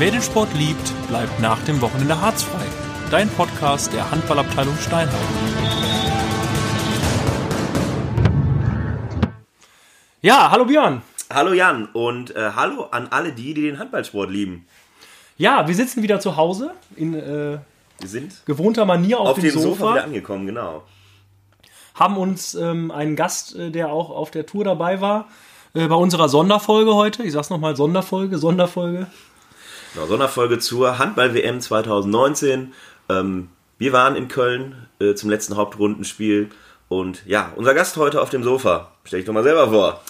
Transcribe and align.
Wer 0.00 0.12
den 0.12 0.22
Sport 0.22 0.48
liebt, 0.54 0.94
bleibt 1.08 1.40
nach 1.40 1.62
dem 1.64 1.82
Wochenende 1.82 2.18
harzfrei. 2.18 2.64
Dein 3.10 3.28
Podcast 3.28 3.92
der 3.92 4.10
Handballabteilung 4.10 4.74
Steinheim. 4.78 5.14
Ja, 10.22 10.50
hallo 10.50 10.64
Björn. 10.64 11.02
Hallo 11.30 11.52
Jan 11.52 11.84
und 11.92 12.34
äh, 12.34 12.52
hallo 12.56 12.84
an 12.84 13.08
alle 13.08 13.32
die, 13.32 13.52
die 13.52 13.60
den 13.60 13.78
Handballsport 13.78 14.30
lieben. 14.30 14.66
Ja, 15.36 15.68
wir 15.68 15.74
sitzen 15.74 16.02
wieder 16.02 16.18
zu 16.18 16.38
Hause 16.38 16.70
in 16.96 17.12
äh, 17.12 17.58
Wir 17.98 18.08
sind 18.08 18.46
gewohnter 18.46 18.86
Manier 18.86 19.20
auf, 19.20 19.28
auf 19.28 19.34
dem, 19.34 19.50
dem 19.50 19.52
Sofa. 19.52 19.68
Sofa 19.68 19.92
wieder 19.92 20.04
angekommen, 20.04 20.46
genau. 20.46 20.82
haben 21.94 22.16
uns 22.16 22.54
ähm, 22.54 22.90
einen 22.90 23.16
Gast, 23.16 23.54
äh, 23.54 23.70
der 23.70 23.92
auch 23.92 24.08
auf 24.08 24.30
der 24.30 24.46
Tour 24.46 24.64
dabei 24.64 25.02
war, 25.02 25.28
äh, 25.74 25.86
bei 25.88 25.94
unserer 25.94 26.30
Sonderfolge 26.30 26.94
heute. 26.94 27.22
Ich 27.22 27.32
sag's 27.32 27.50
nochmal, 27.50 27.76
Sonderfolge, 27.76 28.38
Sonderfolge. 28.38 29.06
Genau, 29.94 30.06
Sonderfolge 30.06 30.60
zur 30.60 30.98
Handball-WM 30.98 31.60
2019. 31.60 32.72
Ähm, 33.08 33.48
wir 33.78 33.92
waren 33.92 34.14
in 34.14 34.28
Köln 34.28 34.86
äh, 35.00 35.14
zum 35.14 35.30
letzten 35.30 35.56
Hauptrundenspiel 35.56 36.50
und 36.88 37.22
ja, 37.26 37.52
unser 37.56 37.74
Gast 37.74 37.96
heute 37.96 38.20
auf 38.20 38.30
dem 38.30 38.44
Sofa. 38.44 38.92
Stell 39.04 39.20
dich 39.20 39.26
doch 39.26 39.32
mal 39.32 39.42
selber 39.42 39.70
vor. 39.70 40.00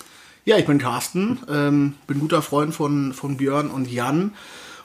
Ja, 0.45 0.59
ich 0.59 0.67
bin 0.67 0.79
Carsten, 0.79 1.39
ähm, 1.49 1.95
bin 2.07 2.21
guter 2.21 2.43
Freund 2.43 2.75
von, 2.75 3.15
von 3.15 3.39
Björn 3.39 3.71
und 3.71 3.91
Jan. 3.91 4.33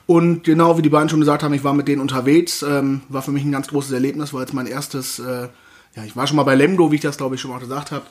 Und 0.06 0.44
genau 0.44 0.78
wie 0.78 0.82
die 0.82 0.88
beiden 0.88 1.08
schon 1.08 1.20
gesagt 1.20 1.42
haben, 1.42 1.52
ich 1.52 1.64
war 1.64 1.74
mit 1.74 1.88
denen 1.88 2.00
unterwegs. 2.00 2.62
Ähm, 2.62 3.02
war 3.08 3.22
für 3.22 3.32
mich 3.32 3.44
ein 3.44 3.52
ganz 3.52 3.68
großes 3.68 3.92
Erlebnis, 3.92 4.32
war 4.32 4.40
jetzt 4.40 4.54
mein 4.54 4.66
erstes, 4.66 5.18
äh, 5.18 5.48
ja, 5.94 6.04
ich 6.04 6.16
war 6.16 6.26
schon 6.26 6.36
mal 6.36 6.44
bei 6.44 6.54
Lemgo, 6.54 6.90
wie 6.90 6.96
ich 6.96 7.02
das 7.02 7.18
glaube 7.18 7.34
ich 7.34 7.40
schon 7.40 7.50
mal 7.50 7.60
gesagt 7.60 7.90
habe. 7.90 8.06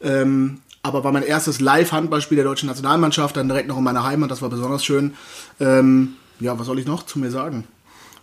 Ähm, 0.00 0.60
aber 0.82 1.04
war 1.04 1.12
mein 1.12 1.24
erstes 1.24 1.60
Live-Handballspiel 1.60 2.36
der 2.36 2.44
deutschen 2.44 2.68
Nationalmannschaft, 2.68 3.36
dann 3.36 3.48
direkt 3.48 3.68
noch 3.68 3.78
in 3.78 3.84
meiner 3.84 4.04
Heimat, 4.04 4.30
das 4.30 4.42
war 4.42 4.48
besonders 4.48 4.84
schön. 4.84 5.14
Ähm, 5.60 6.14
ja, 6.42 6.58
was 6.58 6.66
soll 6.66 6.78
ich 6.78 6.86
noch 6.86 7.04
zu 7.04 7.18
mir 7.18 7.30
sagen? 7.30 7.66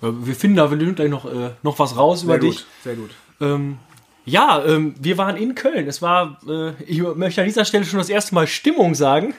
Äh, 0.02 0.08
Wir 0.22 0.36
finden 0.36 0.58
da 0.58 0.67
bestimmt 0.67 0.98
gleich 0.98 1.09
noch, 1.09 1.25
äh, 1.25 1.52
noch 1.64 1.80
was 1.80 1.95
raus 1.98 2.23
über 2.23 2.38
dich. 2.38 2.66
sehr 2.84 2.95
gut. 2.95 3.11
Ähm, 3.42 3.78
ja, 4.26 4.64
ähm, 4.66 4.94
wir 5.00 5.17
waren 5.17 5.38
in 5.38 5.56
Köln. 5.56 5.88
Es 5.88 6.02
war, 6.02 6.39
äh, 6.48 6.72
ich 6.84 7.02
möchte 7.02 7.42
an 7.42 7.48
dieser 7.48 7.66
Stelle 7.66 7.86
schon 7.86 8.00
das 8.00 8.09
erste 8.09 8.36
Mal 8.36 8.48
Stimmung 8.48 8.94
sagen. 8.94 9.34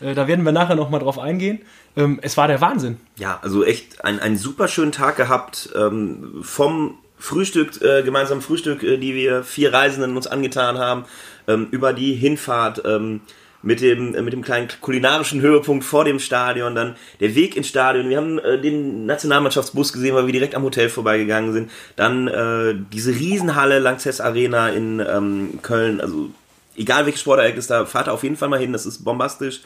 Äh, 0.00 0.14
da 0.14 0.28
werden 0.28 0.44
wir 0.44 0.52
nachher 0.52 0.76
noch 0.76 0.90
mal 0.90 0.98
drauf 0.98 1.18
eingehen. 1.18 1.60
Ähm, 1.96 2.18
es 2.22 2.36
war 2.36 2.46
der 2.46 2.60
Wahnsinn. 2.60 2.98
Ja, 3.18 3.40
also 3.42 3.64
echt 3.64 4.04
ein, 4.04 4.20
einen 4.20 4.36
super 4.36 4.68
schönen 4.68 4.92
Tag 4.92 5.16
gehabt. 5.16 5.70
Ähm, 5.74 6.40
vom 6.42 6.98
Frühstück, 7.18 7.80
äh, 7.82 8.02
gemeinsamen 8.02 8.42
Frühstück, 8.42 8.82
äh, 8.82 8.98
die 8.98 9.14
wir 9.14 9.42
vier 9.42 9.72
Reisenden 9.72 10.16
uns 10.16 10.26
angetan 10.26 10.78
haben, 10.78 11.06
ähm, 11.48 11.68
über 11.70 11.92
die 11.94 12.14
Hinfahrt 12.14 12.82
ähm, 12.84 13.22
mit, 13.66 13.80
dem, 13.80 14.14
äh, 14.14 14.22
mit 14.22 14.32
dem 14.32 14.42
kleinen 14.42 14.68
kulinarischen 14.80 15.40
Höhepunkt 15.40 15.84
vor 15.84 16.04
dem 16.04 16.20
Stadion, 16.20 16.74
dann 16.74 16.96
der 17.20 17.34
Weg 17.34 17.56
ins 17.56 17.66
Stadion. 17.66 18.08
Wir 18.08 18.16
haben 18.16 18.38
äh, 18.38 18.60
den 18.60 19.06
Nationalmannschaftsbus 19.06 19.92
gesehen, 19.92 20.14
weil 20.14 20.26
wir 20.26 20.32
direkt 20.32 20.54
am 20.54 20.62
Hotel 20.62 20.88
vorbeigegangen 20.88 21.52
sind. 21.52 21.70
Dann 21.96 22.28
äh, 22.28 22.76
diese 22.92 23.10
Riesenhalle 23.10 23.80
Lanxess 23.80 24.20
Arena 24.20 24.68
in 24.68 25.00
ähm, 25.00 25.58
Köln. 25.62 26.00
Also 26.00 26.30
egal 26.76 27.06
welches 27.06 27.22
Sportereignis 27.22 27.66
da, 27.66 27.84
fahrt 27.86 28.08
auf 28.08 28.22
jeden 28.22 28.36
Fall 28.36 28.48
mal 28.48 28.60
hin. 28.60 28.72
Das 28.72 28.86
ist 28.86 29.04
bombastisch 29.04 29.62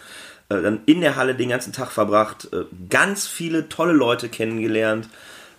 äh, 0.49 0.63
dann 0.63 0.81
in 0.87 1.03
der 1.03 1.17
Halle 1.17 1.35
den 1.35 1.51
ganzen 1.51 1.75
Tag 1.75 1.93
verbracht, 1.93 2.49
äh, 2.53 2.65
ganz 2.89 3.27
viele 3.27 3.69
tolle 3.69 3.93
Leute 3.93 4.31
kennengelernt. 4.31 5.11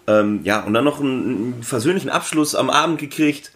Ähm, 0.07 0.39
ja, 0.43 0.61
und 0.61 0.73
dann 0.73 0.83
noch 0.83 0.99
einen, 0.99 1.53
einen 1.53 1.63
versöhnlichen 1.63 2.09
Abschluss 2.09 2.55
am 2.55 2.71
Abend 2.71 2.99
gekriegt. 2.99 3.51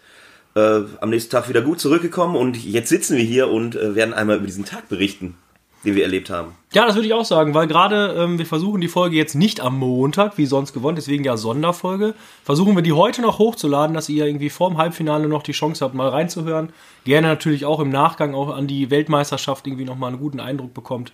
Äh, 0.56 0.84
am 1.02 1.09
nächsten 1.09 1.31
Tag 1.31 1.50
wieder 1.50 1.61
gut 1.61 1.81
zurückgekommen 1.81 2.38
und 2.38 2.56
jetzt 2.64 2.88
sitzen 2.88 3.17
wir 3.17 3.23
hier 3.25 3.50
und 3.50 3.75
äh, 3.75 3.94
werden 3.94 4.14
einmal 4.14 4.38
über 4.38 4.45
diesen 4.45 4.64
Tag 4.64 4.88
berichten, 4.88 5.36
den 5.84 5.95
wir 5.95 6.03
erlebt 6.03 6.30
haben. 6.30 6.53
Ja, 6.72 6.86
das 6.86 6.95
würde 6.95 7.08
ich 7.08 7.14
auch 7.14 7.25
sagen, 7.25 7.53
weil 7.53 7.67
gerade 7.67 8.16
ähm, 8.17 8.38
wir 8.38 8.45
versuchen 8.45 8.80
die 8.80 8.88
Folge 8.88 9.17
jetzt 9.17 9.36
nicht 9.36 9.59
am 9.59 9.78
Montag, 9.78 10.38
wie 10.38 10.45
sonst 10.45 10.72
gewonnen, 10.72 10.95
deswegen 10.95 11.25
ja 11.25 11.36
Sonderfolge. 11.36 12.14
Versuchen 12.45 12.73
wir 12.73 12.84
die 12.84 12.94
heute 12.94 13.22
noch 13.22 13.38
hochzuladen, 13.38 13.94
dass 13.94 14.08
ihr 14.08 14.25
irgendwie 14.25 14.50
vorm 14.50 14.78
Halbfinale 14.78 15.28
noch 15.28 15.44
die 15.44 15.52
Chance 15.52 15.84
habt, 15.84 15.94
mal 15.94 16.07
reinzuhören. 16.07 16.69
Gerne 17.03 17.28
natürlich 17.28 17.66
auch 17.66 17.81
im 17.81 17.90
Nachgang 17.90 18.34
auch 18.34 18.56
an 18.56 18.66
die 18.66 18.90
Weltmeisterschaft 18.90 19.68
irgendwie 19.68 19.84
nochmal 19.84 20.12
einen 20.12 20.19
guten 20.19 20.40
Eindruck 20.40 20.74
bekommt. 20.74 21.12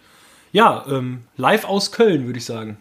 Ja, 0.52 0.86
ähm, 0.88 1.24
live 1.36 1.66
aus 1.66 1.92
Köln, 1.92 2.28
würde 2.28 2.38
ich 2.38 2.46
sagen. 2.46 2.78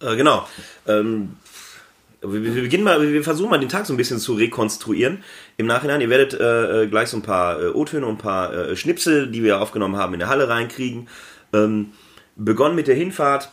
Äh, 0.00 0.14
genau. 0.14 0.46
Ähm, 0.86 1.38
wir, 2.32 2.54
wir 2.54 2.62
beginnen 2.62 2.84
mal, 2.84 3.00
wir 3.00 3.24
versuchen 3.24 3.50
mal 3.50 3.58
den 3.58 3.68
Tag 3.68 3.86
so 3.86 3.92
ein 3.92 3.96
bisschen 3.96 4.18
zu 4.18 4.34
rekonstruieren. 4.34 5.22
Im 5.56 5.66
Nachhinein, 5.66 6.00
ihr 6.00 6.10
werdet 6.10 6.34
äh, 6.34 6.82
äh, 6.82 6.86
gleich 6.86 7.08
so 7.08 7.16
ein 7.16 7.22
paar 7.22 7.60
äh, 7.60 7.68
O-Töne 7.68 8.06
und 8.06 8.14
ein 8.14 8.18
paar 8.18 8.52
äh, 8.52 8.76
Schnipsel, 8.76 9.28
die 9.28 9.42
wir 9.42 9.60
aufgenommen 9.60 9.96
haben, 9.96 10.14
in 10.14 10.20
der 10.20 10.28
Halle 10.28 10.48
reinkriegen. 10.48 11.08
Ähm, 11.52 11.92
begonnen 12.36 12.74
mit 12.74 12.86
der 12.86 12.94
Hinfahrt. 12.94 13.50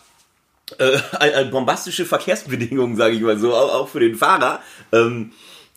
Äh, 0.77 1.45
bombastische 1.51 2.05
Verkehrsbedingungen, 2.05 2.95
sage 2.95 3.15
ich 3.15 3.21
mal 3.21 3.37
so, 3.37 3.53
auch, 3.53 3.87
für 3.87 3.99
den 3.99 4.15
Fahrer. 4.15 4.61
Ähm, 4.91 5.31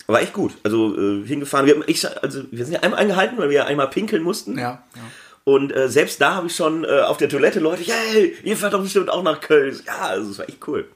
war 0.06 0.20
echt 0.20 0.32
gut. 0.32 0.52
Also 0.62 0.96
äh, 0.96 1.26
hingefahren. 1.26 1.66
Wir, 1.66 1.88
ich, 1.88 2.06
also, 2.22 2.44
wir 2.50 2.64
sind 2.64 2.74
ja 2.74 2.80
einmal 2.80 3.00
angehalten, 3.00 3.38
weil 3.38 3.48
wir 3.48 3.56
ja 3.56 3.64
einmal 3.64 3.88
pinkeln 3.88 4.22
mussten. 4.22 4.58
Ja, 4.58 4.84
ja. 4.94 5.02
Und 5.48 5.74
äh, 5.74 5.88
selbst 5.88 6.20
da 6.20 6.34
habe 6.34 6.48
ich 6.48 6.56
schon 6.56 6.84
äh, 6.84 7.02
auf 7.02 7.18
der 7.18 7.28
Toilette 7.28 7.60
Leute, 7.60 7.84
hey, 7.84 8.36
ihr 8.42 8.56
fahrt 8.56 8.74
doch 8.74 8.82
bestimmt 8.82 9.08
auch 9.10 9.22
nach 9.22 9.40
Köln. 9.40 9.80
Ja, 9.86 10.06
also 10.06 10.32
es 10.32 10.38
war 10.38 10.48
echt 10.48 10.66
cool. 10.66 10.88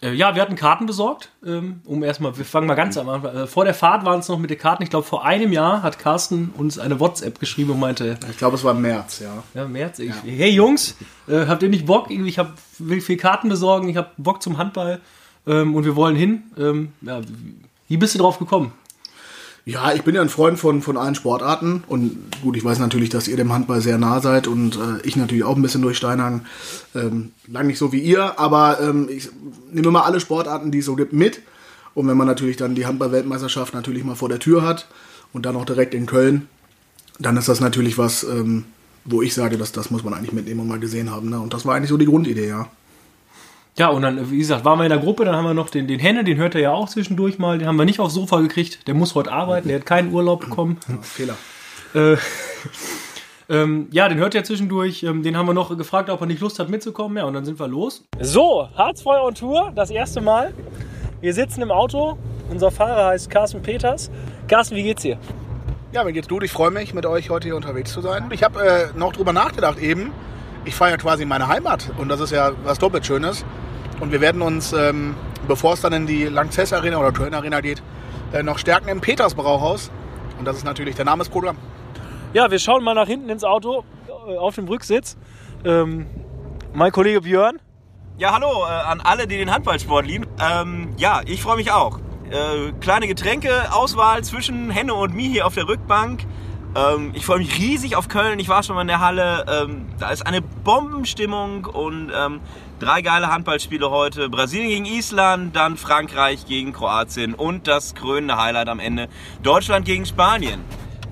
Äh, 0.00 0.12
ja, 0.12 0.34
wir 0.34 0.42
hatten 0.42 0.54
Karten 0.54 0.86
besorgt, 0.86 1.30
ähm, 1.44 1.80
um 1.84 2.04
erstmal, 2.04 2.36
wir 2.38 2.44
fangen 2.44 2.68
mal 2.68 2.74
ganz 2.74 2.96
am 2.96 3.08
Anfang. 3.08 3.34
Äh, 3.36 3.46
vor 3.48 3.64
der 3.64 3.74
Fahrt 3.74 4.04
waren 4.04 4.20
es 4.20 4.28
noch 4.28 4.38
mit 4.38 4.50
den 4.50 4.58
Karten. 4.58 4.82
Ich 4.84 4.90
glaube, 4.90 5.04
vor 5.06 5.24
einem 5.24 5.52
Jahr 5.52 5.82
hat 5.82 5.98
Carsten 5.98 6.52
uns 6.56 6.78
eine 6.78 7.00
WhatsApp 7.00 7.40
geschrieben 7.40 7.72
und 7.72 7.80
meinte, 7.80 8.16
Ich 8.30 8.38
glaube, 8.38 8.56
es 8.56 8.62
war 8.62 8.74
im 8.74 8.82
März, 8.82 9.18
ja. 9.20 9.42
Ja, 9.54 9.66
März. 9.66 9.98
Ich, 9.98 10.12
Hey 10.24 10.50
Jungs, 10.50 10.94
äh, 11.26 11.46
habt 11.46 11.62
ihr 11.62 11.68
nicht 11.68 11.86
Bock? 11.86 12.10
Irgendwie, 12.10 12.30
Ich 12.30 12.38
hab, 12.38 12.52
will 12.78 13.00
viel 13.00 13.16
Karten 13.16 13.48
besorgen, 13.48 13.88
ich 13.88 13.96
hab 13.96 14.12
Bock 14.18 14.40
zum 14.40 14.56
Handball 14.56 15.00
ähm, 15.46 15.74
und 15.74 15.84
wir 15.84 15.96
wollen 15.96 16.14
hin. 16.14 16.44
Ähm, 16.56 16.92
ja, 17.00 17.20
wie 17.88 17.96
bist 17.96 18.14
du 18.14 18.18
drauf 18.20 18.38
gekommen? 18.38 18.72
Ja, 19.68 19.92
ich 19.92 20.02
bin 20.02 20.14
ja 20.14 20.22
ein 20.22 20.30
Freund 20.30 20.58
von, 20.58 20.80
von 20.80 20.96
allen 20.96 21.14
Sportarten 21.14 21.84
und 21.88 22.16
gut, 22.42 22.56
ich 22.56 22.64
weiß 22.64 22.78
natürlich, 22.78 23.10
dass 23.10 23.28
ihr 23.28 23.36
dem 23.36 23.52
Handball 23.52 23.82
sehr 23.82 23.98
nah 23.98 24.18
seid 24.22 24.46
und 24.46 24.76
äh, 24.76 25.06
ich 25.06 25.14
natürlich 25.14 25.44
auch 25.44 25.56
ein 25.56 25.60
bisschen 25.60 25.82
durch 25.82 25.98
Steinhagen. 25.98 26.46
Ähm, 26.94 27.32
lang 27.46 27.66
nicht 27.66 27.76
so 27.76 27.92
wie 27.92 27.98
ihr, 27.98 28.40
aber 28.40 28.80
ähm, 28.80 29.10
ich 29.10 29.28
nehme 29.70 29.90
mal 29.90 30.04
alle 30.04 30.20
Sportarten, 30.20 30.70
die 30.70 30.78
es 30.78 30.86
so 30.86 30.96
gibt, 30.96 31.12
mit. 31.12 31.42
Und 31.92 32.08
wenn 32.08 32.16
man 32.16 32.26
natürlich 32.26 32.56
dann 32.56 32.74
die 32.74 32.86
Handball-Weltmeisterschaft 32.86 33.74
natürlich 33.74 34.04
mal 34.04 34.14
vor 34.14 34.30
der 34.30 34.38
Tür 34.38 34.62
hat 34.62 34.88
und 35.34 35.44
dann 35.44 35.54
auch 35.54 35.66
direkt 35.66 35.92
in 35.92 36.06
Köln, 36.06 36.48
dann 37.18 37.36
ist 37.36 37.50
das 37.50 37.60
natürlich 37.60 37.98
was, 37.98 38.22
ähm, 38.22 38.64
wo 39.04 39.20
ich 39.20 39.34
sage, 39.34 39.58
dass 39.58 39.72
das 39.72 39.90
muss 39.90 40.02
man 40.02 40.14
eigentlich 40.14 40.32
mitnehmen 40.32 40.60
und 40.60 40.68
mal 40.68 40.80
gesehen 40.80 41.10
haben. 41.10 41.28
Ne? 41.28 41.38
Und 41.38 41.52
das 41.52 41.66
war 41.66 41.74
eigentlich 41.74 41.90
so 41.90 41.98
die 41.98 42.06
Grundidee, 42.06 42.48
ja. 42.48 42.68
Ja, 43.78 43.88
und 43.90 44.02
dann, 44.02 44.30
wie 44.30 44.38
gesagt, 44.38 44.64
waren 44.64 44.78
wir 44.80 44.84
in 44.84 44.90
der 44.90 44.98
Gruppe, 44.98 45.24
dann 45.24 45.36
haben 45.36 45.44
wir 45.44 45.54
noch 45.54 45.70
den, 45.70 45.86
den 45.86 46.00
Henne, 46.00 46.24
den 46.24 46.36
hört 46.36 46.56
er 46.56 46.60
ja 46.60 46.72
auch 46.72 46.88
zwischendurch 46.88 47.38
mal, 47.38 47.58
den 47.58 47.68
haben 47.68 47.76
wir 47.76 47.84
nicht 47.84 48.00
aufs 48.00 48.14
Sofa 48.14 48.40
gekriegt, 48.40 48.88
der 48.88 48.94
muss 48.94 49.14
heute 49.14 49.30
arbeiten, 49.30 49.68
der 49.68 49.78
hat 49.78 49.86
keinen 49.86 50.12
Urlaub 50.12 50.40
bekommen. 50.40 50.78
ja 50.88 50.98
Fehler. 51.00 51.36
Äh, 51.94 52.16
ähm, 53.48 53.86
ja, 53.92 54.08
den 54.08 54.18
hört 54.18 54.34
er 54.34 54.42
zwischendurch. 54.42 55.04
Ähm, 55.04 55.22
den 55.22 55.36
haben 55.36 55.46
wir 55.46 55.54
noch 55.54 55.76
gefragt, 55.76 56.10
ob 56.10 56.20
er 56.20 56.26
nicht 56.26 56.40
Lust 56.40 56.58
hat 56.58 56.68
mitzukommen. 56.68 57.16
Ja, 57.18 57.24
und 57.24 57.34
dann 57.34 57.44
sind 57.44 57.60
wir 57.60 57.68
los. 57.68 58.04
So, 58.20 58.68
Harzfeuer 58.74 59.22
on 59.22 59.34
Tour, 59.34 59.72
das 59.76 59.90
erste 59.90 60.20
Mal. 60.20 60.52
Wir 61.20 61.32
sitzen 61.32 61.62
im 61.62 61.70
Auto. 61.70 62.18
Unser 62.50 62.70
Fahrer 62.70 63.06
heißt 63.08 63.30
Carsten 63.30 63.62
Peters. 63.62 64.10
Carsten, 64.48 64.74
wie 64.76 64.82
geht's 64.82 65.02
dir? 65.02 65.18
Ja, 65.92 66.02
mir 66.02 66.12
geht's 66.12 66.28
gut. 66.28 66.42
Ich 66.42 66.50
freue 66.50 66.70
mich, 66.70 66.94
mit 66.94 67.06
euch 67.06 67.30
heute 67.30 67.46
hier 67.48 67.56
unterwegs 67.56 67.92
zu 67.92 68.00
sein. 68.00 68.28
Ich 68.32 68.42
habe 68.42 68.60
äh, 68.60 68.98
noch 68.98 69.12
drüber 69.12 69.32
nachgedacht 69.32 69.78
eben. 69.78 70.12
Ich 70.64 70.74
fahre 70.74 70.90
ja 70.90 70.96
quasi 70.96 71.22
in 71.22 71.28
meine 71.28 71.46
Heimat 71.48 71.90
und 71.96 72.08
das 72.08 72.20
ist 72.20 72.32
ja 72.32 72.52
was 72.64 72.78
doppelt 72.78 73.06
Schönes. 73.06 73.44
Und 74.00 74.12
wir 74.12 74.20
werden 74.20 74.42
uns, 74.42 74.72
ähm, 74.72 75.14
bevor 75.46 75.74
es 75.74 75.80
dann 75.80 75.92
in 75.92 76.06
die 76.06 76.24
Lanxess 76.24 76.72
Arena 76.72 76.98
oder 76.98 77.12
Köln 77.12 77.34
Arena 77.34 77.60
geht, 77.60 77.82
äh, 78.32 78.42
noch 78.42 78.58
stärken 78.58 78.88
im 78.88 79.00
Peters 79.00 79.34
Brauhaus. 79.34 79.90
Und 80.38 80.44
das 80.44 80.56
ist 80.56 80.64
natürlich 80.64 80.94
der 80.94 81.04
Name 81.04 81.20
des 81.20 81.28
Programms. 81.28 81.58
Ja, 82.32 82.50
wir 82.50 82.58
schauen 82.58 82.84
mal 82.84 82.94
nach 82.94 83.06
hinten 83.08 83.28
ins 83.28 83.42
Auto, 83.42 83.84
äh, 84.28 84.36
auf 84.36 84.54
dem 84.54 84.68
Rücksitz. 84.68 85.16
Ähm, 85.64 86.06
mein 86.72 86.92
Kollege 86.92 87.22
Björn. 87.22 87.58
Ja, 88.18 88.34
hallo 88.34 88.64
äh, 88.64 88.70
an 88.70 89.00
alle, 89.00 89.26
die 89.26 89.38
den 89.38 89.52
Handballsport 89.52 90.06
lieben. 90.06 90.26
Ähm, 90.40 90.90
ja, 90.96 91.22
ich 91.24 91.42
freue 91.42 91.56
mich 91.56 91.72
auch. 91.72 91.98
Äh, 92.30 92.72
kleine 92.80 93.08
Getränkeauswahl 93.08 94.22
zwischen 94.22 94.70
Henne 94.70 94.94
und 94.94 95.14
mir 95.14 95.28
hier 95.28 95.46
auf 95.46 95.54
der 95.54 95.66
Rückbank. 95.66 96.26
Ähm, 96.78 97.12
ich 97.14 97.26
freue 97.26 97.38
mich 97.38 97.58
riesig 97.58 97.96
auf 97.96 98.08
Köln. 98.08 98.38
Ich 98.38 98.48
war 98.48 98.62
schon 98.62 98.76
mal 98.76 98.82
in 98.82 98.88
der 98.88 99.00
Halle. 99.00 99.44
Ähm, 99.48 99.86
da 99.98 100.10
ist 100.10 100.26
eine 100.26 100.40
Bombenstimmung 100.40 101.64
und 101.64 102.12
ähm, 102.14 102.40
drei 102.78 103.02
geile 103.02 103.32
Handballspiele 103.32 103.90
heute. 103.90 104.28
Brasilien 104.28 104.84
gegen 104.84 104.84
Island, 104.84 105.56
dann 105.56 105.76
Frankreich 105.76 106.46
gegen 106.46 106.72
Kroatien 106.72 107.34
und 107.34 107.66
das 107.66 107.94
krönende 107.94 108.36
Highlight 108.36 108.68
am 108.68 108.78
Ende 108.78 109.08
Deutschland 109.42 109.86
gegen 109.86 110.06
Spanien. 110.06 110.60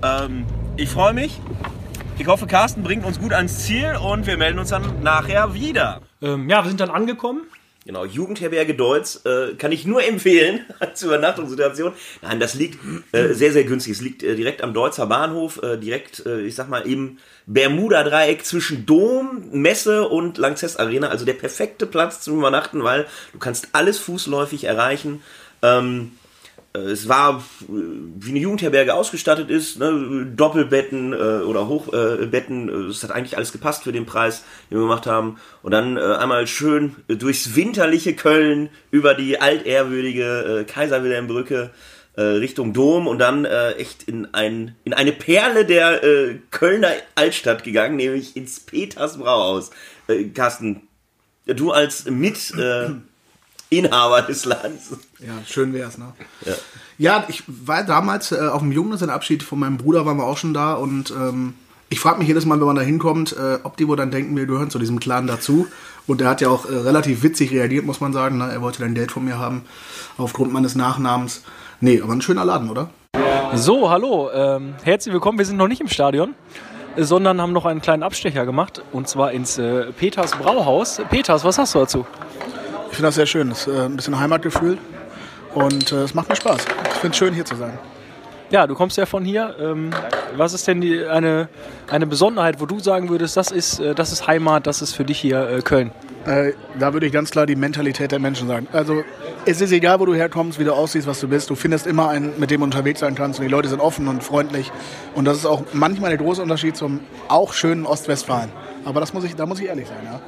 Ähm, 0.03 0.45
ich 0.77 0.89
freue 0.89 1.13
mich. 1.13 1.39
Ich 2.19 2.27
hoffe, 2.27 2.47
Carsten 2.47 2.81
bringt 2.81 3.05
uns 3.05 3.19
gut 3.19 3.33
ans 3.33 3.65
Ziel 3.65 3.95
und 3.95 4.25
wir 4.25 4.37
melden 4.37 4.59
uns 4.59 4.69
dann 4.69 5.03
nachher 5.03 5.53
wieder. 5.53 6.01
Ähm, 6.21 6.49
ja, 6.49 6.63
wir 6.63 6.69
sind 6.69 6.79
dann 6.79 6.89
angekommen. 6.89 7.41
Genau, 7.87 8.03
Jugendherberge 8.03 8.75
Deutz 8.75 9.21
äh, 9.23 9.53
kann 9.53 9.71
ich 9.71 9.85
nur 9.85 10.03
empfehlen 10.03 10.65
als 10.79 11.01
Übernachtungssituation. 11.03 11.93
Nein, 12.21 12.37
das 12.41 12.53
liegt 12.53 12.77
äh, 13.13 13.33
sehr, 13.33 13.53
sehr 13.53 13.63
günstig. 13.63 13.93
Es 13.93 14.01
liegt 14.01 14.23
äh, 14.23 14.35
direkt 14.35 14.61
am 14.61 14.73
Deutzer 14.73 15.05
Bahnhof, 15.05 15.63
äh, 15.63 15.77
direkt, 15.77 16.25
äh, 16.25 16.41
ich 16.41 16.53
sag 16.53 16.67
mal, 16.67 16.81
im 16.81 17.17
Bermuda-Dreieck 17.45 18.43
zwischen 18.43 18.85
Dom, 18.85 19.45
Messe 19.53 20.05
und 20.09 20.37
Lanxess 20.37 20.75
Arena. 20.75 21.07
Also 21.07 21.23
der 21.23 21.31
perfekte 21.31 21.85
Platz 21.85 22.19
zum 22.19 22.37
Übernachten, 22.37 22.83
weil 22.83 23.07
du 23.31 23.39
kannst 23.39 23.69
alles 23.71 23.97
fußläufig 23.99 24.65
erreichen. 24.65 25.21
Ähm, 25.61 26.11
äh, 26.11 26.26
es 26.77 27.07
war, 27.07 27.37
äh, 27.37 27.65
wie 27.69 28.29
eine 28.29 28.39
Jugendherberge 28.39 28.93
ausgestattet 28.93 29.49
ist, 29.49 29.79
ne, 29.79 30.27
Doppelbetten 30.35 31.13
äh, 31.13 31.43
oder 31.43 31.67
Hochbetten, 31.67 32.69
äh, 32.69 32.89
es 32.89 33.03
hat 33.03 33.11
eigentlich 33.11 33.37
alles 33.37 33.51
gepasst 33.51 33.83
für 33.83 33.91
den 33.91 34.05
Preis, 34.05 34.43
den 34.69 34.77
wir 34.77 34.83
gemacht 34.83 35.05
haben. 35.05 35.37
Und 35.63 35.71
dann 35.71 35.97
äh, 35.97 36.01
einmal 36.01 36.47
schön 36.47 36.95
durchs 37.07 37.55
winterliche 37.55 38.15
Köln 38.15 38.69
über 38.91 39.13
die 39.13 39.39
altehrwürdige 39.39 40.61
äh, 40.61 40.63
Kaiser 40.63 41.03
Wilhelmbrücke 41.03 41.71
äh, 42.15 42.21
Richtung 42.21 42.73
Dom 42.73 43.07
und 43.07 43.19
dann 43.19 43.45
äh, 43.45 43.73
echt 43.73 44.03
in, 44.03 44.33
ein, 44.33 44.75
in 44.83 44.93
eine 44.93 45.11
Perle 45.11 45.65
der 45.65 46.03
äh, 46.03 46.39
Kölner 46.51 46.91
Altstadt 47.15 47.63
gegangen, 47.63 47.95
nämlich 47.95 48.35
ins 48.35 48.59
Peters 48.59 49.17
Brauhaus. 49.17 49.71
Äh, 50.07 50.25
Carsten, 50.25 50.81
du 51.45 51.71
als 51.71 52.05
mit... 52.05 52.53
Inhaber 53.69 54.21
des 54.21 54.45
Landes. 54.45 54.91
Ja, 55.19 55.33
schön 55.45 55.73
wär's, 55.73 55.97
ne? 55.97 56.13
Ja, 56.45 56.53
ja 56.97 57.25
ich 57.27 57.43
war 57.47 57.83
damals 57.83 58.31
äh, 58.31 58.37
auf 58.37 58.61
dem 58.61 58.71
Junggesellenabschied 58.71 59.43
von 59.43 59.59
meinem 59.59 59.77
Bruder, 59.77 60.05
waren 60.05 60.17
wir 60.17 60.25
auch 60.25 60.37
schon 60.37 60.53
da 60.53 60.73
und 60.73 61.11
ähm, 61.11 61.55
ich 61.89 61.99
frage 62.01 62.19
mich 62.19 62.27
jedes 62.27 62.45
Mal, 62.45 62.59
wenn 62.59 62.67
man 62.67 62.75
da 62.75 62.81
hinkommt, 62.81 63.33
äh, 63.37 63.59
ob 63.63 63.77
die 63.77 63.87
wohl 63.87 63.95
dann 63.95 64.11
denken, 64.11 64.35
wir 64.35 64.45
gehören 64.45 64.69
zu 64.69 64.77
diesem 64.77 64.99
Clan 64.99 65.25
dazu. 65.25 65.67
Und 66.05 66.21
er 66.21 66.29
hat 66.29 66.41
ja 66.41 66.49
auch 66.49 66.69
äh, 66.69 66.75
relativ 66.75 67.23
witzig 67.23 67.51
reagiert, 67.51 67.85
muss 67.85 68.01
man 68.01 68.11
sagen. 68.11 68.37
Ne? 68.37 68.49
Er 68.51 68.61
wollte 68.61 68.79
dann 68.79 68.93
Geld 68.93 69.11
von 69.11 69.23
mir 69.23 69.37
haben, 69.37 69.63
aufgrund 70.17 70.51
meines 70.51 70.75
Nachnamens. 70.75 71.43
Nee, 71.79 72.01
aber 72.01 72.11
ein 72.11 72.21
schöner 72.21 72.43
Laden, 72.43 72.69
oder? 72.69 72.89
So, 73.53 73.89
hallo. 73.89 74.29
Ähm, 74.33 74.75
herzlich 74.83 75.13
willkommen. 75.13 75.37
Wir 75.37 75.45
sind 75.45 75.55
noch 75.55 75.69
nicht 75.69 75.79
im 75.79 75.87
Stadion, 75.87 76.35
sondern 76.97 77.39
haben 77.39 77.53
noch 77.53 77.65
einen 77.65 77.81
kleinen 77.81 78.03
Abstecher 78.03 78.45
gemacht. 78.45 78.81
Und 78.91 79.07
zwar 79.07 79.31
ins 79.31 79.57
äh, 79.57 79.91
Peters 79.93 80.31
Brauhaus. 80.31 81.01
Peters, 81.09 81.45
was 81.45 81.57
hast 81.57 81.73
du 81.73 81.79
dazu? 81.79 82.05
Ich 82.89 82.95
finde 82.95 83.07
das 83.09 83.15
sehr 83.15 83.25
schön. 83.25 83.49
Das 83.49 83.67
ist 83.67 83.73
äh, 83.73 83.85
ein 83.85 83.95
bisschen 83.95 84.19
Heimatgefühl. 84.19 84.77
Und 85.53 85.91
äh, 85.91 86.03
es 86.03 86.13
macht 86.13 86.29
mir 86.29 86.35
Spaß. 86.35 86.65
Ich 86.91 86.97
finde 86.97 87.11
es 87.11 87.17
schön, 87.17 87.33
hier 87.33 87.45
zu 87.45 87.55
sein. 87.55 87.77
Ja, 88.49 88.65
du 88.65 88.75
kommst 88.75 88.97
ja 88.97 89.05
von 89.05 89.25
hier. 89.25 89.55
Ähm, 89.59 89.91
was 90.35 90.53
ist 90.53 90.67
denn 90.67 90.79
die, 90.79 91.05
eine, 91.05 91.49
eine 91.89 92.07
Besonderheit, 92.07 92.61
wo 92.61 92.65
du 92.65 92.79
sagen 92.79 93.09
würdest, 93.09 93.35
das 93.35 93.51
ist, 93.51 93.79
äh, 93.79 93.93
das 93.93 94.11
ist 94.13 94.25
Heimat, 94.25 94.67
das 94.67 94.81
ist 94.81 94.93
für 94.93 95.03
dich 95.03 95.19
hier 95.19 95.49
äh, 95.49 95.61
Köln? 95.61 95.91
Äh, 96.25 96.53
da 96.79 96.93
würde 96.93 97.05
ich 97.05 97.11
ganz 97.11 97.31
klar 97.31 97.45
die 97.45 97.55
Mentalität 97.55 98.11
der 98.11 98.19
Menschen 98.19 98.47
sagen. 98.47 98.67
Also 98.71 99.03
es 99.45 99.59
ist 99.59 99.71
egal, 99.71 99.99
wo 99.99 100.05
du 100.05 100.13
herkommst, 100.13 100.59
wie 100.59 100.63
du 100.63 100.73
aussiehst, 100.73 101.07
was 101.07 101.19
du 101.19 101.27
bist. 101.27 101.49
Du 101.49 101.55
findest 101.55 101.87
immer 101.87 102.09
einen, 102.09 102.39
mit 102.39 102.51
dem 102.51 102.61
du 102.61 102.65
unterwegs 102.65 103.01
sein 103.01 103.15
kannst. 103.15 103.39
Und 103.39 103.45
die 103.45 103.51
Leute 103.51 103.67
sind 103.67 103.81
offen 103.81 104.07
und 104.07 104.23
freundlich. 104.23 104.71
Und 105.13 105.25
das 105.25 105.37
ist 105.37 105.45
auch 105.45 105.63
manchmal 105.73 106.09
der 106.09 106.19
große 106.19 106.41
Unterschied 106.41 106.77
zum 106.77 107.01
auch 107.27 107.53
schönen 107.53 107.85
Ostwestfalen. 107.85 108.51
Aber 108.85 109.01
das 109.01 109.13
muss 109.13 109.25
ich, 109.25 109.35
da 109.35 109.45
muss 109.45 109.59
ich 109.59 109.67
ehrlich 109.67 109.87
sein, 109.87 109.97
ja 110.05 110.21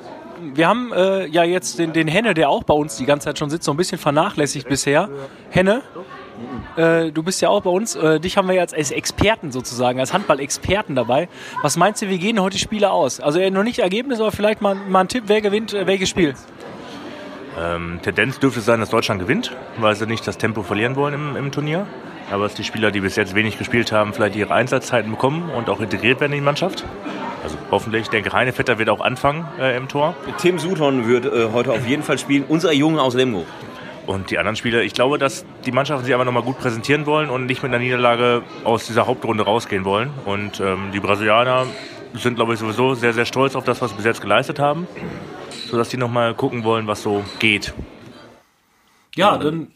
wir 0.56 0.68
haben 0.68 0.92
äh, 0.94 1.26
ja 1.28 1.44
jetzt 1.44 1.80
den, 1.80 1.94
den 1.94 2.08
Henne, 2.08 2.34
der 2.34 2.50
auch 2.50 2.64
bei 2.64 2.74
uns 2.74 2.98
die 2.98 3.06
ganze 3.06 3.26
Zeit 3.26 3.40
schon 3.40 3.50
sitzt, 3.50 3.66
so 3.66 3.72
ein 3.72 3.78
bisschen 3.78 3.98
vernachlässigt 3.98 4.68
bisher. 4.68 5.10
Henne, 5.50 5.82
äh, 6.76 7.12
du 7.12 7.24
bist 7.24 7.42
ja 7.42 7.50
auch 7.50 7.62
bei 7.62 7.70
uns. 7.70 7.96
Äh, 7.96 8.20
dich 8.20 8.38
haben 8.38 8.48
wir 8.48 8.56
jetzt 8.56 8.74
als 8.74 8.92
Experten 8.92 9.52
sozusagen, 9.52 10.00
als 10.00 10.14
Handball-Experten 10.14 10.96
dabei. 10.96 11.28
Was 11.62 11.78
meinst 11.78 12.02
du, 12.02 12.10
wie 12.10 12.20
gehen 12.20 12.42
heute 12.42 12.56
die 12.56 12.62
Spiele 12.62 12.92
aus? 12.92 13.20
Also 13.20 13.40
noch 13.50 13.64
nicht 13.64 13.80
Ergebnis, 13.80 14.20
aber 14.20 14.32
vielleicht 14.32 14.62
mal, 14.62 14.76
mal 14.76 15.02
ein 15.02 15.08
Tipp, 15.08 15.26
wer 15.28 15.42
gewinnt 15.42 15.74
äh, 15.74 15.88
welches 15.88 16.10
Spiel? 16.10 16.36
Ähm, 17.60 18.00
Tendenz 18.02 18.40
dürfte 18.40 18.62
sein, 18.62 18.80
dass 18.80 18.90
Deutschland 18.90 19.20
gewinnt, 19.20 19.56
weil 19.78 19.96
sie 19.96 20.06
nicht 20.06 20.26
das 20.28 20.38
Tempo 20.38 20.64
verlieren 20.64 20.96
wollen 20.96 21.14
im, 21.14 21.36
im 21.36 21.52
Turnier. 21.52 21.88
Aber 22.32 22.44
dass 22.44 22.54
die 22.54 22.64
Spieler, 22.64 22.92
die 22.92 23.00
bis 23.00 23.16
jetzt 23.16 23.36
wenig 23.36 23.58
gespielt 23.58 23.92
haben, 23.92 24.14
vielleicht 24.14 24.36
ihre 24.36 24.54
Einsatzzeiten 24.54 25.12
bekommen 25.12 25.50
und 25.50 25.70
auch 25.70 25.80
integriert 25.80 26.20
werden 26.20 26.34
in 26.34 26.40
die 26.40 26.46
Mannschaft. 26.46 26.86
Also 27.44 27.58
hoffentlich. 27.72 28.04
Ich 28.04 28.10
denke, 28.10 28.32
Heinevetter 28.32 28.78
wird 28.78 28.90
auch 28.90 29.02
anfangen 29.02 29.48
äh, 29.60 29.76
im 29.76 29.88
Tor. 29.88 30.16
Tim 30.38 30.60
Sudhorn 30.60 31.08
wird 31.08 31.26
äh, 31.26 31.50
heute 31.54 31.72
auf 31.72 31.88
jeden 31.88 32.04
Fall 32.04 32.18
spielen. 32.18 32.44
Unser 32.48 32.72
Junge 32.74 33.02
aus 33.02 33.16
Lemgo. 33.16 33.46
Und 34.06 34.32
die 34.32 34.38
anderen 34.38 34.56
Spieler, 34.56 34.82
ich 34.82 34.94
glaube, 34.94 35.18
dass 35.18 35.46
die 35.66 35.72
Mannschaften 35.72 36.04
sich 36.04 36.14
einfach 36.14 36.26
nochmal 36.26 36.44
gut 36.44 36.60
präsentieren 36.60 37.06
wollen 37.06 37.30
und 37.30 37.46
nicht 37.46 37.62
mit 37.62 37.72
einer 37.72 37.84
Niederlage 37.84 38.42
aus 38.64 38.88
dieser 38.88 39.06
Hauptrunde 39.08 39.44
rausgehen 39.44 39.86
wollen. 39.86 40.10
Und 40.26 40.60
ähm, 40.60 40.90
die 40.94 41.00
Brasilianer 41.00 41.68
sind, 42.14 42.36
glaube 42.36 42.54
ich, 42.54 42.60
sowieso 42.60 42.96
sehr, 42.96 43.14
sehr 43.14 43.26
stolz 43.26 43.56
auf 43.56 43.64
das, 43.64 43.82
was 43.82 43.92
sie 43.92 43.98
bis 43.98 44.06
jetzt 44.06 44.22
geleistet 44.22 44.60
haben. 44.60 44.88
Sodass 45.68 45.90
die 45.90 45.98
nochmal 45.98 46.34
gucken 46.34 46.64
wollen, 46.64 46.88
was 46.88 47.04
so 47.04 47.24
geht. 47.38 47.74
Ja, 49.16 49.38
dann 49.38 49.68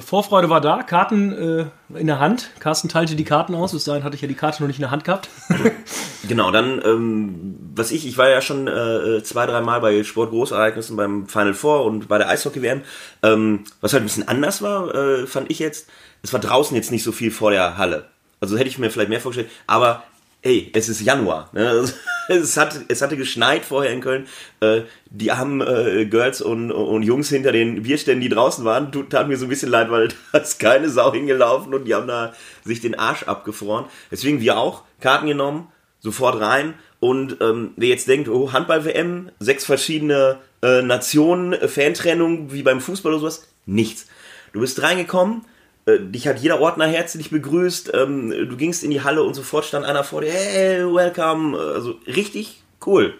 Vorfreude 0.00 0.48
war 0.48 0.62
da, 0.62 0.82
Karten 0.82 1.32
äh, 1.32 1.98
in 1.98 2.06
der 2.06 2.18
Hand. 2.18 2.50
Carsten 2.60 2.88
teilte 2.88 3.14
die 3.14 3.24
Karten 3.24 3.54
aus, 3.54 3.72
bis 3.72 3.84
dahin 3.84 4.04
hatte 4.04 4.16
ich 4.16 4.22
ja 4.22 4.28
die 4.28 4.34
Karte 4.34 4.62
noch 4.62 4.68
nicht 4.68 4.78
in 4.78 4.82
der 4.82 4.90
Hand 4.90 5.04
gehabt. 5.04 5.28
genau, 6.28 6.50
dann, 6.50 6.80
ähm, 6.82 7.56
was 7.74 7.90
ich, 7.90 8.06
ich 8.06 8.16
war 8.16 8.30
ja 8.30 8.40
schon 8.40 8.68
äh, 8.68 9.22
zwei, 9.22 9.44
drei 9.44 9.60
Mal 9.60 9.80
bei 9.80 10.02
Sportgroßereignissen 10.02 10.96
beim 10.96 11.28
Final 11.28 11.52
Four 11.52 11.84
und 11.84 12.08
bei 12.08 12.16
der 12.16 12.30
Eishockey-WM. 12.30 12.82
Ähm, 13.22 13.64
was 13.82 13.92
halt 13.92 14.02
ein 14.02 14.06
bisschen 14.06 14.26
anders 14.26 14.62
war, 14.62 14.94
äh, 14.94 15.26
fand 15.26 15.50
ich 15.50 15.58
jetzt, 15.58 15.88
es 16.22 16.32
war 16.32 16.40
draußen 16.40 16.74
jetzt 16.74 16.90
nicht 16.90 17.04
so 17.04 17.12
viel 17.12 17.30
vor 17.30 17.50
der 17.50 17.76
Halle. 17.76 18.06
Also 18.40 18.56
hätte 18.56 18.68
ich 18.68 18.78
mir 18.78 18.90
vielleicht 18.90 19.10
mehr 19.10 19.20
vorgestellt, 19.20 19.50
aber 19.66 20.04
hey, 20.46 20.70
es 20.74 20.88
ist 20.88 21.00
Januar. 21.00 21.50
Ne? 21.52 21.84
Es, 22.28 22.56
hat, 22.56 22.76
es 22.88 23.02
hatte 23.02 23.16
geschneit 23.16 23.64
vorher 23.64 23.92
in 23.92 24.00
Köln. 24.00 24.26
Äh, 24.58 24.80
die 25.10 25.30
armen 25.30 25.60
äh, 25.60 26.06
Girls 26.06 26.42
und, 26.42 26.72
und 26.72 27.04
Jungs 27.04 27.28
hinter 27.28 27.52
den 27.52 27.84
Bierständen, 27.84 28.20
die 28.20 28.28
draußen 28.28 28.64
waren, 28.64 28.90
tat 29.08 29.28
mir 29.28 29.36
so 29.36 29.46
ein 29.46 29.48
bisschen 29.48 29.68
leid, 29.70 29.92
weil 29.92 30.08
da 30.32 30.38
ist 30.38 30.58
keine 30.58 30.88
Sau 30.88 31.12
hingelaufen 31.12 31.72
und 31.72 31.84
die 31.84 31.94
haben 31.94 32.08
da 32.08 32.34
sich 32.64 32.80
den 32.80 32.98
Arsch 32.98 33.22
abgefroren. 33.22 33.84
Deswegen 34.10 34.40
wir 34.40 34.58
auch 34.58 34.82
Karten 35.00 35.28
genommen, 35.28 35.68
sofort 36.00 36.40
rein. 36.40 36.74
Und 36.98 37.36
ähm, 37.40 37.74
wer 37.76 37.90
jetzt 37.90 38.08
denkt, 38.08 38.28
oh, 38.28 38.52
Handball-WM, 38.52 39.30
sechs 39.38 39.64
verschiedene 39.64 40.38
äh, 40.62 40.82
Nationen, 40.82 41.54
Fantrennung 41.68 42.52
wie 42.52 42.64
beim 42.64 42.80
Fußball 42.80 43.12
oder 43.12 43.20
sowas, 43.20 43.46
nichts. 43.66 44.08
Du 44.52 44.58
bist 44.58 44.82
reingekommen, 44.82 45.44
äh, 45.86 45.98
dich 46.00 46.26
hat 46.26 46.38
jeder 46.38 46.60
Ordner 46.60 46.86
herzlich 46.86 47.30
begrüßt. 47.30 47.92
Ähm, 47.94 48.30
du 48.30 48.56
gingst 48.56 48.84
in 48.84 48.90
die 48.90 49.02
Halle 49.02 49.22
und 49.22 49.34
sofort 49.34 49.64
stand 49.64 49.86
einer 49.86 50.04
vor 50.04 50.20
dir. 50.20 50.30
Hey, 50.30 50.84
welcome. 50.84 51.56
Also 51.56 51.94
richtig 52.06 52.62
cool. 52.84 53.14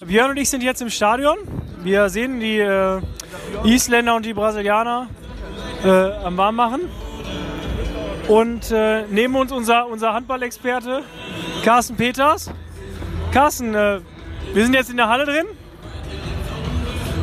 Björn 0.00 0.30
und 0.30 0.36
ich 0.36 0.50
sind 0.50 0.62
jetzt 0.62 0.82
im 0.82 0.90
Stadion. 0.90 1.38
Wir 1.82 2.08
sehen 2.08 2.40
die 2.40 2.58
äh, 2.58 3.00
Isländer 3.64 4.16
und 4.16 4.26
die 4.26 4.34
Brasilianer 4.34 5.08
äh, 5.84 5.88
am 5.88 6.36
Warmmachen. 6.36 6.82
Und 8.28 8.70
äh, 8.72 9.04
neben 9.08 9.36
uns 9.36 9.52
unser, 9.52 9.86
unser 9.86 10.12
Handballexperte 10.12 11.02
Carsten 11.64 11.96
Peters. 11.96 12.50
Carsten, 13.32 13.74
äh, 13.74 14.00
wir 14.52 14.64
sind 14.64 14.74
jetzt 14.74 14.90
in 14.90 14.96
der 14.96 15.08
Halle 15.08 15.24
drin. 15.24 15.46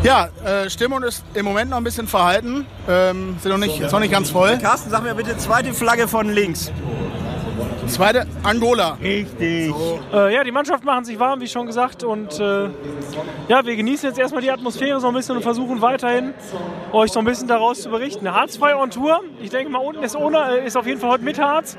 Ja, 0.03 0.27
äh, 0.43 0.69
Stimmung 0.69 1.01
ist 1.03 1.23
im 1.33 1.45
Moment 1.45 1.71
noch 1.71 1.77
ein 1.77 1.83
bisschen 1.85 2.07
verhalten. 2.07 2.65
Ähm, 2.89 3.37
sind 3.39 3.51
noch 3.51 3.57
nicht, 3.57 3.79
ist 3.79 3.93
noch 3.93 4.01
nicht 4.01 4.11
ganz 4.11 4.29
voll. 4.29 4.57
Carsten, 4.57 4.89
sag 4.89 5.01
mir 5.01 5.15
bitte 5.15 5.37
zweite 5.37 5.73
Flagge 5.73 6.09
von 6.09 6.29
links. 6.29 6.73
Zweite 7.87 8.27
Angola. 8.43 8.97
Richtig. 9.01 9.69
So. 9.69 9.99
Äh, 10.13 10.33
ja, 10.35 10.43
die 10.43 10.51
Mannschaft 10.51 10.83
machen 10.83 11.05
sich 11.05 11.19
warm, 11.19 11.39
wie 11.39 11.47
schon 11.47 11.67
gesagt. 11.67 12.03
Und 12.03 12.37
äh, 12.37 12.65
ja, 13.47 13.65
wir 13.65 13.77
genießen 13.77 14.09
jetzt 14.09 14.19
erstmal 14.19 14.41
die 14.41 14.51
Atmosphäre 14.51 14.99
so 14.99 15.07
ein 15.07 15.13
bisschen 15.13 15.37
und 15.37 15.43
versuchen 15.43 15.81
weiterhin 15.81 16.33
euch 16.91 17.11
so 17.11 17.19
ein 17.19 17.25
bisschen 17.25 17.47
daraus 17.47 17.81
zu 17.81 17.89
berichten. 17.89 18.29
Harzfrei 18.29 18.75
on 18.75 18.89
Tour. 18.89 19.21
Ich 19.41 19.51
denke 19.51 19.71
mal, 19.71 19.79
unten 19.79 20.03
ist, 20.03 20.17
ohne, 20.17 20.59
äh, 20.59 20.67
ist 20.67 20.75
auf 20.75 20.85
jeden 20.85 20.99
Fall 20.99 21.11
heute 21.11 21.23
mit 21.23 21.39
Harz. 21.39 21.77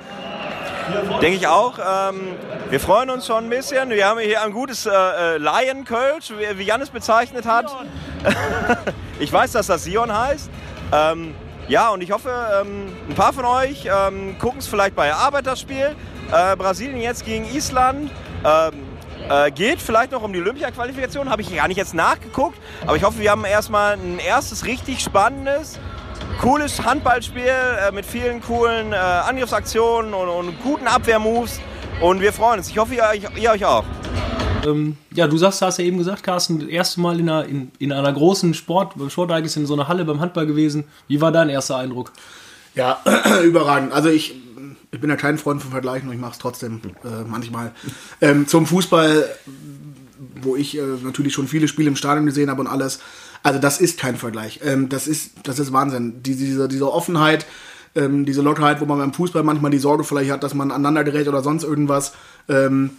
Denke 1.21 1.37
ich 1.37 1.47
auch. 1.47 1.79
Ähm, 1.79 2.37
wir 2.71 2.81
freuen 2.81 3.11
uns 3.11 3.27
schon 3.27 3.45
ein 3.45 3.51
bisschen. 3.51 3.91
Wir 3.91 4.07
haben 4.07 4.19
hier 4.21 4.43
ein 4.43 4.53
gutes 4.53 4.87
äh, 4.87 4.91
äh 4.91 5.39
Lion 5.39 5.85
Kölsch, 5.85 6.31
wie, 6.31 6.59
wie 6.59 6.65
Jan 6.65 6.81
es 6.81 6.91
bezeichnet 6.91 7.47
hat. 7.47 7.67
ich 9.19 9.33
weiß, 9.33 9.53
dass 9.53 9.67
das 9.67 9.85
Sion 9.85 10.17
heißt. 10.17 10.51
Ähm, 10.93 11.35
ja, 11.69 11.89
und 11.91 12.03
ich 12.03 12.13
hoffe, 12.13 12.31
ähm, 12.61 12.93
ein 13.09 13.15
paar 13.15 13.33
von 13.33 13.45
euch 13.45 13.87
ähm, 13.87 14.37
gucken 14.39 14.59
es 14.59 14.67
vielleicht 14.67 14.95
bei 14.95 15.13
Arbeit 15.15 15.47
das 15.47 15.61
Spiel. 15.61 15.97
Äh, 16.31 16.57
Brasilien 16.57 17.01
jetzt 17.01 17.25
gegen 17.25 17.45
Island. 17.47 18.11
Ähm, 18.45 18.95
äh, 19.29 19.51
geht 19.51 19.81
vielleicht 19.81 20.13
noch 20.13 20.23
um 20.23 20.33
die 20.33 20.41
Olympia-Qualifikation, 20.41 21.31
habe 21.31 21.41
ich 21.41 21.55
gar 21.55 21.69
nicht 21.69 21.79
jetzt 21.79 21.95
nachgeguckt. 21.95 22.59
Aber 22.87 22.97
ich 22.97 23.03
hoffe, 23.03 23.19
wir 23.21 23.31
haben 23.31 23.45
erstmal 23.45 23.95
ein 23.95 24.19
erstes 24.19 24.67
richtig 24.67 25.01
spannendes, 25.01 25.79
cooles 26.41 26.85
Handballspiel 26.85 27.43
äh, 27.45 27.93
mit 27.93 28.07
vielen 28.07 28.41
coolen 28.41 28.93
äh, 28.93 28.97
Angriffsaktionen 28.97 30.15
und, 30.15 30.29
und, 30.29 30.63
guten 30.63 30.87
Abwehrmoves. 30.87 31.61
Und 32.01 32.21
wir 32.21 32.33
freuen 32.33 32.59
uns. 32.59 32.69
Ich 32.69 32.79
hoffe, 32.79 32.95
ihr, 32.95 33.31
ihr 33.37 33.51
euch 33.51 33.65
auch. 33.65 33.85
Ähm, 34.67 34.97
ja, 35.13 35.27
du 35.27 35.37
sagst, 35.37 35.63
hast 35.63 35.79
ja 35.79 35.85
eben 35.85 35.99
gesagt, 35.99 36.23
Carsten, 36.23 36.61
das 36.61 36.69
erste 36.69 37.01
Mal 37.01 37.21
in 37.21 37.29
einer, 37.29 37.47
in, 37.47 37.71
in 37.79 37.93
einer 37.93 38.13
großen 38.13 38.55
Sport, 38.55 38.95
Sportereignis 39.09 39.57
in 39.57 39.67
so 39.67 39.75
einer 39.75 39.89
Halle 39.89 40.05
beim 40.05 40.21
Handball 40.21 40.47
gewesen. 40.47 40.85
Wie 41.09 41.21
war 41.21 41.33
dein 41.33 41.49
erster 41.49 41.77
Eindruck? 41.77 42.13
Ja, 42.75 43.01
überragend. 43.45 43.93
Also 43.93 44.09
ich, 44.09 44.35
ich 44.91 45.01
bin 45.01 45.11
ja 45.11 45.17
kein 45.17 45.39
Freund 45.39 45.63
von 45.63 45.71
Vergleichen 45.71 46.09
und 46.09 46.15
ich 46.15 46.21
mache 46.21 46.33
es 46.33 46.39
trotzdem 46.39 46.81
äh, 47.05 47.25
manchmal. 47.27 47.73
Ähm, 48.21 48.47
zum 48.47 48.67
Fußball, 48.67 49.29
wo 50.43 50.57
ich 50.57 50.77
äh, 50.77 50.83
natürlich 51.03 51.33
schon 51.33 51.47
viele 51.47 51.69
Spiele 51.69 51.89
im 51.89 51.97
Stadion 51.97 52.27
gesehen 52.27 52.51
habe 52.51 52.61
und 52.61 52.67
alles. 52.67 53.01
Also 53.45 53.61
das 53.61 53.79
ist 53.79 53.99
kein 53.99 54.17
Vergleich. 54.17 54.61
Ähm, 54.65 54.89
das 54.89 55.07
ist, 55.07 55.33
das 55.45 55.59
ist 55.59 55.73
Wahnsinn. 55.73 56.23
Die, 56.23 56.35
diese, 56.35 56.67
diese 56.67 56.91
Offenheit, 56.91 57.47
ähm, 57.95 58.25
diese 58.25 58.41
Lockerheit, 58.41 58.81
wo 58.81 58.87
man 58.87 58.99
beim 58.99 59.13
Fußball 59.13 59.43
manchmal 59.45 59.71
die 59.71 59.79
Sorge 59.79 60.03
vielleicht 60.03 60.31
hat, 60.31 60.43
dass 60.43 60.55
man 60.55 60.71
aneinander 60.71 61.05
gerät 61.05 61.29
oder 61.29 61.43
sonst 61.43 61.63
irgendwas. 61.63 62.15
Ähm, 62.49 62.91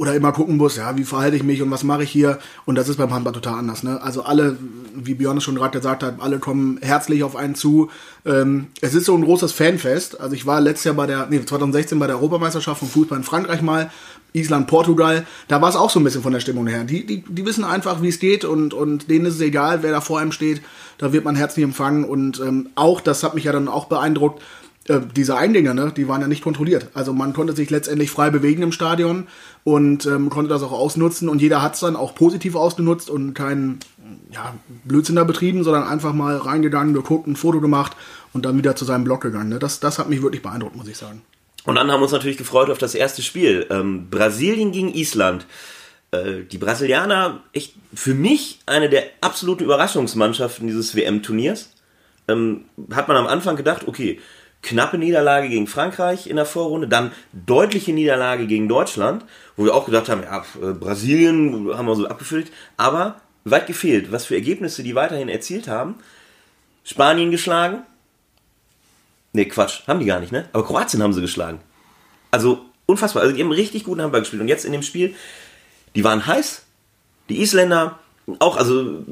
oder 0.00 0.14
immer 0.14 0.32
gucken 0.32 0.56
muss, 0.56 0.76
ja, 0.76 0.96
wie 0.96 1.04
verhalte 1.04 1.36
ich 1.36 1.42
mich 1.42 1.60
und 1.60 1.70
was 1.70 1.84
mache 1.84 2.04
ich 2.04 2.10
hier. 2.10 2.38
Und 2.64 2.76
das 2.76 2.88
ist 2.88 2.96
beim 2.96 3.12
Handball 3.12 3.34
total 3.34 3.58
anders. 3.58 3.82
Ne? 3.82 4.02
Also 4.02 4.22
alle, 4.22 4.56
wie 4.94 5.12
Björn 5.12 5.36
es 5.36 5.44
schon 5.44 5.56
gerade 5.56 5.78
gesagt 5.78 6.02
hat, 6.02 6.14
alle 6.20 6.38
kommen 6.38 6.78
herzlich 6.80 7.22
auf 7.22 7.36
einen 7.36 7.54
zu. 7.54 7.90
Ähm, 8.24 8.68
es 8.80 8.94
ist 8.94 9.04
so 9.04 9.14
ein 9.14 9.22
großes 9.22 9.52
Fanfest. 9.52 10.18
Also 10.18 10.34
ich 10.34 10.46
war 10.46 10.60
letztes 10.60 10.84
Jahr 10.84 10.94
bei 10.94 11.06
der, 11.06 11.26
nee, 11.28 11.44
2016 11.44 11.98
bei 11.98 12.06
der 12.06 12.16
Europameisterschaft 12.16 12.80
von 12.80 12.88
Fußball 12.88 13.18
in 13.18 13.24
Frankreich 13.24 13.60
mal, 13.60 13.90
Island, 14.32 14.66
Portugal. 14.66 15.26
Da 15.48 15.60
war 15.60 15.68
es 15.68 15.76
auch 15.76 15.90
so 15.90 16.00
ein 16.00 16.04
bisschen 16.04 16.22
von 16.22 16.32
der 16.32 16.40
Stimmung 16.40 16.66
her. 16.66 16.84
Die, 16.84 17.06
die, 17.06 17.22
die 17.22 17.46
wissen 17.46 17.64
einfach, 17.64 18.02
wie 18.02 18.08
es 18.08 18.18
geht 18.18 18.44
und, 18.44 18.74
und 18.74 19.10
denen 19.10 19.26
ist 19.26 19.34
es 19.34 19.40
egal, 19.40 19.82
wer 19.82 19.92
da 19.92 20.00
vor 20.00 20.20
einem 20.20 20.32
steht. 20.32 20.62
Da 20.98 21.12
wird 21.12 21.24
man 21.24 21.36
herzlich 21.36 21.64
empfangen. 21.64 22.04
Und 22.04 22.40
ähm, 22.40 22.70
auch, 22.74 23.00
das 23.00 23.22
hat 23.22 23.34
mich 23.34 23.44
ja 23.44 23.52
dann 23.52 23.68
auch 23.68 23.86
beeindruckt, 23.86 24.42
äh, 24.88 25.00
diese 25.14 25.36
Eingänge, 25.36 25.74
ne, 25.74 25.92
die 25.94 26.08
waren 26.08 26.20
ja 26.20 26.28
nicht 26.28 26.42
kontrolliert. 26.42 26.88
Also 26.94 27.12
man 27.12 27.32
konnte 27.32 27.54
sich 27.54 27.70
letztendlich 27.70 28.10
frei 28.10 28.30
bewegen 28.30 28.62
im 28.62 28.72
Stadion 28.72 29.28
und 29.64 30.06
ähm, 30.06 30.30
konnte 30.30 30.48
das 30.48 30.62
auch 30.62 30.72
ausnutzen 30.72 31.28
und 31.28 31.40
jeder 31.40 31.62
hat 31.62 31.74
es 31.74 31.80
dann 31.80 31.96
auch 31.96 32.14
positiv 32.14 32.54
ausgenutzt 32.54 33.10
und 33.10 33.34
keinen 33.34 33.80
ja, 34.30 34.54
Blödsinn 34.84 35.16
da 35.16 35.24
betrieben, 35.24 35.64
sondern 35.64 35.84
einfach 35.84 36.12
mal 36.12 36.36
reingegangen, 36.36 36.94
geguckt, 36.94 37.26
ein 37.26 37.36
Foto 37.36 37.60
gemacht 37.60 37.96
und 38.32 38.44
dann 38.44 38.56
wieder 38.56 38.76
zu 38.76 38.84
seinem 38.84 39.04
Blog 39.04 39.20
gegangen. 39.20 39.50
Ne? 39.50 39.58
Das, 39.58 39.80
das 39.80 39.98
hat 39.98 40.08
mich 40.08 40.22
wirklich 40.22 40.42
beeindruckt, 40.42 40.76
muss 40.76 40.88
ich 40.88 40.96
sagen. 40.96 41.22
Und 41.70 41.76
dann 41.76 41.92
haben 41.92 42.00
wir 42.00 42.02
uns 42.02 42.12
natürlich 42.12 42.36
gefreut 42.36 42.68
auf 42.68 42.78
das 42.78 42.96
erste 42.96 43.22
Spiel. 43.22 43.64
Ähm, 43.70 44.10
Brasilien 44.10 44.72
gegen 44.72 44.92
Island. 44.92 45.46
Äh, 46.10 46.40
die 46.50 46.58
Brasilianer, 46.58 47.44
echt 47.52 47.74
für 47.94 48.12
mich 48.12 48.58
eine 48.66 48.88
der 48.88 49.04
absoluten 49.20 49.62
Überraschungsmannschaften 49.62 50.66
dieses 50.66 50.96
WM-Turniers. 50.96 51.72
Ähm, 52.26 52.64
hat 52.92 53.06
man 53.06 53.16
am 53.16 53.28
Anfang 53.28 53.54
gedacht, 53.54 53.86
okay, 53.86 54.18
knappe 54.62 54.98
Niederlage 54.98 55.48
gegen 55.48 55.68
Frankreich 55.68 56.26
in 56.26 56.34
der 56.34 56.44
Vorrunde, 56.44 56.88
dann 56.88 57.12
deutliche 57.32 57.92
Niederlage 57.92 58.48
gegen 58.48 58.68
Deutschland, 58.68 59.24
wo 59.56 59.64
wir 59.64 59.72
auch 59.72 59.86
gedacht 59.86 60.08
haben, 60.08 60.24
ja, 60.24 60.44
äh, 60.60 60.72
Brasilien 60.72 61.70
haben 61.72 61.86
wir 61.86 61.94
so 61.94 62.08
abgefüllt, 62.08 62.50
aber 62.78 63.20
weit 63.44 63.68
gefehlt, 63.68 64.10
was 64.10 64.24
für 64.26 64.34
Ergebnisse 64.34 64.82
die 64.82 64.96
weiterhin 64.96 65.28
erzielt 65.28 65.68
haben. 65.68 65.94
Spanien 66.82 67.30
geschlagen. 67.30 67.84
Ne, 69.32 69.46
Quatsch, 69.46 69.86
haben 69.86 70.00
die 70.00 70.06
gar 70.06 70.20
nicht, 70.20 70.32
ne? 70.32 70.48
Aber 70.52 70.64
Kroatien 70.64 71.02
haben 71.02 71.12
sie 71.12 71.20
geschlagen. 71.20 71.60
Also 72.30 72.64
unfassbar. 72.86 73.22
Also 73.22 73.34
die 73.34 73.42
haben 73.42 73.52
richtig 73.52 73.84
guten 73.84 74.02
Handball 74.02 74.22
gespielt. 74.22 74.42
Und 74.42 74.48
jetzt 74.48 74.64
in 74.64 74.72
dem 74.72 74.82
Spiel, 74.82 75.14
die 75.94 76.04
waren 76.04 76.26
heiß. 76.26 76.62
Die 77.28 77.40
Isländer 77.40 77.98
auch, 78.38 78.56
also 78.56 79.04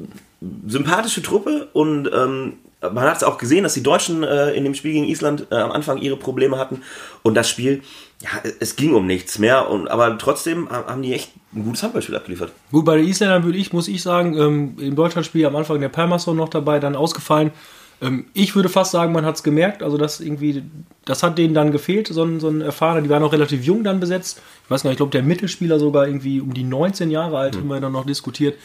sympathische 0.67 1.21
Truppe 1.21 1.67
und 1.73 2.09
ähm, 2.13 2.53
man 2.81 3.03
hat 3.03 3.17
es 3.17 3.23
auch 3.23 3.37
gesehen, 3.37 3.63
dass 3.63 3.73
die 3.73 3.83
Deutschen 3.83 4.23
äh, 4.23 4.51
in 4.51 4.63
dem 4.63 4.73
Spiel 4.73 4.93
gegen 4.93 5.05
Island 5.05 5.47
äh, 5.51 5.55
am 5.55 5.71
Anfang 5.71 5.97
ihre 5.97 6.15
Probleme 6.15 6.57
hatten 6.57 6.81
und 7.23 7.35
das 7.35 7.49
Spiel, 7.49 7.81
ja, 8.21 8.29
es 8.59 8.77
ging 8.77 8.93
um 8.93 9.05
nichts 9.05 9.37
mehr, 9.37 9.69
und, 9.69 9.89
aber 9.89 10.17
trotzdem 10.17 10.69
haben 10.69 11.01
die 11.01 11.13
echt 11.13 11.31
ein 11.53 11.65
gutes 11.65 11.83
Handballspiel 11.83 12.15
abgeliefert. 12.15 12.53
Gut, 12.71 12.85
bei 12.85 12.95
den 12.95 13.07
Isländern 13.07 13.43
würde 13.43 13.57
ich, 13.57 13.73
muss 13.73 13.89
ich 13.89 14.01
sagen, 14.01 14.37
ähm, 14.37 14.77
im 14.79 14.95
Deutschlandspiel 14.95 15.45
am 15.45 15.57
Anfang 15.57 15.81
der 15.81 15.89
Palmason 15.89 16.37
noch 16.37 16.49
dabei, 16.49 16.79
dann 16.79 16.95
ausgefallen. 16.95 17.51
Ähm, 18.01 18.25
ich 18.33 18.55
würde 18.55 18.69
fast 18.69 18.91
sagen, 18.91 19.11
man 19.11 19.25
hat 19.25 19.35
es 19.35 19.43
gemerkt, 19.43 19.83
also 19.83 19.97
das 19.97 20.19
irgendwie, 20.19 20.63
das 21.05 21.23
hat 21.23 21.37
denen 21.37 21.53
dann 21.53 21.71
gefehlt, 21.71 22.07
so 22.07 22.23
ein, 22.23 22.39
so 22.39 22.49
ein 22.49 22.61
Erfahrener, 22.61 23.01
die 23.01 23.09
waren 23.09 23.23
auch 23.23 23.33
relativ 23.33 23.65
jung 23.65 23.83
dann 23.83 23.99
besetzt. 23.99 24.41
Ich 24.65 24.71
weiß 24.71 24.83
gar 24.83 24.89
nicht, 24.89 24.95
ich 24.95 24.99
glaube, 24.99 25.11
der 25.11 25.23
Mittelspieler 25.23 25.79
sogar 25.79 26.07
irgendwie 26.07 26.41
um 26.41 26.53
die 26.53 26.63
19 26.63 27.11
Jahre 27.11 27.37
alt, 27.37 27.55
mhm. 27.55 27.59
haben 27.59 27.67
wir 27.67 27.79
dann 27.81 27.91
noch 27.93 28.05
diskutiert 28.05 28.55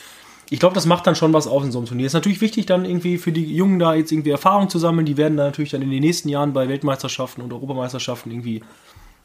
ich 0.50 0.60
glaube, 0.60 0.74
das 0.74 0.86
macht 0.86 1.06
dann 1.06 1.16
schon 1.16 1.32
was 1.32 1.46
aus 1.46 1.64
in 1.64 1.72
so 1.72 1.78
einem 1.78 1.88
Turnier. 1.88 2.06
Ist 2.06 2.12
natürlich 2.12 2.40
wichtig, 2.40 2.66
dann 2.66 2.84
irgendwie 2.84 3.18
für 3.18 3.32
die 3.32 3.44
Jungen 3.44 3.78
da 3.78 3.94
jetzt 3.94 4.12
irgendwie 4.12 4.30
Erfahrung 4.30 4.68
zu 4.68 4.78
sammeln. 4.78 5.06
Die 5.06 5.16
werden 5.16 5.36
dann 5.36 5.46
natürlich 5.46 5.70
dann 5.70 5.82
in 5.82 5.90
den 5.90 6.00
nächsten 6.00 6.28
Jahren 6.28 6.52
bei 6.52 6.68
Weltmeisterschaften 6.68 7.42
und 7.42 7.52
Europameisterschaften 7.52 8.30
irgendwie 8.30 8.62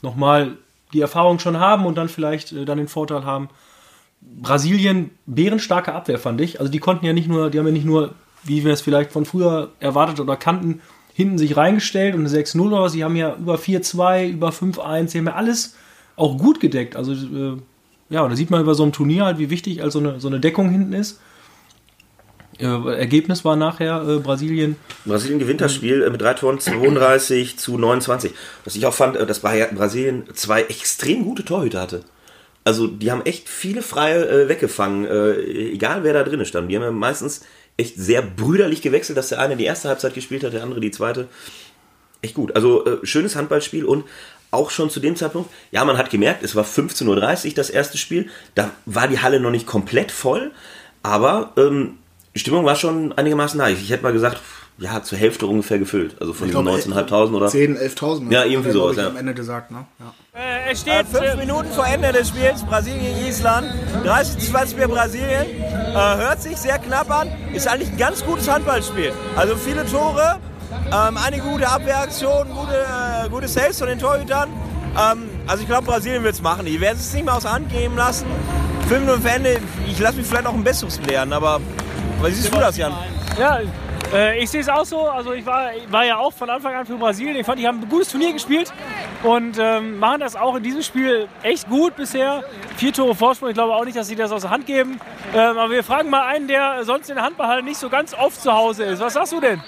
nochmal 0.02 0.58
die 0.94 1.02
Erfahrung 1.02 1.40
schon 1.40 1.60
haben 1.60 1.86
und 1.86 1.98
dann 1.98 2.10
vielleicht 2.10 2.52
äh, 2.52 2.66
dann 2.66 2.78
den 2.78 2.88
Vorteil 2.88 3.26
haben. 3.26 3.50
Brasilien, 4.22 5.12
bärenstarke 5.26 5.94
Abwehr, 5.94 6.20
fand 6.20 6.42
ich. 6.42 6.60
Also 6.60 6.72
die 6.72 6.80
konnten 6.80 7.06
ja 7.06 7.14
nicht 7.14 7.28
nur, 7.28 7.50
die 7.50 7.60
haben 7.60 7.68
ja 7.68 7.74
nicht 7.74 7.86
nur, 7.86 8.16
wie 8.44 8.64
wir 8.64 8.74
es 8.74 8.82
vielleicht 8.82 9.12
von 9.12 9.26
früher 9.26 9.70
erwartet 9.80 10.20
oder 10.20 10.36
kannten, 10.36 10.82
hinten 11.14 11.38
sich 11.38 11.58
reingestellt 11.58 12.16
und 12.16 12.26
eine 12.26 12.30
6-0 12.30 12.60
oder 12.60 12.82
was. 12.82 12.94
Sie 12.94 13.04
haben 13.04 13.16
ja 13.16 13.36
über 13.36 13.56
4-2, 13.56 14.30
über 14.30 14.50
5-1, 14.50 15.08
sie 15.10 15.18
haben 15.18 15.28
ja 15.28 15.34
alles 15.34 15.76
auch 16.16 16.38
gut 16.38 16.60
gedeckt. 16.60 16.96
Also 16.96 17.14
äh, 17.14 17.58
ja, 18.10 18.28
da 18.28 18.36
sieht 18.36 18.50
man 18.50 18.62
über 18.62 18.76
so 18.76 18.84
einem 18.84 18.92
Turnier 18.92 19.26
halt, 19.26 19.38
wie 19.38 19.50
wichtig 19.50 19.84
also 19.84 20.00
eine, 20.00 20.20
so 20.20 20.28
eine 20.28 20.40
Deckung 20.40 20.70
hinten 20.70 20.94
ist. 20.94 21.20
Äh, 22.60 22.66
Ergebnis 22.66 23.46
war 23.46 23.56
nachher 23.56 24.02
äh, 24.08 24.20
Brasilien. 24.20 24.76
Brasilien 25.06 25.40
gewinnt 25.40 25.62
das 25.62 25.74
Spiel 25.74 26.04
äh, 26.04 26.10
mit 26.10 26.22
drei 26.22 26.34
Toren 26.34 26.60
32 26.60 27.58
zu 27.58 27.78
29. 27.78 28.34
Was 28.66 28.76
ich 28.76 28.86
auch 28.86 28.94
fand, 28.94 29.16
äh, 29.16 29.26
dass 29.26 29.40
Brasilien 29.40 30.24
zwei 30.34 30.64
extrem 30.64 31.24
gute 31.24 31.46
Torhüter 31.46 31.80
hatte. 31.82 32.04
Also 32.66 32.88
die 32.88 33.12
haben 33.12 33.26
echt 33.26 33.48
viele 33.48 33.82
freie 33.82 34.28
äh, 34.28 34.50
weggefangen, 34.50 35.06
äh, 35.06 35.36
egal 35.72 36.04
wer 36.04 36.14
da 36.14 36.24
drin 36.24 36.46
stand. 36.46 36.70
Die 36.70 36.76
haben 36.76 36.84
ja 36.84 36.92
meistens 36.92 37.46
echt 37.80 37.96
sehr 37.96 38.22
brüderlich 38.22 38.82
gewechselt, 38.82 39.18
dass 39.18 39.30
der 39.30 39.40
eine 39.40 39.58
die 39.58 39.66
erste 39.66 39.90
Halbzeit 39.90 40.14
gespielt 40.14 40.44
hat, 40.44 40.54
der 40.54 40.64
andere 40.64 40.82
die 40.82 40.92
zweite. 40.92 41.28
Echt 42.22 42.34
gut. 42.34 42.56
Also 42.56 43.00
schönes 43.04 43.36
Handballspiel 43.36 43.86
und 43.86 44.04
auch 44.52 44.72
schon 44.72 44.90
zu 44.90 45.00
dem 45.00 45.16
Zeitpunkt, 45.16 45.50
ja, 45.72 45.86
man 45.86 45.98
hat 45.98 46.10
gemerkt, 46.10 46.44
es 46.44 46.56
war 46.56 46.66
15.30 46.66 47.50
Uhr 47.50 47.54
das 47.54 47.70
erste 47.70 47.98
Spiel, 47.98 48.30
da 48.56 48.72
war 48.86 49.08
die 49.08 49.20
Halle 49.20 49.40
noch 49.40 49.52
nicht 49.52 49.68
komplett 49.68 50.12
voll, 50.12 50.52
aber 51.04 51.54
ähm, 51.56 51.98
die 52.36 52.40
Stimmung 52.40 52.66
war 52.66 52.76
schon 52.76 53.14
einigermaßen 53.14 53.58
nice. 53.58 53.80
Ich 53.80 53.90
hätte 53.90 54.04
mal 54.04 54.14
gesagt, 54.14 54.40
ja, 54.80 55.04
zur 55.04 55.18
Hälfte 55.18 55.46
ungefähr 55.46 55.80
gefüllt, 55.80 56.16
also 56.20 56.34
von 56.34 56.48
diesen 56.48 56.68
19.500 56.68 57.34
oder? 57.34 57.48
10, 57.48 57.78
11.000. 57.78 58.32
Ja, 58.32 58.46
irgendwie 58.46 58.72
sowas, 58.72 58.98
ja. 58.98 59.08
am 59.08 59.18
Ende 59.18 59.34
gesagt, 59.34 59.72
ne? 59.72 59.86
Ja. 60.00 60.14
Äh, 60.40 60.72
es 60.72 60.82
steht 60.82 60.94
äh, 60.94 61.06
fünf 61.06 61.36
Minuten 61.36 61.70
vor 61.72 61.86
Ende 61.86 62.12
des 62.12 62.30
Spiels, 62.30 62.64
Brasilien 62.64 63.02
gegen 63.02 63.28
Island, 63.28 63.74
30 64.06 64.40
zu 64.40 64.52
20 64.52 64.78
für 64.78 64.88
Brasilien, 64.88 65.48
äh, 65.48 65.94
hört 65.94 66.42
sich 66.42 66.58
sehr 66.58 66.80
knapp 66.80 67.12
an, 67.12 67.30
ist 67.54 67.68
eigentlich 67.68 67.90
ein 67.90 67.98
ganz 67.98 68.24
gutes 68.26 68.50
Handballspiel. 68.50 69.12
Also 69.36 69.56
viele 69.56 69.86
Tore, 69.86 70.38
ähm, 70.88 71.18
einige 71.18 71.44
gute 71.44 71.68
Abwehraktionen, 71.68 72.54
gute, 72.54 72.86
äh, 73.26 73.30
gute 73.30 73.48
Saves 73.48 73.80
von 73.80 73.88
den 73.88 74.00
Torhütern. 74.00 74.50
Ähm, 74.98 75.30
also 75.46 75.62
ich 75.62 75.68
glaube, 75.68 75.86
Brasilien 75.86 76.24
wird 76.24 76.36
es 76.36 76.42
machen. 76.42 76.66
Die 76.66 76.80
werden 76.80 76.98
es 77.00 77.14
nicht 77.14 77.26
mehr 77.26 77.36
aus 77.36 77.44
der 77.44 77.54
Hand 77.54 77.70
geben 77.70 77.96
lassen. 77.96 78.28
Fünf 78.88 79.02
Minuten 79.02 79.22
für 79.22 79.30
Ende, 79.30 79.60
ich 79.88 80.00
lasse 80.00 80.18
mich 80.18 80.26
vielleicht 80.26 80.46
auch 80.46 80.54
ein 80.54 80.64
Besseres 80.64 80.98
belehren, 80.98 81.34
aber, 81.34 81.60
aber 82.20 82.28
wie 82.28 82.34
siehst 82.34 82.54
du 82.54 82.60
das, 82.60 82.78
Jan? 82.78 82.94
Ja, 83.38 83.60
äh, 84.14 84.42
ich 84.42 84.50
sehe 84.50 84.62
es 84.62 84.70
auch 84.70 84.86
so. 84.86 85.10
Also 85.10 85.34
ich 85.34 85.46
war, 85.46 85.72
war 85.90 86.06
ja 86.06 86.18
auch 86.18 86.34
von 86.34 86.50
Anfang 86.50 86.76
an 86.76 86.86
für 86.86 86.98
Brasilien. 86.98 87.36
Ich 87.36 87.46
fand, 87.46 87.60
die 87.60 87.68
haben 87.68 87.82
ein 87.82 87.90
gutes 87.90 88.10
Turnier 88.10 88.34
gespielt 88.34 88.72
und 89.24 89.58
ähm, 89.60 90.00
machen 90.00 90.22
das 90.22 90.36
auch 90.36 90.56
in 90.56 90.64
diesem 90.64 90.82
Spiel 90.82 91.28
echt 91.44 91.68
gut 91.68 91.96
bisher. 91.96 92.44
Vier 92.78 92.94
Tore 92.94 93.16
Vorsprung. 93.16 93.50
Ich 93.50 93.56
glaube 93.56 93.74
auch 93.74 93.84
nicht, 93.84 93.98
dass 93.98 94.08
sie 94.08 94.16
das 94.16 94.32
aus 94.32 94.44
der 94.44 94.52
Hand 94.52 94.66
geben. 94.66 95.00
Ähm, 95.34 95.58
aber 95.58 95.72
wir 95.72 95.84
fragen 95.84 96.10
mal 96.10 96.26
einen, 96.26 96.48
der 96.48 96.86
sonst 96.86 97.10
in 97.10 97.16
der 97.16 97.26
Handballhalle 97.26 97.62
nicht 97.62 97.78
so 97.78 97.90
ganz 97.90 98.14
oft 98.14 98.42
zu 98.42 98.54
Hause 98.54 98.86
ist. 98.86 99.00
Was 99.02 99.14
sagst 99.14 99.34
du 99.34 99.42
denn? 99.42 99.62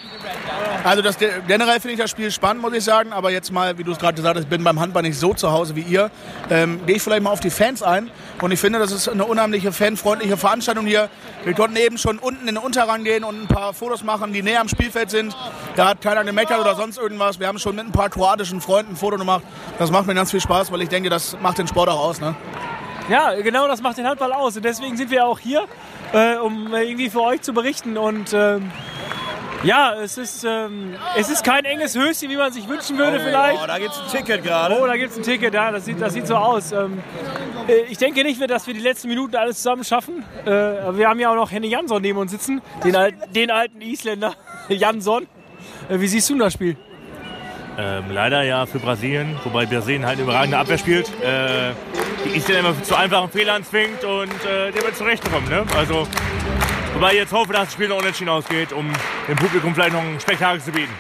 Also 0.86 1.02
das, 1.02 1.18
generell 1.18 1.80
finde 1.80 1.94
ich 1.94 2.00
das 2.00 2.10
Spiel 2.10 2.32
spannend, 2.32 2.62
muss 2.62 2.74
ich 2.74 2.84
sagen. 2.84 3.12
Aber 3.12 3.30
jetzt 3.32 3.52
mal, 3.52 3.78
wie 3.78 3.84
du 3.84 3.92
es 3.92 4.00
gerade 4.00 4.16
gesagt 4.16 4.38
hast, 4.38 4.44
ich 4.44 4.50
bin 4.50 4.64
beim 4.64 4.80
Handball 4.80 5.04
nicht 5.04 5.20
so 5.20 5.34
zu 5.34 5.52
Hause 5.52 5.76
wie 5.76 5.82
ihr. 5.82 6.12
Ähm, 6.50 6.80
Gehe 6.86 6.96
ich 6.96 7.02
vielleicht 7.02 7.24
mal 7.24 7.32
auf 7.32 7.42
die 7.42 7.50
Fans 7.50 7.84
ein. 7.84 8.10
Und 8.42 8.52
ich 8.52 8.60
finde, 8.60 8.80
das 8.80 8.92
ist 8.92 9.10
eine 9.10 9.26
unheimliche, 9.26 9.74
fanfreundliche 9.74 10.38
Veranstaltung 10.38 10.86
hier. 10.86 11.10
Wir 11.44 11.54
konnten 11.54 11.76
eben 11.76 11.98
schon 11.98 12.20
unten 12.20 12.48
in 12.48 12.56
den 12.56 12.64
Unterrang 12.64 13.04
gehen 13.04 13.24
und 13.24 13.44
ein 13.44 13.48
paar 13.48 13.74
Fotos 13.74 14.04
machen, 14.04 14.32
die 14.32 14.42
näher 14.42 14.62
am 14.62 14.70
Spielfeld 14.70 15.10
sind. 15.10 15.36
Da 15.76 15.90
hat 15.90 16.02
keiner 16.02 16.24
gemeckert 16.24 16.60
oder 16.60 16.76
sonst 16.76 16.98
irgendwas. 16.98 17.40
Wir 17.40 17.48
haben 17.48 17.60
schon 17.60 17.76
mit 17.76 17.86
ein 17.86 17.92
paar 17.92 18.10
kroatischen 18.10 18.62
Freunden 18.62 18.94
ein 18.94 18.96
Foto 18.96 19.18
gemacht. 19.18 19.41
Das 19.80 19.92
macht 19.92 20.08
mir 20.08 20.14
ganz 20.14 20.32
viel 20.32 20.42
Spaß, 20.42 20.72
weil 20.72 20.82
ich 20.82 20.90
denke, 20.90 21.10
das 21.10 21.38
macht 21.42 21.58
den 21.58 21.68
Sport 21.68 21.90
auch 21.90 22.00
aus. 22.00 22.22
Ne? 22.22 22.36
Ja, 23.10 23.34
genau 23.42 23.68
das 23.68 23.82
macht 23.82 23.98
den 23.98 24.08
Handball 24.08 24.32
aus. 24.34 24.56
Und 24.56 24.64
deswegen 24.64 24.96
sind 24.96 25.12
wir 25.12 25.26
auch 25.26 25.40
hier, 25.40 25.66
äh, 26.14 26.36
um 26.38 26.74
irgendwie 26.74 27.10
für 27.10 27.22
euch 27.22 27.42
zu 27.42 27.54
berichten. 27.54 27.98
Und 27.98 28.34
ähm, 28.34 28.72
ja, 29.64 29.94
es 29.96 30.18
ist, 30.18 30.44
ähm, 30.44 30.96
es 31.16 31.30
ist 31.30 31.44
kein 31.44 31.66
enges 31.66 31.96
Höschen, 31.96 32.30
wie 32.30 32.36
man 32.36 32.52
sich 32.52 32.68
wünschen 32.68 32.98
würde 32.98 33.18
oh, 33.18 33.24
vielleicht. 33.24 33.62
Oh, 33.64 33.68
da 33.68 33.78
gibt 33.78 33.92
es 33.92 34.00
ein 34.00 34.08
Ticket 34.10 34.44
gerade. 34.44 34.80
Oh, 34.82 34.88
da 34.88 34.98
gibt 34.98 35.12
es 35.12 35.18
ein 35.18 35.24
Ticket, 35.24 35.54
ja, 35.54 35.72
das 35.72 35.86
sieht, 35.86 36.02
das 36.02 36.14
sieht 36.14 36.26
so 36.26 36.36
aus. 36.36 36.72
Ähm, 36.72 37.02
äh, 37.68 37.82
ich 37.90 37.98
denke 37.98 38.24
nicht, 38.24 38.42
dass 38.50 38.66
wir 38.66 38.74
die 38.74 38.80
letzten 38.80 39.08
Minuten 39.08 39.36
alles 39.36 39.58
zusammen 39.58 39.84
schaffen. 39.84 40.24
Äh, 40.46 40.50
wir 40.50 41.08
haben 41.08 41.20
ja 41.20 41.30
auch 41.30 41.36
noch 41.36 41.52
Henne 41.52 41.68
Jansson 41.68 42.02
neben 42.02 42.18
uns 42.18 42.32
sitzen, 42.32 42.62
den, 42.84 42.96
den 43.36 43.52
alten 43.52 43.82
Isländer 43.82 44.34
Jansson. 44.70 45.28
Äh, 45.90 46.00
wie 46.00 46.08
siehst 46.08 46.30
du 46.30 46.38
das 46.38 46.54
Spiel? 46.54 46.76
Ähm, 47.78 48.06
leider 48.12 48.44
ja 48.44 48.66
für 48.66 48.80
Brasilien, 48.80 49.40
wobei 49.44 49.66
Brasilien 49.66 50.06
halt 50.06 50.16
eine 50.16 50.24
überragende 50.24 50.58
Abwehr 50.58 50.78
spielt. 50.78 51.08
Äh, 51.22 51.72
die 52.26 52.38
Isländer 52.38 52.70
immer 52.70 52.84
zu 52.84 52.96
einfachen 52.96 53.30
Fehlern 53.30 53.64
zwingt 53.64 54.04
und 54.04 54.30
äh, 54.46 54.72
der 54.72 54.84
wird 54.84 54.96
zurechtkommen. 54.96 55.48
Ne? 55.50 55.64
Also 55.78 56.08
Wobei 56.94 57.14
ich 57.14 57.20
jetzt 57.20 57.34
hoffe, 57.34 57.54
dass 57.54 57.64
das 57.64 57.74
Spiel 57.74 57.88
noch 57.88 57.98
unentschieden 57.98 58.30
ausgeht, 58.30 58.74
um 58.74 58.92
dem 59.28 59.36
Publikum 59.36 59.74
vielleicht 59.74 59.94
noch 59.94 60.02
ein 60.02 60.20
Spektakel 60.20 60.62
zu 60.62 60.72
bieten. 60.72 60.92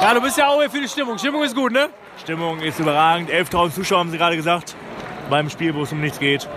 Ja, 0.00 0.14
du 0.14 0.20
bist 0.20 0.36
ja 0.38 0.48
auch 0.48 0.60
hier 0.60 0.70
für 0.70 0.80
die 0.80 0.88
Stimmung. 0.88 1.18
Stimmung 1.18 1.42
ist 1.42 1.56
gut, 1.56 1.72
ne? 1.72 1.88
Stimmung 2.22 2.60
ist 2.60 2.78
überragend. 2.78 3.30
11.000 3.30 3.72
Zuschauer 3.72 3.98
haben 4.00 4.10
sie 4.10 4.18
gerade 4.18 4.36
gesagt. 4.36 4.76
Beim 5.30 5.48
Spiel, 5.48 5.74
wo 5.74 5.82
es 5.82 5.92
um 5.92 6.00
nichts 6.00 6.18
geht. 6.18 6.48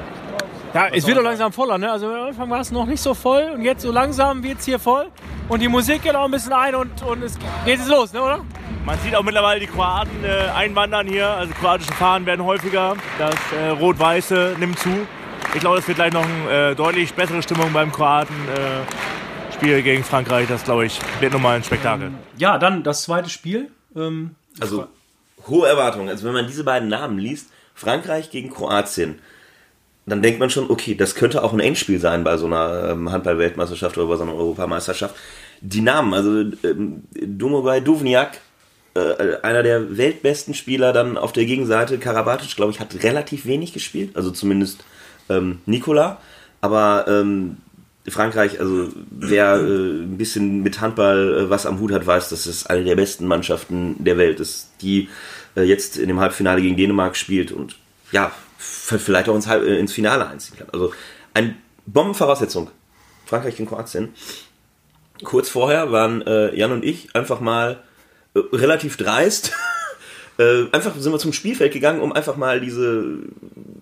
Ja, 0.73 0.87
es 0.87 1.07
wird 1.07 1.17
doch 1.17 1.23
langsam 1.23 1.53
voller, 1.53 1.77
ne? 1.77 1.89
Also 1.89 2.07
am 2.07 2.27
Anfang 2.27 2.49
war 2.49 2.59
es 2.59 2.71
noch 2.71 2.85
nicht 2.85 3.01
so 3.01 3.13
voll 3.13 3.49
und 3.55 3.61
jetzt 3.63 3.81
so 3.81 3.91
langsam 3.91 4.43
wird 4.43 4.59
es 4.59 4.65
hier 4.65 4.77
voll. 4.77 5.07
Und 5.47 5.61
die 5.61 5.67
Musik 5.67 6.03
geht 6.03 6.15
auch 6.15 6.25
ein 6.25 6.31
bisschen 6.31 6.53
ein 6.53 6.75
und, 6.75 7.01
und 7.03 7.23
es 7.23 7.39
geht 7.65 7.79
jetzt 7.79 7.87
los, 7.87 8.11
ne, 8.11 8.21
oder? 8.21 8.41
Man 8.85 8.99
sieht 8.99 9.15
auch 9.15 9.23
mittlerweile 9.23 9.59
die 9.59 9.65
Kroaten 9.65 10.23
äh, 10.23 10.51
einwandern 10.53 11.07
hier. 11.07 11.27
Also 11.27 11.53
kroatische 11.55 11.91
Fahnen 11.93 12.27
werden 12.27 12.45
häufiger. 12.45 12.95
Das 13.17 13.33
äh, 13.59 13.69
Rot-Weiße 13.69 14.57
nimmt 14.59 14.77
zu. 14.77 15.07
Ich 15.55 15.59
glaube, 15.59 15.79
es 15.79 15.87
wird 15.87 15.97
gleich 15.97 16.13
noch 16.13 16.23
eine 16.23 16.71
äh, 16.71 16.75
deutlich 16.75 17.13
bessere 17.15 17.41
Stimmung 17.41 17.73
beim 17.73 17.91
Kroaten. 17.91 18.35
Äh, 18.47 19.53
Spiel 19.55 19.81
gegen 19.81 20.03
Frankreich, 20.03 20.47
das 20.47 20.65
glaube 20.65 20.85
ich, 20.85 20.99
wird 21.19 21.33
nochmal 21.33 21.55
ein 21.55 21.63
Spektakel. 21.63 22.11
Ja, 22.37 22.59
dann 22.59 22.83
das 22.83 23.03
zweite 23.03 23.29
Spiel. 23.29 23.71
Ähm, 23.95 24.35
Also 24.59 24.87
hohe 25.47 25.67
Erwartungen. 25.67 26.09
Also 26.09 26.27
wenn 26.27 26.33
man 26.33 26.45
diese 26.45 26.63
beiden 26.63 26.89
Namen 26.89 27.17
liest, 27.17 27.49
Frankreich 27.73 28.29
gegen 28.29 28.51
Kroatien, 28.51 29.17
dann 30.05 30.21
denkt 30.21 30.39
man 30.39 30.51
schon, 30.51 30.69
okay, 30.69 30.93
das 30.93 31.15
könnte 31.15 31.43
auch 31.43 31.53
ein 31.53 31.59
Endspiel 31.59 31.99
sein 31.99 32.23
bei 32.23 32.37
so 32.37 32.45
einer 32.45 32.89
ähm, 32.91 33.11
Handball-Weltmeisterschaft 33.11 33.97
oder 33.97 34.07
bei 34.07 34.17
so 34.17 34.23
einer 34.23 34.35
Europameisterschaft. 34.35 35.15
Die 35.61 35.81
Namen, 35.81 36.13
also 36.13 36.41
ähm, 36.63 37.03
Domogaj 37.13 37.81
Duvniak, 37.81 38.37
äh, 38.95 39.37
einer 39.43 39.61
der 39.61 39.97
weltbesten 39.97 40.53
Spieler 40.53 40.93
dann 40.93 41.17
auf 41.17 41.33
der 41.33 41.45
Gegenseite, 41.45 41.97
Karabatic, 41.97 42.55
glaube 42.55 42.71
ich, 42.71 42.79
hat 42.79 43.03
relativ 43.03 43.45
wenig 43.45 43.73
gespielt, 43.73 44.15
also 44.15 44.31
zumindest 44.31 44.83
ähm, 45.29 45.59
Nikola, 45.65 46.19
aber 46.61 47.05
ähm, 47.07 47.57
Frankreich, 48.07 48.59
also 48.59 48.89
wer 49.09 49.55
äh, 49.55 50.03
ein 50.03 50.17
bisschen 50.17 50.61
mit 50.61 50.79
Handball 50.79 51.45
äh, 51.45 51.49
was 51.49 51.65
am 51.65 51.79
Hut 51.79 51.91
hat, 51.91 52.05
weiß, 52.05 52.29
dass 52.29 52.45
es 52.45 52.67
eine 52.67 52.83
der 52.83 52.95
besten 52.95 53.27
Mannschaften 53.27 53.95
der 54.03 54.17
Welt 54.17 54.39
ist, 54.39 54.69
die 54.81 55.09
äh, 55.55 55.63
jetzt 55.63 55.97
in 55.97 56.07
dem 56.07 56.19
Halbfinale 56.19 56.61
gegen 56.61 56.77
Dänemark 56.77 57.15
spielt 57.15 57.51
und 57.51 57.77
ja, 58.11 58.31
vielleicht 58.57 59.27
auch 59.27 59.35
ins, 59.35 59.47
Halb 59.47 59.63
äh, 59.63 59.79
ins 59.79 59.91
Finale 59.91 60.27
einziehen 60.27 60.57
kann. 60.57 60.69
Also 60.71 60.93
eine 61.33 61.55
Bombenvoraussetzung. 61.85 62.69
Frankreich 63.25 63.57
gegen 63.57 63.67
Kroatien. 63.67 64.13
Kurz 65.23 65.49
vorher 65.49 65.91
waren 65.91 66.21
äh, 66.21 66.55
Jan 66.55 66.71
und 66.71 66.85
ich 66.85 67.15
einfach 67.15 67.39
mal 67.39 67.83
relativ 68.35 68.97
dreist. 68.97 69.53
äh, 70.37 70.65
einfach 70.71 70.95
sind 70.95 71.11
wir 71.11 71.19
zum 71.19 71.33
Spielfeld 71.33 71.73
gegangen, 71.73 72.01
um 72.01 72.11
einfach 72.13 72.35
mal 72.35 72.59
diese 72.59 73.19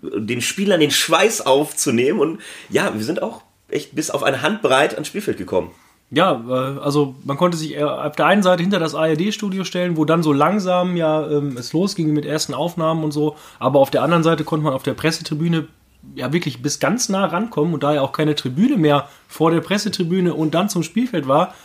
den 0.01 0.41
Spielern 0.41 0.79
den 0.79 0.91
Schweiß 0.91 1.45
aufzunehmen 1.45 2.19
und 2.19 2.41
ja, 2.69 2.93
wir 2.93 3.03
sind 3.03 3.21
auch 3.21 3.41
echt 3.69 3.95
bis 3.95 4.11
auf 4.11 4.23
eine 4.23 4.41
Handbreit 4.41 4.93
ans 4.93 5.07
Spielfeld 5.07 5.37
gekommen. 5.37 5.71
Ja, 6.11 6.43
äh, 6.47 6.79
also 6.79 7.15
man 7.23 7.37
konnte 7.37 7.57
sich 7.57 7.75
äh, 7.75 7.83
auf 7.83 8.15
der 8.15 8.27
einen 8.27 8.43
Seite 8.43 8.61
hinter 8.61 8.79
das 8.79 8.93
ARD-Studio 8.93 9.63
stellen, 9.63 9.97
wo 9.97 10.05
dann 10.05 10.21
so 10.21 10.31
langsam 10.31 10.95
ja 10.95 11.27
ähm, 11.27 11.57
es 11.57 11.73
losging 11.73 12.13
mit 12.13 12.25
ersten 12.25 12.53
Aufnahmen 12.53 13.03
und 13.03 13.11
so, 13.11 13.35
aber 13.57 13.79
auf 13.79 13.89
der 13.89 14.03
anderen 14.03 14.23
Seite 14.23 14.43
konnte 14.43 14.63
man 14.63 14.73
auf 14.73 14.83
der 14.83 14.93
Pressetribüne 14.93 15.67
ja 16.15 16.31
wirklich 16.33 16.61
bis 16.61 16.79
ganz 16.79 17.09
nah 17.09 17.25
rankommen 17.25 17.73
und 17.73 17.81
da 17.81 17.93
ja 17.93 18.01
auch 18.01 18.11
keine 18.11 18.35
Tribüne 18.35 18.77
mehr 18.77 19.07
vor 19.27 19.51
der 19.51 19.61
Pressetribüne 19.61 20.33
und 20.33 20.53
dann 20.53 20.69
zum 20.69 20.83
Spielfeld 20.83 21.27
war, 21.27 21.55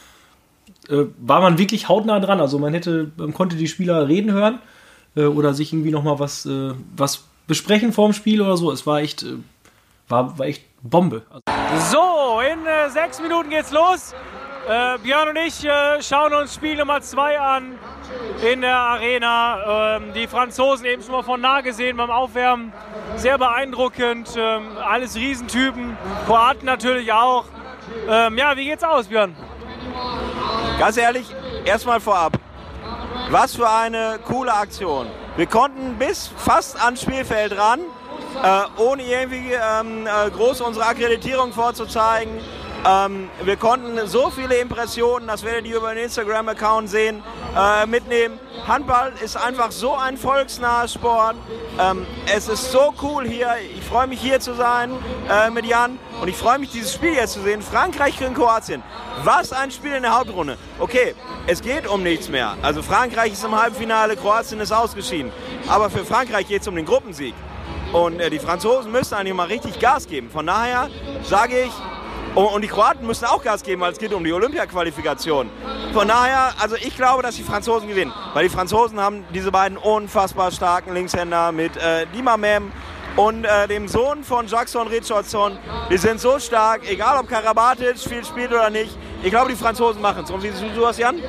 äh, 0.89 1.07
war 1.19 1.41
man 1.41 1.59
wirklich 1.59 1.89
hautnah 1.89 2.21
dran. 2.21 2.41
Also 2.41 2.59
man 2.59 2.75
hätte, 2.75 3.11
man 3.17 3.35
konnte 3.35 3.57
die 3.57 3.69
Spieler 3.69 4.09
reden 4.09 4.33
hören 4.33 4.61
äh, 5.17 5.25
oder 5.25 5.55
sich 5.55 5.73
irgendwie 5.73 5.91
nochmal 5.91 6.19
was, 6.19 6.47
äh, 6.47 6.73
was 6.97 7.25
besprechen 7.47 7.93
vorm 7.93 8.13
Spiel 8.13 8.41
oder 8.43 8.57
so. 8.57 8.71
Es 8.71 8.87
war 8.87 9.01
echt, 9.01 9.23
äh, 9.23 9.37
war, 10.09 10.39
war 10.39 10.47
echt 10.47 10.65
Bombe. 10.83 11.23
Also, 11.31 11.99
So, 11.99 12.41
in 12.41 12.67
äh, 12.67 12.91
sechs 12.91 13.21
Minuten 13.21 13.51
geht's 13.51 13.73
los. 13.73 14.15
Äh, 14.69 14.99
Björn 14.99 15.31
und 15.31 15.37
ich 15.37 15.67
schauen 16.01 16.35
uns 16.35 16.55
Spiel 16.55 16.77
Nummer 16.77 17.01
zwei 17.01 17.41
an 17.41 17.79
in 18.43 18.61
der 18.61 18.77
Arena. 18.77 19.97
Ähm, 19.97 20.13
die 20.15 20.27
Franzosen 20.27 20.85
eben 20.85 21.03
schon 21.03 21.13
mal 21.13 21.23
von 21.23 21.41
nah 21.41 21.63
gesehen 21.63 21.97
beim 21.97 22.11
Aufwärmen. 22.11 22.73
Sehr 23.17 23.39
beeindruckend. 23.39 24.35
Ähm, 24.37 24.63
alles 24.77 25.17
Riesentypen. 25.17 25.97
Kroaten 26.27 26.67
natürlich 26.67 27.13
auch. 27.13 27.47
Ähm, 28.09 28.37
ja, 28.37 28.57
wie 28.57 28.67
geht's 28.67 28.85
aus, 28.85 29.07
Björn? 29.09 29.35
Ganz 30.79 30.97
ehrlich, 30.97 31.27
erstmal 31.65 31.99
vorab. 31.99 32.39
Was 33.31 33.57
für 33.57 33.69
eine 33.69 34.21
coole 34.25 34.55
Aktion. 34.55 35.09
Wir 35.37 35.47
konnten 35.47 35.97
bis 35.99 36.31
fast 36.37 36.81
ans 36.81 37.03
Spielfeld 37.03 37.59
ran, 37.59 37.81
äh, 38.43 38.81
ohne 38.81 39.03
irgendwie 39.03 39.53
ähm, 39.53 40.07
äh, 40.07 40.31
groß 40.31 40.61
unsere 40.61 40.87
Akkreditierung 40.87 41.53
vorzuzeigen. 41.53 42.33
Ähm, 42.87 43.29
wir 43.43 43.57
konnten 43.57 44.07
so 44.07 44.31
viele 44.31 44.57
Impressionen, 44.57 45.27
das 45.27 45.43
werdet 45.45 45.67
ihr 45.67 45.77
über 45.77 45.95
den 45.95 46.05
Instagram-Account 46.05 46.89
sehen, 46.89 47.23
äh, 47.57 47.87
mitnehmen. 47.87 48.39
Handball 48.67 49.13
ist 49.23 49.37
einfach 49.37 49.73
so 49.73 49.95
ein 49.95 50.17
volksnaher 50.17 50.87
Sport. 50.87 51.37
Ähm, 51.79 52.07
es 52.35 52.49
ist 52.49 52.71
so 52.71 52.95
cool 53.03 53.27
hier. 53.27 53.49
Ich 53.77 53.85
freue 53.85 54.07
mich 54.07 54.21
hier 54.21 54.41
zu 54.41 54.55
sein 54.55 54.93
äh, 55.29 55.51
mit 55.51 55.65
Jan 55.67 55.99
und 56.21 56.29
ich 56.29 56.37
freue 56.37 56.59
mich 56.59 56.71
dieses 56.71 56.93
Spiel 56.93 57.15
jetzt 57.15 57.33
zu 57.33 57.41
sehen. 57.41 57.63
Frankreich 57.63 58.19
gegen 58.19 58.35
Kroatien. 58.35 58.83
Was 59.25 59.53
ein 59.53 59.71
Spiel 59.71 59.95
in 59.95 60.03
der 60.03 60.17
Hauptrunde. 60.17 60.57
Okay, 60.79 61.15
es 61.47 61.63
geht 61.63 61.87
um 61.87 62.03
nichts 62.03 62.29
mehr. 62.29 62.57
Also 62.63 62.83
Frankreich 62.83 63.33
ist 63.33 63.45
im 63.45 63.61
Halbfinale, 63.61 64.17
Kroatien 64.17 64.61
ist 64.61 64.73
ausgeschieden. 64.73 65.33
Aber 65.67 65.91
für 65.91 66.05
Frankreich 66.05 66.47
geht 66.47 66.63
es 66.63 66.69
um 66.69 66.77
den 66.77 66.87
Gruppensieg. 66.87 67.35
Und 67.93 68.21
äh, 68.21 68.29
die 68.31 68.39
Franzosen 68.39 68.93
müssen 68.93 69.15
eigentlich 69.15 69.35
mal 69.35 69.47
richtig 69.47 69.81
Gas 69.81 70.07
geben. 70.07 70.31
Von 70.31 70.47
daher 70.47 70.91
sage 71.25 71.63
ich, 71.63 71.73
und, 72.39 72.47
und 72.55 72.63
die 72.63 72.69
Kroaten 72.69 73.05
müssen 73.05 73.25
auch 73.25 73.43
Gas 73.43 73.63
geben, 73.65 73.81
weil 73.81 73.93
es 73.93 73.99
geht 73.99 74.13
um 74.15 74.23
die 74.23 74.33
Olympia-Qualifikation. 74.33 75.51
Von 75.93 76.07
daher, 76.07 76.53
also 76.61 76.77
ich 76.77 76.95
glaube, 76.97 77.23
dass 77.23 77.35
die 77.35 77.43
Franzosen 77.43 77.89
gewinnen. 77.89 78.13
Weil 78.33 78.45
die 78.45 78.49
Franzosen 78.55 79.01
haben 79.01 79.25
diese 79.35 79.51
beiden 79.51 79.77
unfassbar 79.77 80.53
starken 80.53 80.95
Linkshänder 80.95 81.51
mit 81.51 81.77
äh, 81.77 82.07
Dimamem 82.15 82.71
und 83.17 83.45
äh, 83.45 83.67
dem 83.67 83.89
Sohn 83.89 84.23
von 84.23 84.47
Jackson 84.47 84.87
Richardson. 84.87 85.59
Die 85.91 85.97
sind 85.97 86.21
so 86.21 86.39
stark, 86.39 86.89
egal 86.89 87.19
ob 87.19 87.29
Karabatic 87.29 87.99
viel 87.99 88.25
spielt 88.25 88.53
oder 88.53 88.71
nicht. 88.71 88.97
Ich 89.25 89.31
glaube, 89.31 89.51
die 89.51 89.57
Franzosen 89.57 90.01
machen 90.01 90.23
es. 90.23 90.31
Und 90.31 90.41
wie 90.45 90.51
siehst 90.51 90.77
du 90.77 90.81
das, 90.83 90.99
Jan? 90.99 91.21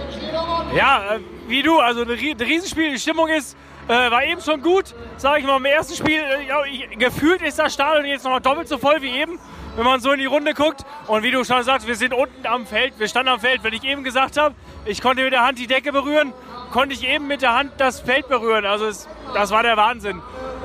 Ja, 0.76 1.16
äh, 1.16 1.20
wie 1.48 1.64
du, 1.64 1.80
also 1.80 2.02
ein 2.02 2.10
Rie- 2.10 2.34
ein 2.34 2.42
Riesenspiel, 2.42 2.92
die 2.92 3.00
Stimmung 3.00 3.30
ist, 3.30 3.58
äh, 3.88 4.12
war 4.12 4.24
eben 4.24 4.42
schon 4.42 4.62
gut, 4.62 4.94
sage 5.18 5.40
ich 5.40 5.46
mal, 5.48 5.58
im 5.58 5.66
ersten 5.66 5.96
Spiel, 5.96 6.22
äh, 6.22 6.96
gefühlt 6.98 7.42
ist 7.42 7.58
das 7.58 7.74
Stadion 7.74 8.06
jetzt 8.06 8.24
noch 8.24 8.32
mal 8.32 8.40
doppelt 8.40 8.68
so 8.68 8.78
voll 8.78 9.02
wie 9.02 9.10
eben, 9.10 9.40
wenn 9.80 9.86
man 9.86 10.02
so 10.02 10.12
in 10.12 10.20
die 10.20 10.26
Runde 10.26 10.54
guckt. 10.54 10.82
Und 11.08 11.24
wie 11.24 11.32
du 11.32 11.46
schon 11.46 11.64
sagst, 11.64 11.88
wir 11.88 11.96
sind 11.96 12.14
unten 12.14 12.46
am 12.46 12.68
Feld, 12.68 13.00
wir 13.00 13.08
standen 13.08 13.30
am 13.30 13.40
Feld, 13.40 13.64
wenn 13.64 13.74
ich 13.74 13.86
eben 13.86 14.04
gesagt 14.04 14.38
habe, 14.38 14.54
ich 14.86 15.02
konnte 15.02 15.24
mit 15.24 15.32
der 15.32 15.46
Hand 15.46 15.58
die 15.58 15.68
Decke 15.68 15.94
berühren, 15.94 16.34
konnte 16.74 16.94
ich 16.94 17.08
eben 17.08 17.28
mit 17.28 17.42
der 17.42 17.56
Hand 17.56 17.72
das 17.78 18.02
Feld 18.02 18.28
berühren. 18.28 18.66
Also 18.66 18.88
es, 18.88 19.08
das 19.34 19.52
war 19.52 19.64
der 19.64 19.78
Wahnsinn. 19.78 20.22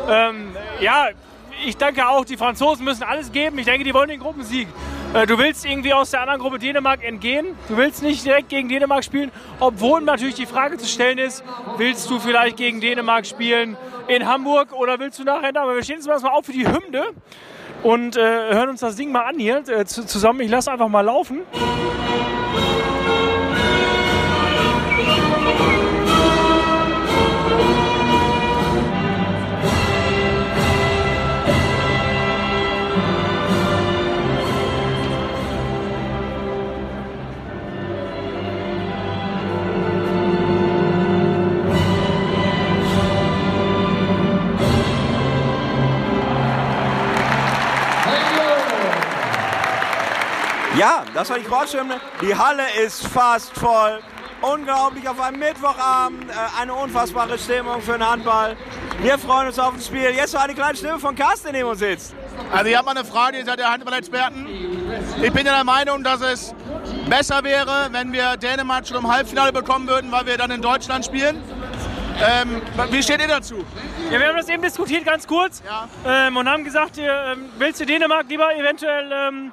Ähm, 0.09 0.57
ja, 0.81 1.11
ich 1.65 1.77
denke 1.77 2.09
auch, 2.09 2.25
die 2.25 2.37
Franzosen 2.37 2.85
müssen 2.85 3.05
alles 3.05 3.31
geben. 3.31 3.57
Ich 3.59 3.67
denke, 3.67 3.85
die 3.85 3.95
wollen 3.95 4.09
den 4.09 4.19
Gruppensieg. 4.19 4.67
Äh, 5.15 5.27
Du 5.29 5.39
willst 5.39 5.65
irgendwie 5.65 5.95
aus 5.95 6.11
der 6.11 6.23
anderen 6.23 6.41
Gruppe 6.41 6.59
Dänemark 6.59 7.05
entgehen. 7.05 7.57
Du 7.69 7.77
willst 7.77 8.03
nicht 8.03 8.27
direkt 8.27 8.49
gegen 8.49 8.69
Dänemark 8.69 9.05
spielen, 9.05 9.31
obwohl 9.61 10.01
natürlich 10.01 10.35
die 10.35 10.47
Frage 10.47 10.77
zu 10.77 10.89
stellen 10.89 11.19
ist, 11.19 11.45
willst 11.77 12.11
du 12.11 12.19
vielleicht 12.19 12.57
gegen 12.57 12.81
Dänemark 12.81 13.27
spielen 13.27 13.77
in 14.09 14.27
Hamburg 14.27 14.73
oder 14.73 14.99
willst 14.99 15.21
du 15.21 15.23
nachher 15.23 15.53
da? 15.53 15.63
Aber 15.63 15.77
wir 15.77 15.85
stehen 15.85 15.97
jetzt 15.99 16.09
erstmal 16.09 16.33
auf 16.33 16.47
für 16.47 16.53
die 16.53 16.67
Hymne 16.67 17.05
und 17.85 18.17
äh, 18.17 18.21
hören 18.21 18.71
uns 18.71 18.81
das 18.81 18.97
Ding 18.97 19.13
mal 19.13 19.25
an 19.25 19.39
hier 19.39 19.63
äh, 19.69 19.85
zu, 19.85 20.05
zusammen. 20.07 20.41
Ich 20.41 20.51
lasse 20.51 20.73
einfach 20.73 20.89
mal 20.89 21.03
laufen. 21.03 21.43
Ja, 50.77 51.05
das 51.15 51.31
war 51.31 51.39
die 51.39 51.45
Hymne. 51.47 52.01
Die 52.21 52.35
Halle 52.35 52.65
ist 52.85 53.07
fast 53.07 53.57
voll. 53.57 54.01
Unglaublich 54.41 55.09
auf 55.09 55.21
einem 55.21 55.39
Mittwochabend. 55.39 56.29
Äh, 56.31 56.61
eine 56.61 56.75
unfassbare 56.75 57.39
Stimmung 57.39 57.81
für 57.81 57.93
den 57.93 58.07
Handball. 58.09 58.57
Wir 59.01 59.17
freuen 59.19 59.47
uns 59.47 59.59
auf 59.59 59.75
das 59.77 59.87
Spiel. 59.87 60.11
Jetzt 60.11 60.35
noch 60.35 60.43
eine 60.43 60.55
kleine 60.55 60.77
Stimme 60.77 60.99
von 60.99 61.15
Carsten, 61.15 61.53
neben 61.53 61.69
uns 61.69 61.79
sitzt. 61.79 62.15
Also 62.53 62.67
ich 62.67 62.77
habe 62.77 62.87
mal 62.87 62.97
eine 62.97 63.05
Frage, 63.05 63.39
ihr 63.39 63.45
seid 63.45 63.61
ja 63.61 63.71
Handball-Experten. 63.71 64.47
Ich 65.23 65.33
bin 65.33 65.47
ja 65.47 65.55
der 65.55 65.65
Meinung, 65.65 66.03
dass 66.03 66.21
es 66.21 66.55
besser 67.09 67.45
wäre, 67.45 67.89
wenn 67.93 68.13
wir 68.13 68.37
Dänemark 68.37 68.87
schon 68.87 68.97
im 68.97 69.09
Halbfinale 69.11 69.53
bekommen 69.53 69.87
würden, 69.87 70.11
weil 70.11 70.27
wir 70.27 70.37
dann 70.37 70.51
in 70.51 70.61
Deutschland 70.61 71.05
spielen. 71.05 71.41
Ähm, 72.21 72.63
wie 72.91 73.03
steht 73.03 73.21
ihr 73.21 73.29
dazu? 73.29 73.65
Ja, 74.11 74.19
wir 74.19 74.29
haben 74.29 74.37
das 74.37 74.49
eben 74.49 74.63
diskutiert 74.63 75.05
ganz 75.05 75.27
kurz 75.27 75.63
Ja. 75.65 75.89
ähm, 76.07 76.37
und 76.37 76.49
haben 76.49 76.65
gesagt, 76.65 76.99
äh, 76.99 77.33
ähm, 77.33 77.49
willst 77.59 77.81
du 77.81 77.87
Dänemark 77.87 78.27
lieber 78.29 78.55
eventuell 78.55 79.11
ähm, 79.13 79.53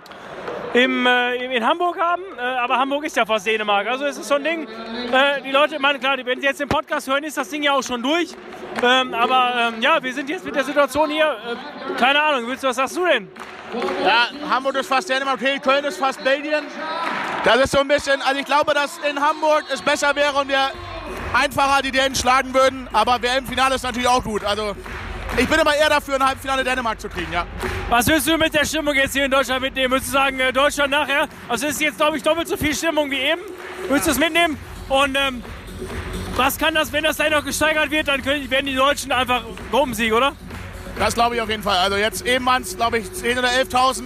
im, 0.74 1.06
äh, 1.06 1.56
in 1.56 1.66
Hamburg 1.66 2.00
haben, 2.00 2.24
äh, 2.38 2.42
aber 2.42 2.78
Hamburg 2.78 3.06
ist 3.06 3.16
ja 3.18 3.26
fast 3.26 3.46
Dänemark. 3.46 3.88
Also 3.88 4.06
es 4.06 4.18
ist 4.18 4.28
so 4.28 4.36
ein 4.36 4.44
Ding, 4.44 4.68
äh, 4.68 5.42
die 5.44 5.52
Leute, 5.52 5.76
ich 5.76 5.82
meine, 5.82 6.00
klar, 6.00 6.18
wenn 6.24 6.40
sie 6.40 6.48
jetzt 6.48 6.60
den 6.60 6.70
Podcast 6.70 7.08
hören, 7.08 7.24
ist 7.24 7.38
das 7.38 7.50
Ding 7.50 7.64
ja 7.64 7.74
auch 7.74 7.84
schon 7.84 8.02
durch. 8.02 8.30
Ähm, 8.82 9.14
aber 9.14 9.74
ähm, 9.74 9.82
ja, 9.82 10.02
wir 10.02 10.14
sind 10.14 10.30
jetzt 10.30 10.46
mit 10.46 10.56
der 10.56 10.64
Situation 10.64 11.10
hier, 11.10 11.26
äh, 11.26 11.94
keine 12.00 12.22
Ahnung, 12.22 12.48
willst 12.48 12.64
du, 12.64 12.68
was 12.68 12.78
sagst 12.78 12.96
du 12.96 13.06
denn? 13.06 13.28
Ja, 14.04 14.28
Hamburg 14.50 14.76
ist 14.76 14.88
fast 14.88 15.10
Dänemark, 15.10 15.42
okay, 15.42 15.60
Köln 15.60 15.84
ist 15.86 15.98
fast 15.98 16.24
Belgien. 16.24 16.64
Das 17.44 17.58
ist 17.58 17.72
so 17.72 17.80
ein 17.80 17.88
bisschen, 17.88 18.22
also 18.22 18.40
ich 18.40 18.46
glaube, 18.46 18.74
dass 18.74 18.98
in 19.10 19.20
Hamburg 19.20 19.66
es 19.74 19.82
besser 19.82 20.16
wäre 20.16 20.34
und 20.40 20.48
wir 20.48 20.72
einfacher 21.34 21.82
die 21.82 21.92
Dänen 21.92 22.16
schlagen 22.16 22.54
würden, 22.54 22.88
aber 22.94 23.22
WM-Finale 23.22 23.76
ist 23.76 23.84
natürlich 23.84 24.08
auch 24.08 24.24
gut. 24.24 24.44
Also 24.44 24.76
ich 25.38 25.48
bin 25.48 25.60
aber 25.60 25.76
eher 25.76 25.90
dafür, 25.90 26.16
ein 26.16 26.26
Halbfinale 26.26 26.64
Dänemark 26.64 27.00
zu 27.00 27.10
kriegen, 27.10 27.32
ja. 27.32 27.46
Was 27.90 28.08
willst 28.08 28.28
du 28.28 28.38
mit 28.38 28.54
der 28.54 28.66
Stimmung 28.66 28.96
jetzt 28.96 29.14
hier 29.14 29.26
in 29.26 29.32
Deutschland 29.32 29.62
mitnehmen? 29.62 29.92
Würdest 29.92 30.10
du 30.10 30.14
sagen, 30.14 30.40
äh, 30.40 30.54
Deutschland 30.54 30.92
nachher? 30.92 31.28
Also 31.48 31.68
es 31.68 31.74
ist 31.74 31.82
jetzt, 31.82 31.98
glaube 31.98 32.18
ich, 32.18 32.24
doppelt 32.24 32.48
so 32.48 32.58
viel 32.58 32.76
Stimmung 32.76 33.10
wie 33.12 33.20
eben. 33.20 33.42
Würdest 33.88 34.08
du 34.08 34.12
es 34.12 34.20
mitnehmen? 34.20 34.58
Und 34.90 35.18
ähm, 35.18 35.44
was 36.36 36.58
kann 36.58 36.74
das, 36.74 36.92
wenn 36.92 37.04
das 37.04 37.18
dann 37.18 37.32
noch 37.32 37.46
gesteigert 37.46 37.92
wird, 37.92 38.08
dann 38.08 38.22
können, 38.22 38.50
werden 38.50 38.66
die 38.66 38.76
Deutschen 38.76 39.12
einfach 39.12 39.44
Gruppensieg, 39.72 40.14
oder? 40.14 40.34
Das 40.98 41.14
glaube 41.14 41.36
ich 41.36 41.42
auf 41.42 41.50
jeden 41.50 41.64
Fall. 41.64 41.78
Also 41.78 41.98
jetzt 41.98 42.26
eben 42.26 42.46
waren 42.46 42.62
es, 42.62 42.76
glaube 42.76 43.00
ich, 43.00 43.08
10.000 43.08 43.40
oder 43.40 43.50
11.000. 43.50 44.04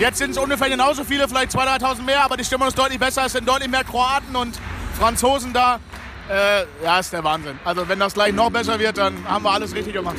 Jetzt 0.00 0.18
sind 0.18 0.30
es 0.32 0.38
ungefähr 0.38 0.68
genauso 0.68 1.04
viele, 1.04 1.28
vielleicht 1.28 1.52
2.000, 1.52 1.80
3.000 1.80 2.02
mehr, 2.02 2.24
aber 2.24 2.36
die 2.36 2.44
Stimmung 2.44 2.68
ist 2.68 2.78
deutlich 2.78 2.98
besser. 2.98 3.26
Es 3.26 3.32
sind 3.32 3.48
deutlich 3.48 3.70
mehr 3.70 3.84
Kroaten 3.84 4.34
und 4.34 4.58
Franzosen 4.98 5.52
da. 5.52 5.78
Äh, 6.28 6.64
ja, 6.82 6.98
ist 7.00 7.12
der 7.12 7.22
Wahnsinn. 7.22 7.58
Also 7.64 7.86
wenn 7.88 7.98
das 7.98 8.14
gleich 8.14 8.32
noch 8.32 8.50
besser 8.50 8.78
wird, 8.78 8.96
dann 8.96 9.16
haben 9.28 9.44
wir 9.44 9.50
alles 9.50 9.74
richtig 9.74 9.92
gemacht. 9.92 10.16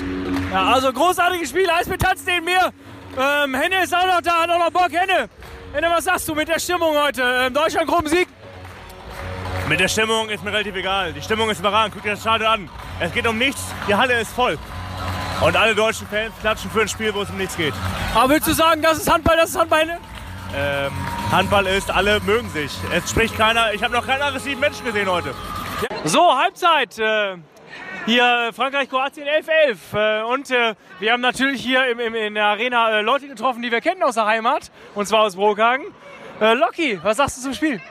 Ja, 0.52 0.74
also 0.74 0.94
großartiges 0.94 1.50
Spiel, 1.50 1.68
Eismetall 1.70 2.15
den 2.28 2.44
mir. 2.44 2.72
Ähm, 3.18 3.56
Henne 3.56 3.84
ist 3.84 3.96
auch 3.96 4.06
noch 4.06 4.22
da, 4.22 4.44
hat 4.44 4.50
auch 4.50 4.60
noch 4.60 4.72
Bock. 4.72 4.91
Henne, 4.91 5.30
Henne, 5.74 5.88
was 5.89 6.04
sagst 6.04 6.28
du 6.28 6.36
mit 6.36 6.48
der 6.48 6.60
Stimmung 6.60 6.96
heute? 6.96 7.24
Ähm, 7.24 7.54
Deutschland 7.54 7.88
Gruppensieg? 7.88 8.28
Mit 9.68 9.80
der 9.80 9.88
Stimmung 9.88 10.30
ist 10.30 10.44
mir 10.44 10.52
relativ 10.52 10.76
egal. 10.76 11.12
Die 11.12 11.22
Stimmung 11.22 11.50
ist 11.50 11.60
überragend. 11.60 11.96
Guck 11.96 12.04
dir 12.04 12.12
das 12.12 12.22
Stadion 12.22 12.50
an. 12.50 12.70
Es 13.00 13.12
geht 13.12 13.26
um 13.26 13.38
nichts. 13.38 13.62
Die 13.88 13.96
Halle 13.96 14.20
ist 14.20 14.32
voll. 14.32 14.60
Und 15.41 15.56
alle 15.58 15.74
deutschen 15.74 16.08
Fans 16.08 16.34
klatschen 16.39 16.70
für 16.70 16.82
ein 16.82 16.88
Spiel, 16.88 17.13
wo 17.13 17.24
es 17.24 17.30
um 17.30 17.38
nichts 17.38 17.58
geht. 17.58 17.74
Aber 18.13 18.30
willst 18.30 18.48
du 18.48 18.54
sagen, 18.54 18.82
das 18.82 19.00
ist 19.00 19.12
Handball, 19.12 19.38
das 19.38 19.50
ist 19.50 19.60
Handball? 19.60 19.80
Henne? 19.80 19.98
Ähm, 20.56 20.91
Handball 21.32 21.65
ist, 21.65 21.89
alle 21.89 22.20
mögen 22.22 22.50
sich. 22.52 22.72
Es 22.94 23.10
spricht 23.10 23.36
keiner. 23.36 23.74
Ich 23.74 23.84
habe 23.84 23.94
noch 23.94 24.06
keinen 24.06 24.22
aggressiven 24.22 24.60
Menschen 24.60 24.86
gesehen 24.86 25.10
heute. 25.10 25.34
So, 26.06 26.36
Halbzeit. 26.38 26.98
Äh, 27.00 27.38
hier 28.06 28.52
Frankreich, 28.54 28.90
Kroatien 28.90 29.28
11-11. 29.28 30.22
Äh, 30.22 30.24
und 30.24 30.52
äh, 30.52 30.76
wir 31.00 31.12
haben 31.12 31.22
natürlich 31.22 31.62
hier 31.62 31.86
in 32.00 32.36
der 32.36 32.46
Arena 32.46 33.00
Leute 33.00 33.28
getroffen, 33.28 33.62
die 33.62 33.72
wir 33.72 33.82
kennen 33.82 34.04
aus 34.04 34.16
der 34.16 34.26
Heimat. 34.26 34.72
Und 34.94 35.08
zwar 35.08 35.22
aus 35.22 35.36
Brokhagen. 35.36 35.86
Loki, 36.40 37.00
was 37.02 37.18
sagst 37.18 37.38
du 37.38 37.42
zum 37.44 37.54
Spiel? 37.54 37.82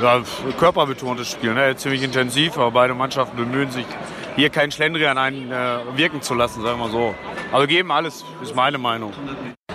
Ja, 0.00 0.22
körperbetontes 0.58 1.32
Spiel, 1.32 1.52
ne? 1.52 1.74
ziemlich 1.76 2.02
intensiv, 2.02 2.56
aber 2.56 2.70
beide 2.70 2.94
Mannschaften 2.94 3.36
bemühen 3.36 3.72
sich, 3.72 3.86
hier 4.36 4.50
keinen 4.50 4.70
Schlendrian 4.70 5.18
äh, 5.18 5.78
wirken 5.96 6.22
zu 6.22 6.34
lassen, 6.34 6.62
sagen 6.62 6.78
wir 6.78 6.88
so. 6.88 7.14
Also 7.52 7.66
geben 7.66 7.92
alles, 7.92 8.24
ist 8.42 8.54
meine 8.54 8.78
Meinung. 8.78 9.12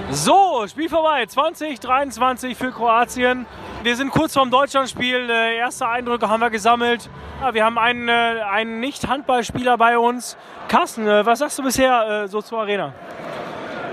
So, 0.10 0.66
Spiel 0.68 0.90
vorbei. 0.90 1.26
2023 1.26 2.58
für 2.58 2.72
Kroatien. 2.72 3.46
Wir 3.84 3.96
sind 3.96 4.10
kurz 4.10 4.34
vorm 4.34 4.50
Deutschlandspiel. 4.50 5.30
Äh, 5.30 5.58
erste 5.58 5.88
Eindrücke 5.88 6.30
haben 6.30 6.40
wir 6.40 6.50
gesammelt. 6.50 7.10
Ja, 7.42 7.54
wir 7.54 7.66
haben 7.66 7.78
einen, 7.78 8.08
äh, 8.08 8.12
einen 8.52 8.80
Nicht-Handballspieler 8.80 9.78
bei 9.78 9.98
uns. 9.98 10.38
Carsten, 10.70 11.08
äh, 11.08 11.26
was 11.26 11.40
sagst 11.40 11.60
du 11.60 11.64
bisher 11.64 12.24
äh, 12.24 12.28
so 12.28 12.42
zur 12.42 12.60
Arena? 12.60 12.94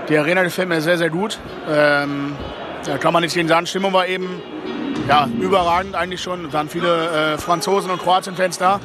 Die 0.09 0.17
Arena 0.17 0.43
gefällt 0.43 0.69
mir 0.69 0.81
sehr, 0.81 0.97
sehr 0.97 1.09
gut. 1.09 1.37
Ähm, 1.69 2.35
da 2.85 2.97
kann 2.97 3.11
man 3.11 3.21
nicht 3.21 3.33
gegen 3.33 3.47
sagen. 3.47 3.67
Stimmung 3.67 3.91
war 3.93 4.07
eben 4.07 4.41
ja, 5.07 5.27
überragend 5.39 5.95
eigentlich 5.95 6.21
schon. 6.21 6.45
Es 6.45 6.53
waren 6.53 6.69
viele 6.69 7.33
äh, 7.33 7.37
Franzosen 7.37 7.91
und 7.91 8.01
Kroatien-Fans 8.01 8.57
da. 8.57 8.79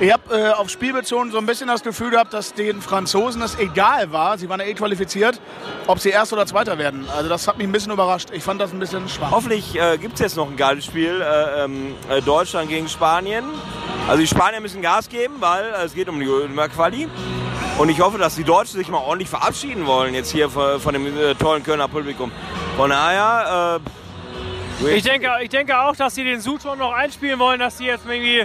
Ich 0.00 0.12
habe 0.12 0.36
äh, 0.36 0.50
aufs 0.50 0.72
Spiel 0.72 0.92
bezogen 0.92 1.30
so 1.30 1.38
ein 1.38 1.46
bisschen 1.46 1.68
das 1.68 1.82
Gefühl 1.82 2.10
gehabt, 2.10 2.34
dass 2.34 2.52
den 2.52 2.82
Franzosen 2.82 3.40
es 3.42 3.56
egal 3.58 4.10
war, 4.10 4.36
sie 4.38 4.48
waren 4.48 4.58
ja 4.58 4.66
eh 4.66 4.74
qualifiziert, 4.74 5.40
ob 5.86 6.00
sie 6.00 6.10
Erster 6.10 6.34
oder 6.34 6.46
Zweiter 6.46 6.78
werden. 6.78 7.06
Also 7.16 7.28
das 7.28 7.46
hat 7.46 7.58
mich 7.58 7.66
ein 7.66 7.72
bisschen 7.72 7.92
überrascht. 7.92 8.30
Ich 8.32 8.42
fand 8.42 8.60
das 8.60 8.72
ein 8.72 8.80
bisschen 8.80 9.08
schwach. 9.08 9.30
Hoffentlich 9.30 9.78
äh, 9.80 9.96
gibt 9.96 10.14
es 10.14 10.20
jetzt 10.20 10.36
noch 10.36 10.50
ein 10.50 10.56
geiles 10.56 10.84
Spiel. 10.84 11.22
Äh, 11.22 11.64
ähm, 11.64 11.94
äh, 12.10 12.20
Deutschland 12.22 12.68
gegen 12.70 12.88
Spanien. 12.88 13.44
Also 14.08 14.20
die 14.20 14.26
Spanier 14.26 14.60
müssen 14.60 14.82
Gas 14.82 15.08
geben, 15.08 15.36
weil 15.38 15.64
äh, 15.64 15.84
es 15.84 15.94
geht 15.94 16.08
um 16.08 16.18
die 16.18 16.28
um 16.28 16.56
Quali. 16.56 17.08
Und 17.78 17.88
ich 17.88 18.00
hoffe, 18.00 18.18
dass 18.18 18.34
die 18.34 18.44
Deutschen 18.44 18.78
sich 18.78 18.88
mal 18.88 18.98
ordentlich 18.98 19.28
verabschieden 19.28 19.86
wollen 19.86 20.12
jetzt 20.14 20.32
hier 20.32 20.50
von, 20.50 20.80
von 20.80 20.92
dem 20.92 21.06
äh, 21.06 21.34
tollen 21.36 21.62
Kölner 21.62 21.86
Publikum. 21.86 22.32
Von 22.76 22.90
daher, 22.90 23.80
äh, 24.84 24.96
Ich 24.96 25.04
denke, 25.04 25.28
ich 25.40 25.50
denke 25.50 25.80
auch, 25.80 25.94
dass 25.94 26.16
sie 26.16 26.24
den 26.24 26.40
Sutton 26.40 26.78
noch 26.78 26.92
einspielen 26.92 27.38
wollen, 27.38 27.60
dass 27.60 27.78
sie 27.78 27.86
jetzt 27.86 28.06
irgendwie 28.06 28.44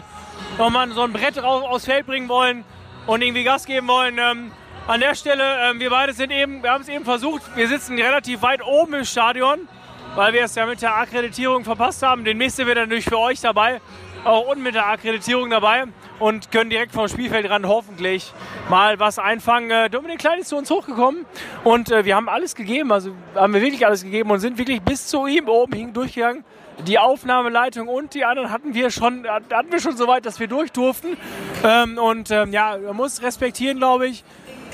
nochmal 0.58 0.90
so 0.92 1.02
ein 1.02 1.14
Brett 1.14 1.42
raus, 1.42 1.64
aufs 1.64 1.86
Feld 1.86 2.06
bringen 2.06 2.30
wollen 2.30 2.64
und 3.08 3.22
irgendwie 3.22 3.44
Gas 3.44 3.66
geben 3.66 3.88
wollen. 3.88 4.18
Ähm, 4.20 4.52
an 4.88 5.00
der 5.00 5.14
Stelle, 5.16 5.70
ähm, 5.70 5.80
wir 5.80 5.90
beide 5.90 6.14
sind 6.14 6.32
eben, 6.32 6.64
wir 6.64 6.72
haben 6.72 6.82
es 6.82 6.90
eben 6.90 7.06
versucht, 7.06 7.44
wir 7.56 7.68
sitzen 7.68 8.00
relativ 8.00 8.42
weit 8.42 8.66
oben 8.66 8.96
im 8.96 9.06
Stadion, 9.06 9.68
weil 10.16 10.34
wir 10.34 10.44
es 10.44 10.56
ja 10.56 10.66
mit 10.66 10.82
der 10.82 10.96
Akkreditierung 10.96 11.64
verpasst 11.64 12.02
haben. 12.02 12.26
Demnächst 12.26 12.58
sind 12.58 12.68
wir 12.68 12.76
dann 12.76 12.86
natürlich 12.86 13.06
für 13.06 13.20
euch 13.20 13.40
dabei, 13.40 13.82
auch 14.24 14.48
unten 14.48 14.64
mit 14.64 14.76
der 14.76 14.88
Akkreditierung 14.88 15.50
dabei 15.50 15.84
und 16.20 16.52
können 16.52 16.70
direkt 16.70 16.92
vom 16.92 17.08
Spielfeld 17.08 17.50
ran 17.50 17.68
hoffentlich 17.68 18.34
mal 18.70 19.00
was 19.00 19.20
einfangen. 19.20 19.72
Äh, 19.72 19.90
Dominik 19.90 20.20
Klein 20.20 20.40
ist 20.40 20.50
zu 20.50 20.58
uns 20.58 20.70
hochgekommen 20.70 21.26
und 21.64 21.92
äh, 21.92 22.06
wir 22.06 22.16
haben 22.16 22.28
alles 22.28 22.56
gegeben, 22.56 22.92
also 22.92 23.12
haben 23.36 23.54
wir 23.54 23.62
wirklich 23.62 23.86
alles 23.86 24.04
gegeben 24.04 24.32
und 24.32 24.40
sind 24.40 24.58
wirklich 24.58 24.82
bis 24.82 25.08
zu 25.08 25.28
ihm 25.28 25.48
oben 25.48 25.74
hin 25.74 25.94
durchgegangen. 25.94 26.44
Die 26.88 26.98
Aufnahmeleitung 26.98 27.88
und 27.88 28.14
die 28.14 28.26
anderen 28.26 28.52
hatten 28.52 28.74
wir 28.74 28.90
schon, 28.90 29.26
hatten 29.28 29.72
wir 29.72 29.80
schon 29.80 29.98
so 29.98 30.08
weit, 30.08 30.26
dass 30.26 30.40
wir 30.40 30.48
durch 30.48 30.72
durften. 30.72 31.18
Ähm, 31.64 31.98
und 31.98 32.32
ähm, 32.32 32.52
ja, 32.52 32.78
man 32.78 32.96
muss 32.96 33.22
respektieren, 33.22 33.78
glaube 33.78 34.08
ich, 34.08 34.24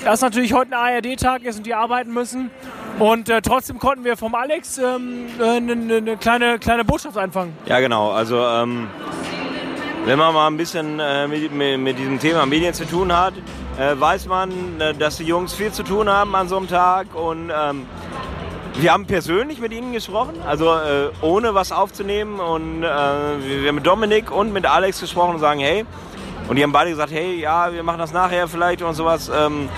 dass 0.04 0.20
natürlich 0.20 0.52
heute 0.52 0.76
ein 0.76 1.04
ARD-Tag 1.04 1.42
ist 1.42 1.56
und 1.56 1.66
die 1.66 1.74
arbeiten 1.74 2.12
müssen. 2.12 2.50
Und 2.98 3.28
äh, 3.28 3.42
trotzdem 3.42 3.78
konnten 3.78 4.04
wir 4.04 4.16
vom 4.16 4.34
Alex 4.34 4.78
ähm, 4.78 5.26
eine 5.40 5.72
äh, 5.72 6.00
ne 6.00 6.16
kleine, 6.16 6.58
kleine 6.58 6.84
Botschaft 6.84 7.18
einfangen. 7.18 7.56
ja 7.66 7.80
genau. 7.80 8.10
Also 8.10 8.38
ähm, 8.38 8.88
wenn 10.06 10.18
man 10.18 10.32
mal 10.32 10.46
ein 10.46 10.56
bisschen 10.56 11.00
äh, 11.00 11.26
mit, 11.26 11.52
mit, 11.52 11.80
mit 11.80 11.98
diesem 11.98 12.18
Thema 12.18 12.46
Medien 12.46 12.72
zu 12.72 12.86
tun 12.86 13.14
hat, 13.14 13.34
äh, 13.78 13.98
weiß 13.98 14.26
man, 14.26 14.80
äh, 14.80 14.94
dass 14.94 15.16
die 15.16 15.24
Jungs 15.24 15.52
viel 15.52 15.72
zu 15.72 15.82
tun 15.82 16.08
haben 16.08 16.34
an 16.34 16.48
so 16.48 16.56
einem 16.56 16.68
Tag 16.68 17.14
und 17.14 17.50
ähm, 17.54 17.86
wir 18.78 18.92
haben 18.92 19.06
persönlich 19.06 19.58
mit 19.60 19.72
ihnen 19.72 19.92
gesprochen, 19.92 20.34
also 20.46 20.74
äh, 20.74 21.10
ohne 21.22 21.54
was 21.54 21.72
aufzunehmen. 21.72 22.40
Und 22.40 22.82
äh, 22.82 22.86
wir 22.86 23.68
haben 23.68 23.76
mit 23.76 23.86
Dominik 23.86 24.30
und 24.30 24.52
mit 24.52 24.66
Alex 24.66 25.00
gesprochen 25.00 25.34
und 25.34 25.40
sagen, 25.40 25.60
hey, 25.60 25.84
und 26.48 26.56
die 26.56 26.62
haben 26.62 26.72
beide 26.72 26.90
gesagt, 26.90 27.12
hey, 27.12 27.40
ja, 27.40 27.72
wir 27.72 27.82
machen 27.82 27.98
das 27.98 28.12
nachher 28.12 28.48
vielleicht 28.48 28.82
und 28.82 28.94
sowas. 28.94 29.30
Ähm, 29.34 29.68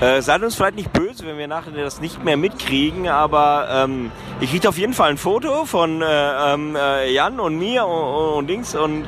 äh, 0.00 0.20
seid 0.20 0.42
uns 0.42 0.56
vielleicht 0.56 0.76
nicht 0.76 0.92
böse, 0.92 1.26
wenn 1.26 1.38
wir 1.38 1.48
nachher 1.48 1.70
das 1.70 2.00
nicht 2.00 2.24
mehr 2.24 2.36
mitkriegen, 2.36 3.08
aber 3.08 3.68
ähm, 3.70 4.10
ich 4.40 4.50
kriege 4.50 4.68
auf 4.68 4.76
jeden 4.76 4.94
Fall 4.94 5.10
ein 5.10 5.18
Foto 5.18 5.64
von 5.64 6.02
äh, 6.02 6.54
ähm, 6.54 6.76
äh, 6.76 7.12
Jan 7.12 7.38
und 7.38 7.56
mir 7.56 7.86
und, 7.86 8.34
und 8.34 8.46
Dings 8.48 8.74
und, 8.74 9.04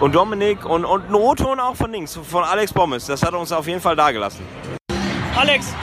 und 0.00 0.14
Dominik 0.14 0.64
und, 0.64 0.84
und 0.84 1.08
ein 1.10 1.14
O-Ton 1.14 1.58
auch 1.58 1.74
von 1.74 1.92
Dings, 1.92 2.18
von 2.22 2.44
Alex 2.44 2.72
Bommes. 2.72 3.06
Das 3.06 3.22
hat 3.24 3.32
er 3.32 3.40
uns 3.40 3.50
auf 3.50 3.66
jeden 3.66 3.80
Fall 3.80 3.96
dagelassen. 3.96 4.44
Alex, 5.36 5.74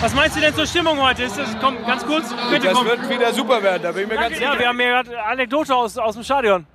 was 0.00 0.14
meinst 0.14 0.36
du 0.36 0.40
denn 0.40 0.54
zur 0.54 0.66
Stimmung 0.66 1.00
heute? 1.00 1.24
Ist 1.24 1.38
das, 1.38 1.48
komm, 1.60 1.76
ganz 1.86 2.04
kurz, 2.04 2.28
bitte 2.50 2.68
Das 2.68 2.74
komm. 2.74 2.86
wird 2.86 3.08
wieder 3.08 3.32
super 3.32 3.62
werden, 3.62 3.82
da 3.82 3.92
bin 3.92 4.02
ich 4.04 4.08
mir 4.08 4.16
ganz 4.16 4.38
Ja, 4.38 4.58
wir 4.58 4.68
haben 4.68 4.78
hier 4.78 4.88
gerade 4.88 5.22
Anekdote 5.24 5.74
aus, 5.74 5.96
aus 5.98 6.14
dem 6.14 6.24
Stadion. 6.24 6.66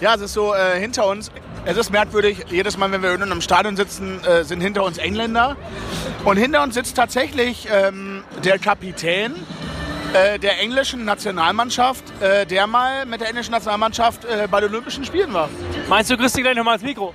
Ja, 0.00 0.14
es 0.14 0.20
ist 0.20 0.34
so 0.34 0.54
äh, 0.54 0.78
hinter 0.78 1.06
uns. 1.06 1.30
Es 1.64 1.76
ist 1.76 1.90
merkwürdig, 1.90 2.44
jedes 2.50 2.76
Mal, 2.76 2.92
wenn 2.92 3.02
wir 3.02 3.14
in 3.14 3.22
einem 3.22 3.40
Stadion 3.40 3.76
sitzen, 3.76 4.22
äh, 4.24 4.44
sind 4.44 4.60
hinter 4.60 4.84
uns 4.84 4.98
Engländer. 4.98 5.56
Und 6.24 6.36
hinter 6.36 6.62
uns 6.62 6.74
sitzt 6.74 6.96
tatsächlich 6.96 7.66
ähm, 7.72 8.22
der 8.44 8.58
Kapitän 8.58 9.34
äh, 10.12 10.38
der 10.38 10.60
englischen 10.60 11.04
Nationalmannschaft, 11.04 12.04
äh, 12.20 12.46
der 12.46 12.66
mal 12.66 13.06
mit 13.06 13.20
der 13.20 13.28
englischen 13.28 13.52
Nationalmannschaft 13.52 14.24
äh, 14.24 14.46
bei 14.50 14.60
den 14.60 14.70
Olympischen 14.70 15.04
Spielen 15.04 15.32
war. 15.32 15.48
Meinst 15.88 16.10
du, 16.10 16.16
kriegst 16.16 16.36
du 16.36 16.42
gleich 16.42 16.56
nochmal 16.56 16.74
ins 16.74 16.84
Mikro? 16.84 17.14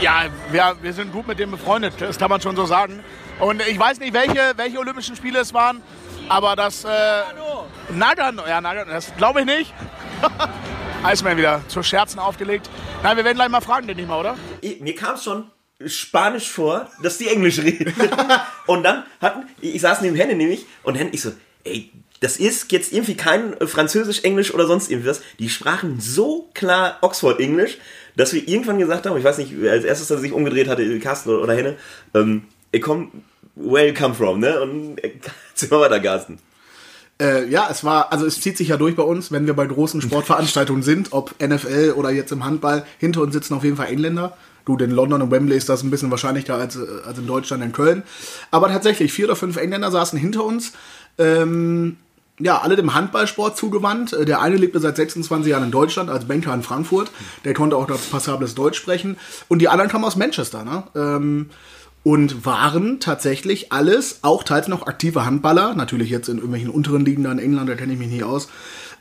Ja, 0.00 0.24
wir, 0.50 0.74
wir 0.82 0.92
sind 0.92 1.12
gut 1.12 1.26
mit 1.26 1.38
dem 1.38 1.52
befreundet, 1.52 1.94
das 1.98 2.18
kann 2.18 2.28
man 2.28 2.40
schon 2.40 2.56
so 2.56 2.66
sagen. 2.66 3.04
Und 3.40 3.62
ich 3.66 3.78
weiß 3.78 3.98
nicht, 3.98 4.12
welche, 4.14 4.52
welche 4.56 4.78
Olympischen 4.78 5.16
Spiele 5.16 5.40
es 5.40 5.52
waren, 5.52 5.82
aber 6.28 6.56
das. 6.56 6.84
Äh, 6.84 6.88
Nagano, 7.92 8.46
ja, 8.46 8.60
Nagano, 8.60 8.90
das 8.90 9.14
glaube 9.16 9.40
ich 9.40 9.46
nicht. 9.46 9.74
Eismann 11.02 11.36
wieder 11.36 11.60
zu 11.68 11.82
Scherzen 11.82 12.18
aufgelegt. 12.18 12.70
Nein, 13.02 13.16
wir 13.16 13.24
werden 13.24 13.36
gleich 13.36 13.50
mal 13.50 13.60
fragen, 13.60 13.86
den 13.86 13.96
nicht 13.96 14.08
mal, 14.08 14.20
oder? 14.20 14.36
Mir 14.80 14.94
kam 14.94 15.16
es 15.16 15.24
schon 15.24 15.50
Spanisch 15.86 16.48
vor, 16.48 16.88
dass 17.02 17.18
die 17.18 17.28
Englisch 17.28 17.58
reden. 17.58 17.92
und 18.66 18.84
dann 18.84 19.04
hatten, 19.20 19.42
ich 19.60 19.80
saß 19.80 20.00
neben 20.00 20.16
Henne 20.16 20.34
nämlich 20.34 20.66
und 20.82 20.94
Henne, 20.94 21.10
ich 21.10 21.20
so, 21.20 21.32
ey, 21.64 21.90
das 22.20 22.38
ist 22.38 22.72
jetzt 22.72 22.92
irgendwie 22.92 23.16
kein 23.16 23.54
Französisch, 23.66 24.24
Englisch 24.24 24.54
oder 24.54 24.66
sonst 24.66 24.90
irgendwas. 24.90 25.20
Die 25.38 25.50
sprachen 25.50 26.00
so 26.00 26.48
klar 26.54 26.96
Oxford-Englisch, 27.02 27.76
dass 28.16 28.32
wir 28.32 28.48
irgendwann 28.48 28.78
gesagt 28.78 29.04
haben, 29.04 29.18
ich 29.18 29.24
weiß 29.24 29.38
nicht, 29.38 29.52
als 29.68 29.84
erstes, 29.84 30.08
dass 30.08 30.18
er 30.18 30.22
sich 30.22 30.32
umgedreht 30.32 30.68
hatte, 30.68 30.98
Carsten 31.00 31.30
oder 31.30 31.52
Henne, 31.52 31.76
ähm, 32.14 32.44
ey, 32.74 32.80
komm, 32.80 33.10
where 33.54 33.86
you 33.86 33.94
come 33.94 34.14
from, 34.14 34.40
ne? 34.40 34.60
Und 34.60 34.98
äh, 35.02 35.12
erzähl 35.50 35.68
mal 35.70 35.80
weiter, 35.80 36.00
Carsten. 36.00 36.38
Äh, 37.20 37.48
ja, 37.48 37.68
es 37.70 37.84
war, 37.84 38.12
also 38.12 38.26
es 38.26 38.40
zieht 38.40 38.58
sich 38.58 38.68
ja 38.68 38.76
durch 38.76 38.96
bei 38.96 39.04
uns, 39.04 39.30
wenn 39.30 39.46
wir 39.46 39.54
bei 39.54 39.66
großen 39.66 40.02
Sportveranstaltungen 40.02 40.82
sind, 40.90 41.12
ob 41.12 41.34
NFL 41.40 41.94
oder 41.96 42.10
jetzt 42.10 42.32
im 42.32 42.44
Handball. 42.44 42.84
Hinter 42.98 43.22
uns 43.22 43.32
sitzen 43.32 43.54
auf 43.54 43.62
jeden 43.62 43.76
Fall 43.76 43.86
Engländer. 43.86 44.36
Du, 44.64 44.76
in 44.76 44.90
London 44.90 45.22
und 45.22 45.30
Wembley 45.30 45.56
ist 45.56 45.68
das 45.68 45.82
ein 45.82 45.90
bisschen 45.90 46.10
wahrscheinlicher 46.10 46.56
als, 46.56 46.76
äh, 46.76 46.80
als 47.06 47.18
in 47.18 47.26
Deutschland, 47.26 47.62
in 47.62 47.72
Köln. 47.72 48.02
Aber 48.50 48.68
tatsächlich, 48.68 49.12
vier 49.12 49.26
oder 49.26 49.36
fünf 49.36 49.56
Engländer 49.56 49.90
saßen 49.92 50.18
hinter 50.18 50.44
uns. 50.44 50.72
Ähm, 51.16 51.96
ja, 52.40 52.58
alle 52.58 52.74
dem 52.74 52.94
Handballsport 52.94 53.56
zugewandt. 53.56 54.12
Äh, 54.12 54.24
Der 54.24 54.40
eine 54.40 54.56
lebte 54.56 54.80
seit 54.80 54.96
26 54.96 55.48
Jahren 55.48 55.64
in 55.64 55.70
Deutschland 55.70 56.10
als 56.10 56.24
Banker 56.24 56.52
in 56.52 56.64
Frankfurt. 56.64 57.12
Der 57.44 57.54
konnte 57.54 57.76
auch 57.76 57.86
das 57.86 58.00
passables 58.06 58.56
Deutsch 58.56 58.78
sprechen. 58.78 59.16
Und 59.46 59.60
die 59.60 59.68
anderen 59.68 59.88
kamen 59.88 60.04
aus 60.04 60.16
Manchester. 60.16 60.64
Ne? 60.64 60.82
Ähm, 60.96 61.50
und 62.04 62.44
waren 62.44 63.00
tatsächlich 63.00 63.72
alles, 63.72 64.20
auch 64.22 64.44
teils 64.44 64.68
noch 64.68 64.86
aktive 64.86 65.24
Handballer. 65.24 65.74
Natürlich 65.74 66.10
jetzt 66.10 66.28
in 66.28 66.36
irgendwelchen 66.36 66.70
unteren 66.70 67.04
Ligen 67.04 67.24
da 67.24 67.32
in 67.32 67.38
England, 67.40 67.68
da 67.68 67.74
kenne 67.74 67.94
ich 67.94 67.98
mich 67.98 68.10
nicht 68.10 68.24
aus. 68.24 68.48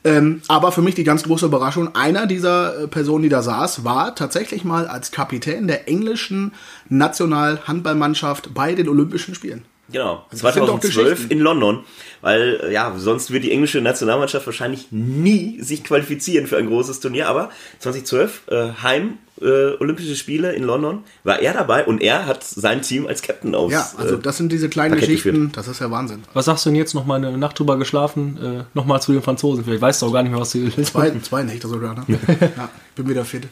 Ähm, 0.06 0.42
aber 0.48 0.72
für 0.72 0.82
mich 0.82 0.96
die 0.96 1.04
ganz 1.04 1.24
große 1.24 1.46
Überraschung, 1.46 1.96
einer 1.96 2.26
dieser 2.26 2.84
äh, 2.84 2.88
Personen, 2.88 3.24
die 3.24 3.30
da 3.30 3.42
saß, 3.42 3.84
war 3.84 4.16
tatsächlich 4.16 4.64
mal 4.64 4.88
als 4.88 5.12
Kapitän 5.12 5.68
der 5.68 5.88
englischen 5.88 6.54
Nationalhandballmannschaft 6.90 8.54
bei 8.54 8.74
den 8.74 8.90
Olympischen 8.90 9.36
Spielen. 9.36 9.64
Genau, 9.92 10.26
sind 10.32 10.44
doch 10.44 10.54
2012 10.54 11.10
Geschichten. 11.10 11.32
in 11.32 11.40
London, 11.40 11.84
weil 12.22 12.62
äh, 12.64 12.74
ja, 12.74 12.94
sonst 12.98 13.32
wird 13.32 13.44
die 13.44 13.52
englische 13.52 13.82
Nationalmannschaft 13.82 14.46
wahrscheinlich 14.46 14.88
nie 14.92 15.62
sich 15.62 15.84
qualifizieren 15.84 16.48
für 16.48 16.58
ein 16.58 16.68
großes 16.68 17.02
Turnier, 17.02 17.28
aber 17.28 17.50
2012 17.80 18.44
äh, 18.48 18.70
Heim 18.82 19.18
äh, 19.42 19.76
Olympische 19.80 20.16
Spiele 20.16 20.54
in 20.54 20.64
London 20.64 21.04
war 21.26 21.42
er 21.42 21.54
dabei 21.54 21.86
und 21.86 22.02
er 22.02 22.26
hat 22.26 22.46
sein 22.46 22.82
Team 22.82 23.08
als 23.08 23.22
Captain 23.22 23.54
aus. 23.56 23.74
Ja, 23.74 23.90
also 23.98 24.16
äh, 24.16 24.20
das 24.20 24.38
sind 24.38 24.52
diese 24.54 24.70
kleinen 24.70 24.92
Parkett 24.92 25.10
Geschichten, 25.10 25.52
das 25.54 25.68
ist 25.68 25.82
ja 25.82 25.92
Wahnsinn. 25.92 26.24
Was 26.34 26.46
sagst 26.46 26.66
du 26.66 26.70
denn 26.70 26.78
jetzt 26.78 26.94
noch 26.94 27.06
mal 27.06 27.16
eine 27.16 27.38
Nacht 27.38 27.60
drüber 27.60 27.78
geschlafen? 27.78 28.38
Äh, 28.42 28.64
Nochmal 28.74 29.02
zu 29.02 29.12
den 29.12 29.22
Franzosen. 29.22 29.66
Vielleicht 29.66 29.82
weißt 29.82 30.02
du 30.02 30.06
auch 30.06 30.14
gar 30.14 30.24
nicht 30.24 30.32
mehr, 30.32 30.40
was 30.40 30.52
du 30.52 30.70
Zwei, 30.84 31.12
zwei 31.22 31.44
Nächte 31.44 31.68
sogar, 31.68 31.94
ne? 31.94 32.06
ja, 32.40 32.70
bin 32.96 33.10
wieder 33.10 33.26
fit. 33.26 33.48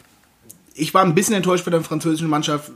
Ich 0.74 0.94
war 0.94 1.04
ein 1.04 1.14
bisschen 1.14 1.34
enttäuscht 1.34 1.64
von 1.64 1.72
der 1.72 1.82
französischen 1.82 2.28
Mannschaft, 2.28 2.72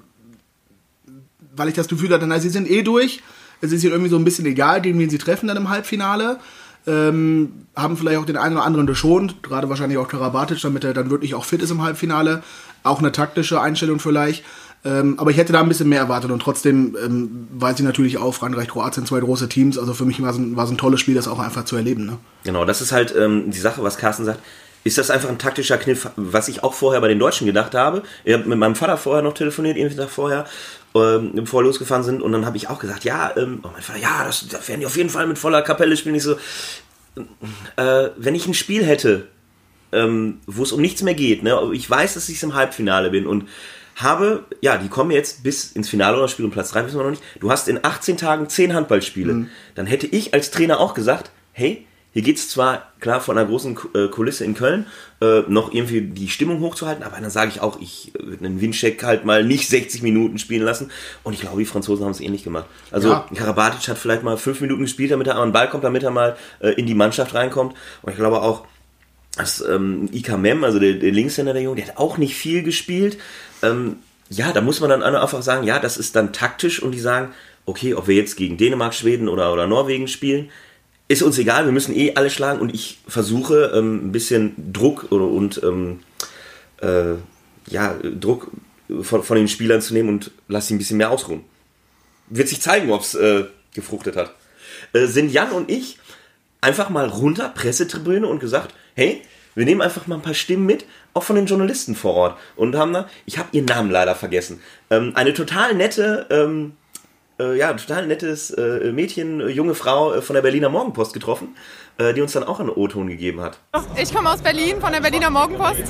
weil 1.56 1.68
ich 1.68 1.74
das 1.74 1.88
Gefühl 1.88 2.10
hatte, 2.10 2.26
na, 2.26 2.38
sie 2.38 2.50
sind 2.50 2.70
eh 2.70 2.82
durch. 2.82 3.22
Es 3.60 3.72
ist 3.72 3.82
ihnen 3.82 3.92
irgendwie 3.92 4.10
so 4.10 4.16
ein 4.16 4.24
bisschen 4.24 4.46
egal, 4.46 4.80
gegen 4.80 4.98
wen 4.98 5.10
sie 5.10 5.18
treffen 5.18 5.48
dann 5.48 5.56
im 5.56 5.68
Halbfinale. 5.68 6.38
Ähm, 6.86 7.66
haben 7.74 7.96
vielleicht 7.96 8.18
auch 8.18 8.26
den 8.26 8.36
einen 8.36 8.56
oder 8.56 8.64
anderen 8.64 8.86
geschont, 8.86 9.42
gerade 9.42 9.68
wahrscheinlich 9.68 9.98
auch 9.98 10.06
Karabatic, 10.06 10.60
damit 10.60 10.84
er 10.84 10.94
dann 10.94 11.10
wirklich 11.10 11.34
auch 11.34 11.44
fit 11.44 11.60
ist 11.60 11.70
im 11.70 11.82
Halbfinale. 11.82 12.42
Auch 12.84 13.00
eine 13.00 13.10
taktische 13.10 13.60
Einstellung 13.60 13.98
vielleicht. 13.98 14.44
Ähm, 14.84 15.18
aber 15.18 15.32
ich 15.32 15.36
hätte 15.36 15.52
da 15.52 15.60
ein 15.60 15.68
bisschen 15.68 15.88
mehr 15.88 15.98
erwartet 15.98 16.30
und 16.30 16.40
trotzdem 16.40 16.96
ähm, 17.04 17.48
weiß 17.50 17.80
ich 17.80 17.84
natürlich 17.84 18.18
auch, 18.18 18.32
Frankreich, 18.32 18.68
Kroatien, 18.68 19.04
zwei 19.04 19.18
große 19.18 19.48
Teams. 19.48 19.78
Also 19.78 19.94
für 19.94 20.04
mich 20.04 20.22
war 20.22 20.30
es 20.30 20.36
ein, 20.36 20.56
ein 20.56 20.78
tolles 20.78 21.00
Spiel, 21.00 21.16
das 21.16 21.26
auch 21.26 21.40
einfach 21.40 21.64
zu 21.64 21.74
erleben. 21.74 22.06
Ne? 22.06 22.18
Genau, 22.44 22.64
das 22.64 22.80
ist 22.80 22.92
halt 22.92 23.12
ähm, 23.16 23.50
die 23.50 23.58
Sache, 23.58 23.82
was 23.82 23.96
Carsten 23.96 24.24
sagt. 24.24 24.38
Ist 24.84 24.98
das 24.98 25.10
einfach 25.10 25.28
ein 25.28 25.38
taktischer 25.38 25.78
Kniff, 25.78 26.08
was 26.14 26.46
ich 26.46 26.62
auch 26.62 26.72
vorher 26.72 27.00
bei 27.00 27.08
den 27.08 27.18
Deutschen 27.18 27.44
gedacht 27.44 27.74
habe? 27.74 28.04
Ich 28.22 28.32
habe 28.32 28.48
mit 28.48 28.56
meinem 28.56 28.76
Vater 28.76 28.96
vorher 28.96 29.20
noch 29.20 29.34
telefoniert, 29.34 29.76
irgendwie 29.76 29.96
Tag 29.96 30.10
vorher, 30.10 30.46
ähm, 31.02 31.32
bevor 31.34 31.60
wir 31.60 31.66
losgefahren 31.66 32.02
sind. 32.02 32.22
Und 32.22 32.32
dann 32.32 32.46
habe 32.46 32.56
ich 32.56 32.68
auch 32.68 32.78
gesagt, 32.78 33.04
ja, 33.04 33.32
ähm, 33.36 33.60
oh 33.62 33.68
mein 33.72 33.82
Vater, 33.82 33.98
ja, 33.98 34.24
das, 34.24 34.46
das 34.48 34.68
werden 34.68 34.80
die 34.80 34.86
auf 34.86 34.96
jeden 34.96 35.10
Fall 35.10 35.26
mit 35.26 35.38
voller 35.38 35.62
Kapelle 35.62 35.96
spielen. 35.96 36.14
Ich 36.14 36.22
so, 36.22 36.36
äh, 37.76 38.10
wenn 38.16 38.34
ich 38.34 38.46
ein 38.46 38.54
Spiel 38.54 38.84
hätte, 38.84 39.28
ähm, 39.92 40.40
wo 40.46 40.62
es 40.62 40.72
um 40.72 40.80
nichts 40.80 41.02
mehr 41.02 41.14
geht, 41.14 41.42
ne, 41.42 41.58
ich 41.72 41.88
weiß, 41.88 42.14
dass 42.14 42.28
ich 42.28 42.42
im 42.42 42.54
Halbfinale 42.54 43.10
bin 43.10 43.26
und 43.26 43.48
habe, 43.96 44.44
ja, 44.60 44.76
die 44.76 44.88
kommen 44.88 45.10
jetzt 45.10 45.42
bis 45.42 45.72
ins 45.72 45.88
Finale 45.88 46.18
oder 46.18 46.28
spielen 46.28 46.46
um 46.46 46.52
Platz 46.52 46.70
3, 46.70 46.84
wissen 46.84 46.98
wir 46.98 47.04
noch 47.04 47.10
nicht. 47.10 47.22
Du 47.40 47.50
hast 47.50 47.66
in 47.66 47.82
18 47.82 48.18
Tagen 48.18 48.48
10 48.48 48.74
Handballspiele. 48.74 49.46
Dann 49.74 49.86
hätte 49.86 50.06
ich 50.06 50.34
als 50.34 50.50
Trainer 50.50 50.80
auch 50.80 50.92
gesagt, 50.92 51.30
hey, 51.52 51.86
hier 52.16 52.22
geht 52.22 52.38
es 52.38 52.48
zwar 52.48 52.90
klar 52.98 53.20
von 53.20 53.36
einer 53.36 53.46
großen 53.46 53.76
äh, 53.94 54.08
Kulisse 54.08 54.42
in 54.42 54.54
Köln 54.54 54.86
äh, 55.20 55.40
noch 55.48 55.74
irgendwie 55.74 56.00
die 56.00 56.30
Stimmung 56.30 56.60
hochzuhalten, 56.60 57.04
aber 57.04 57.20
dann 57.20 57.28
sage 57.28 57.50
ich 57.50 57.60
auch, 57.60 57.78
ich 57.78 58.10
äh, 58.14 58.24
würde 58.24 58.46
einen 58.46 58.62
Wincheck 58.62 59.04
halt 59.04 59.26
mal 59.26 59.44
nicht 59.44 59.68
60 59.68 60.00
Minuten 60.00 60.38
spielen 60.38 60.62
lassen. 60.62 60.90
Und 61.24 61.34
ich 61.34 61.42
glaube, 61.42 61.58
die 61.58 61.66
Franzosen 61.66 62.06
haben 62.06 62.12
es 62.12 62.22
ähnlich 62.22 62.42
gemacht. 62.42 62.64
Also 62.90 63.10
Ja. 63.10 63.28
Karabatic 63.34 63.86
hat 63.88 63.98
vielleicht 63.98 64.22
mal 64.22 64.38
fünf 64.38 64.62
Minuten 64.62 64.80
gespielt, 64.80 65.10
damit 65.10 65.26
er 65.26 65.36
an 65.36 65.48
den 65.48 65.52
Ball 65.52 65.68
kommt, 65.68 65.84
damit 65.84 66.04
er 66.04 66.10
mal 66.10 66.38
äh, 66.60 66.70
in 66.70 66.86
die 66.86 66.94
Mannschaft 66.94 67.34
reinkommt. 67.34 67.74
Und 68.00 68.12
ich 68.12 68.16
glaube 68.16 68.40
auch, 68.40 68.64
dass 69.36 69.60
ähm, 69.60 70.08
Ika 70.10 70.38
Mem, 70.38 70.64
also 70.64 70.78
der, 70.78 70.94
der 70.94 71.12
Linkshänder 71.12 71.52
der 71.52 71.60
Junge, 71.60 71.76
der 71.76 71.88
hat 71.88 71.98
auch 71.98 72.16
nicht 72.16 72.34
viel 72.34 72.62
gespielt. 72.62 73.18
Ähm, 73.62 73.96
ja, 74.30 74.54
da 74.54 74.62
muss 74.62 74.80
man 74.80 74.88
dann 74.88 75.02
einfach 75.02 75.42
sagen, 75.42 75.64
ja, 75.64 75.78
das 75.78 75.98
ist 75.98 76.16
dann 76.16 76.32
taktisch 76.32 76.82
und 76.82 76.92
die 76.92 76.98
sagen, 76.98 77.34
okay, 77.66 77.92
ob 77.92 78.08
wir 78.08 78.14
jetzt 78.14 78.36
gegen 78.36 78.56
Dänemark, 78.56 78.94
Schweden 78.94 79.28
oder, 79.28 79.52
oder 79.52 79.66
Norwegen 79.66 80.08
spielen, 80.08 80.48
ist 81.08 81.22
uns 81.22 81.38
egal, 81.38 81.64
wir 81.64 81.72
müssen 81.72 81.94
eh 81.94 82.14
alle 82.14 82.30
schlagen 82.30 82.60
und 82.60 82.74
ich 82.74 82.98
versuche 83.06 83.72
ähm, 83.74 84.08
ein 84.08 84.12
bisschen 84.12 84.72
Druck 84.72 85.10
und 85.10 85.60
ähm, 85.62 86.00
äh, 86.80 87.14
ja, 87.68 87.96
Druck 88.02 88.50
von, 89.02 89.22
von 89.22 89.36
den 89.36 89.48
Spielern 89.48 89.80
zu 89.80 89.94
nehmen 89.94 90.08
und 90.08 90.30
lass 90.48 90.68
sie 90.68 90.74
ein 90.74 90.78
bisschen 90.78 90.96
mehr 90.96 91.10
ausruhen. 91.10 91.44
Wird 92.28 92.48
sich 92.48 92.60
zeigen, 92.60 92.90
ob 92.90 93.02
es 93.02 93.14
äh, 93.14 93.44
gefruchtet 93.72 94.16
hat. 94.16 94.34
Äh, 94.92 95.06
sind 95.06 95.30
Jan 95.32 95.52
und 95.52 95.70
ich 95.70 95.98
einfach 96.60 96.90
mal 96.90 97.08
runter, 97.08 97.48
Pressetribüne 97.50 98.26
und 98.26 98.40
gesagt, 98.40 98.74
hey, 98.94 99.22
wir 99.54 99.64
nehmen 99.64 99.80
einfach 99.80 100.06
mal 100.06 100.16
ein 100.16 100.22
paar 100.22 100.34
Stimmen 100.34 100.66
mit, 100.66 100.84
auch 101.14 101.22
von 101.22 101.36
den 101.36 101.46
Journalisten 101.46 101.94
vor 101.94 102.14
Ort. 102.14 102.38
Und 102.56 102.76
haben 102.76 102.92
da, 102.92 103.08
ich 103.24 103.38
habe 103.38 103.48
ihren 103.52 103.64
Namen 103.64 103.90
leider 103.90 104.14
vergessen, 104.14 104.60
ähm, 104.90 105.12
eine 105.14 105.32
total 105.32 105.74
nette, 105.74 106.26
ähm, 106.30 106.72
äh, 107.38 107.56
ja, 107.56 107.72
total 107.74 108.06
nettes 108.06 108.50
äh, 108.50 108.92
Mädchen, 108.92 109.40
äh, 109.40 109.48
junge 109.48 109.74
Frau 109.74 110.14
äh, 110.14 110.22
von 110.22 110.34
der 110.34 110.42
Berliner 110.42 110.68
Morgenpost 110.68 111.12
getroffen, 111.12 111.56
äh, 111.98 112.14
die 112.14 112.22
uns 112.22 112.32
dann 112.32 112.44
auch 112.44 112.60
einen 112.60 112.70
O-Ton 112.70 113.08
gegeben 113.08 113.40
hat. 113.40 113.58
Ich 114.00 114.12
komme 114.12 114.30
aus 114.30 114.40
Berlin 114.40 114.80
von 114.80 114.92
der 114.92 115.00
Berliner 115.00 115.30
Morgenpost 115.30 115.82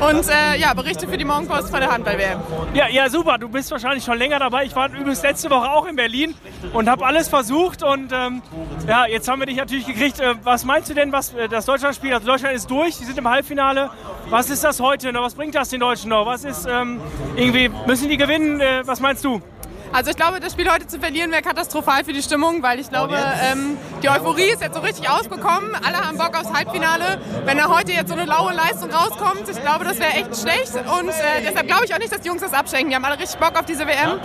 und 0.00 0.28
äh, 0.28 0.56
ja, 0.58 0.74
berichte 0.74 1.08
für 1.08 1.16
die 1.16 1.24
Morgenpost 1.24 1.70
von 1.70 1.80
der 1.80 1.90
Handball-WM. 1.90 2.40
Ja, 2.74 2.88
ja, 2.88 3.10
super. 3.10 3.38
Du 3.38 3.48
bist 3.48 3.70
wahrscheinlich 3.72 4.04
schon 4.04 4.16
länger 4.16 4.38
dabei. 4.38 4.64
Ich 4.64 4.76
war 4.76 4.88
übrigens 4.88 5.22
letzte 5.22 5.50
Woche 5.50 5.68
auch 5.68 5.86
in 5.86 5.96
Berlin 5.96 6.34
und 6.72 6.88
habe 6.88 7.04
alles 7.04 7.28
versucht. 7.28 7.82
Und 7.82 8.12
ähm, 8.12 8.42
ja, 8.86 9.06
jetzt 9.06 9.28
haben 9.28 9.40
wir 9.40 9.46
dich 9.46 9.56
natürlich 9.56 9.86
gekriegt. 9.86 10.20
Was 10.44 10.64
meinst 10.64 10.88
du 10.88 10.94
denn, 10.94 11.10
was 11.10 11.34
das 11.50 11.66
Deutschlandspiel? 11.66 12.14
Also 12.14 12.26
Deutschland 12.26 12.54
ist 12.54 12.70
durch, 12.70 12.96
die 12.98 13.04
sind 13.04 13.18
im 13.18 13.28
Halbfinale. 13.28 13.90
Was 14.30 14.50
ist 14.50 14.62
das 14.62 14.80
heute 14.80 15.12
noch? 15.12 15.22
Was 15.22 15.34
bringt 15.34 15.56
das 15.56 15.70
den 15.70 15.80
Deutschen 15.80 16.10
noch? 16.10 16.26
Was 16.26 16.44
ist 16.44 16.66
ähm, 16.70 17.00
irgendwie 17.34 17.68
müssen 17.86 18.08
die 18.08 18.16
gewinnen? 18.16 18.60
Äh, 18.60 18.82
was 18.86 19.00
meinst 19.00 19.24
du? 19.24 19.42
Also 19.92 20.10
ich 20.10 20.16
glaube, 20.16 20.40
das 20.40 20.52
Spiel 20.52 20.70
heute 20.70 20.86
zu 20.86 20.98
verlieren 21.00 21.30
wäre 21.30 21.42
katastrophal 21.42 22.04
für 22.04 22.12
die 22.12 22.22
Stimmung, 22.22 22.62
weil 22.62 22.78
ich 22.78 22.88
glaube, 22.90 23.16
ähm, 23.16 23.76
die 24.02 24.08
Euphorie 24.08 24.50
ist 24.52 24.60
jetzt 24.62 24.74
so 24.74 24.80
richtig 24.80 25.08
ausgekommen. 25.08 25.70
Alle 25.84 25.96
haben 25.98 26.18
Bock 26.18 26.36
aufs 26.38 26.52
Halbfinale. 26.52 27.18
Wenn 27.44 27.58
da 27.58 27.68
heute 27.68 27.92
jetzt 27.92 28.08
so 28.08 28.14
eine 28.14 28.24
laue 28.26 28.52
Leistung 28.52 28.90
rauskommt, 28.90 29.48
ich 29.48 29.60
glaube, 29.60 29.84
das 29.84 29.98
wäre 29.98 30.12
echt 30.12 30.36
schlecht. 30.36 30.72
Und 31.00 31.08
äh, 31.08 31.42
deshalb 31.46 31.66
glaube 31.66 31.84
ich 31.86 31.94
auch 31.94 31.98
nicht, 31.98 32.12
dass 32.12 32.20
die 32.20 32.28
Jungs 32.28 32.42
das 32.42 32.52
abschenken. 32.52 32.90
Die 32.90 32.96
haben 32.96 33.04
alle 33.04 33.18
richtig 33.18 33.38
Bock 33.40 33.58
auf 33.58 33.64
diese 33.64 33.86
WM 33.86 34.20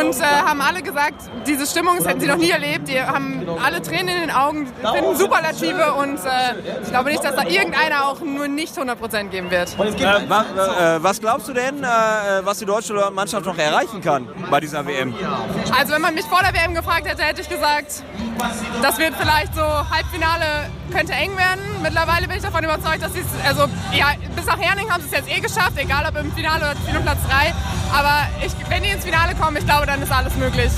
und 0.00 0.18
äh, 0.18 0.22
haben 0.24 0.60
alle 0.60 0.82
gesagt, 0.82 1.22
diese 1.46 1.66
Stimmung 1.66 1.96
das 1.98 2.06
hätten 2.06 2.20
sie 2.20 2.26
noch 2.26 2.36
nie 2.36 2.50
erlebt. 2.50 2.88
Die 2.88 3.00
haben 3.00 3.46
alle 3.62 3.82
Tränen 3.82 4.08
in 4.08 4.20
den 4.22 4.30
Augen, 4.30 4.66
finden 4.94 5.16
Superlative 5.16 5.92
und 5.94 6.18
äh, 6.24 6.80
ich 6.82 6.88
glaube 6.88 7.10
nicht, 7.10 7.22
dass 7.22 7.34
da 7.36 7.44
irgendeiner 7.44 8.06
auch 8.06 8.20
nur 8.20 8.48
nicht 8.48 8.76
100% 8.76 9.28
geben 9.28 9.50
wird. 9.50 9.76
Äh, 9.78 10.28
wa, 10.28 10.40
äh, 10.96 11.02
was 11.02 11.20
glaubst 11.20 11.48
du 11.48 11.52
denn, 11.52 11.82
äh, 11.82 11.86
was 12.42 12.58
die 12.58 12.64
deutsche 12.66 12.94
Mannschaft 13.12 13.44
noch 13.46 13.58
erreichen 13.58 14.00
kann 14.00 14.28
bei 14.50 14.60
dieser 14.60 14.86
WM? 14.86 15.01
Also 15.76 15.92
wenn 15.92 16.00
man 16.02 16.14
mich 16.14 16.24
vor 16.26 16.40
der 16.42 16.52
WM 16.54 16.74
gefragt 16.74 17.06
hätte, 17.08 17.22
hätte 17.22 17.40
ich 17.40 17.48
gesagt, 17.48 18.02
das 18.82 18.98
wird 18.98 19.14
vielleicht 19.18 19.54
so 19.54 19.62
Halbfinale 19.62 20.70
könnte 20.92 21.12
eng 21.12 21.36
werden. 21.36 21.62
Mittlerweile 21.82 22.28
bin 22.28 22.36
ich 22.36 22.42
davon 22.42 22.62
überzeugt, 22.64 23.02
dass 23.02 23.12
sie 23.14 23.20
es, 23.20 23.26
also 23.46 23.62
ja, 23.92 24.12
bis 24.36 24.46
nach 24.46 24.58
Herning 24.58 24.90
haben 24.90 25.02
sie 25.02 25.08
es 25.08 25.16
jetzt 25.26 25.30
eh 25.30 25.40
geschafft, 25.40 25.72
egal 25.76 26.04
ob 26.08 26.16
im 26.22 26.32
Finale 26.32 26.64
oder 26.64 26.76
Spiel 26.76 26.96
um 26.96 27.02
Platz 27.02 27.18
3. 27.28 27.54
Aber 27.92 28.26
ich, 28.44 28.52
wenn 28.70 28.82
die 28.82 28.90
ins 28.90 29.04
Finale 29.04 29.34
kommen, 29.34 29.56
ich 29.56 29.64
glaube, 29.66 29.86
dann 29.86 30.02
ist 30.02 30.12
alles 30.12 30.34
möglich. 30.36 30.70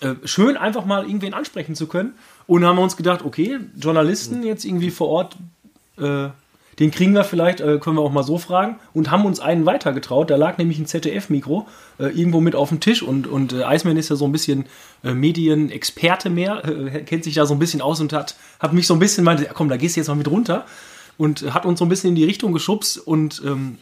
äh, 0.00 0.14
schön 0.24 0.56
einfach 0.56 0.84
mal 0.84 1.04
irgendwen 1.04 1.34
ansprechen 1.34 1.74
zu 1.74 1.86
können. 1.86 2.14
Und 2.46 2.64
haben 2.64 2.76
wir 2.76 2.82
uns 2.82 2.96
gedacht, 2.96 3.22
okay, 3.24 3.58
Journalisten 3.76 4.42
jetzt 4.42 4.64
irgendwie 4.64 4.90
vor 4.90 5.08
Ort, 5.08 5.36
äh, 5.98 6.28
den 6.78 6.90
kriegen 6.90 7.12
wir 7.12 7.24
vielleicht, 7.24 7.60
äh, 7.60 7.78
können 7.78 7.96
wir 7.96 8.02
auch 8.02 8.12
mal 8.12 8.22
so 8.22 8.38
fragen. 8.38 8.78
Und 8.92 9.10
haben 9.10 9.24
uns 9.24 9.40
einen 9.40 9.66
weitergetraut. 9.66 10.30
Da 10.30 10.36
lag 10.36 10.58
nämlich 10.58 10.78
ein 10.78 10.86
ZDF-Mikro 10.86 11.66
äh, 11.98 12.04
irgendwo 12.04 12.40
mit 12.40 12.54
auf 12.54 12.68
dem 12.68 12.80
Tisch. 12.80 13.02
Und, 13.02 13.26
und 13.26 13.52
äh, 13.52 13.64
Eisman 13.64 13.96
ist 13.96 14.10
ja 14.10 14.16
so 14.16 14.26
ein 14.26 14.32
bisschen 14.32 14.66
äh, 15.02 15.12
Medienexperte 15.12 16.30
mehr, 16.30 16.64
äh, 16.64 17.02
kennt 17.02 17.24
sich 17.24 17.34
da 17.34 17.46
so 17.46 17.54
ein 17.54 17.58
bisschen 17.58 17.80
aus 17.80 18.00
und 18.00 18.12
hat, 18.12 18.36
hat 18.60 18.72
mich 18.72 18.86
so 18.86 18.94
ein 18.94 19.00
bisschen 19.00 19.24
meinte, 19.24 19.44
ja, 19.44 19.52
komm, 19.52 19.68
da 19.68 19.76
gehst 19.76 19.96
du 19.96 20.00
jetzt 20.00 20.08
mal 20.08 20.14
mit 20.14 20.30
runter. 20.30 20.66
Und 21.16 21.52
hat 21.52 21.66
uns 21.66 21.80
so 21.80 21.84
ein 21.84 21.88
bisschen 21.88 22.10
in 22.10 22.14
die 22.14 22.24
Richtung 22.24 22.52
geschubst. 22.52 22.98
Und 22.98 23.42
ähm, 23.44 23.78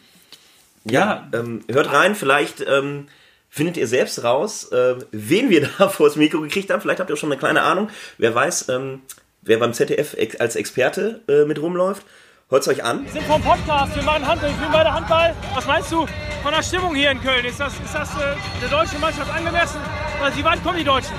Ja, 0.83 1.27
ähm, 1.33 1.61
hört 1.69 1.93
rein, 1.93 2.15
vielleicht 2.15 2.65
ähm, 2.67 3.05
findet 3.47 3.77
ihr 3.77 3.87
selbst 3.87 4.23
raus, 4.23 4.71
äh, 4.71 4.95
wen 5.11 5.51
wir 5.51 5.69
da 5.77 5.89
vors 5.89 6.15
Mikro 6.15 6.41
gekriegt 6.41 6.71
haben. 6.71 6.81
Vielleicht 6.81 6.99
habt 6.99 7.11
ihr 7.11 7.13
auch 7.13 7.19
schon 7.19 7.31
eine 7.31 7.39
kleine 7.39 7.61
Ahnung. 7.61 7.89
Wer 8.17 8.33
weiß, 8.33 8.69
ähm, 8.69 9.01
wer 9.43 9.59
beim 9.59 9.73
ZDF 9.73 10.15
ex 10.15 10.35
als 10.37 10.55
Experte 10.55 11.21
äh, 11.27 11.45
mit 11.45 11.61
rumläuft. 11.61 12.03
Hört's 12.49 12.69
euch 12.69 12.81
an. 12.81 13.03
Wir 13.03 13.11
sind 13.11 13.25
vom 13.25 13.41
Podcast, 13.41 13.93
wir 13.93 14.03
machen 14.03 14.25
Handball, 14.25 14.49
wir 14.49 14.55
spielen 14.55 14.71
beide 14.71 14.93
Handball. 14.93 15.35
Was 15.53 15.65
meinst 15.65 15.91
du 15.91 16.07
von 16.41 16.53
der 16.53 16.63
Stimmung 16.63 16.95
hier 16.95 17.11
in 17.11 17.21
Köln? 17.21 17.43
Ist 17.43 17.59
das, 17.59 17.73
ist 17.73 17.93
das 17.93 18.09
äh, 18.11 18.37
der 18.61 18.69
deutschen 18.69 19.01
Mannschaft 19.01 19.29
angemessen? 19.29 19.81
Also, 20.23 20.37
wie 20.37 20.45
weit 20.45 20.63
kommen 20.63 20.77
die 20.77 20.85
Deutschen? 20.85 21.11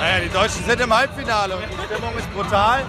Naja, 0.00 0.24
die 0.24 0.30
Deutschen 0.30 0.64
sind 0.64 0.80
im 0.80 0.92
Halbfinale 0.92 1.54
und 1.54 1.62
die 1.62 1.86
Stimmung 1.86 2.18
ist 2.18 2.34
brutal. 2.34 2.82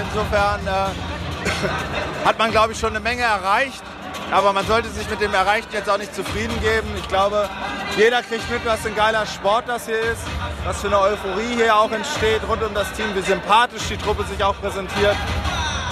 Insofern 0.00 0.60
äh, 0.64 2.24
hat 2.24 2.38
man, 2.38 2.52
glaube 2.52 2.72
ich, 2.72 2.78
schon 2.78 2.90
eine 2.90 3.00
Menge 3.00 3.22
erreicht. 3.22 3.82
Aber 4.30 4.52
man 4.52 4.64
sollte 4.64 4.88
sich 4.88 5.10
mit 5.10 5.20
dem 5.20 5.34
Erreichten 5.34 5.74
jetzt 5.74 5.90
auch 5.90 5.98
nicht 5.98 6.14
zufrieden 6.14 6.54
geben. 6.60 6.86
Ich 6.96 7.08
glaube, 7.08 7.50
jeder 7.96 8.22
kriegt 8.22 8.48
mit, 8.48 8.64
was 8.64 8.82
für 8.82 8.90
ein 8.90 8.94
geiler 8.94 9.26
Sport 9.26 9.64
das 9.66 9.86
hier 9.86 9.98
ist, 9.98 10.22
was 10.64 10.80
für 10.80 10.86
eine 10.86 11.00
Euphorie 11.00 11.56
hier 11.56 11.74
auch 11.74 11.90
entsteht 11.90 12.42
rund 12.48 12.62
um 12.62 12.74
das 12.74 12.92
Team, 12.92 13.06
wie 13.16 13.22
sympathisch 13.22 13.88
die 13.88 13.96
Truppe 13.96 14.22
sich 14.22 14.42
auch 14.44 14.54
präsentiert. 14.60 15.16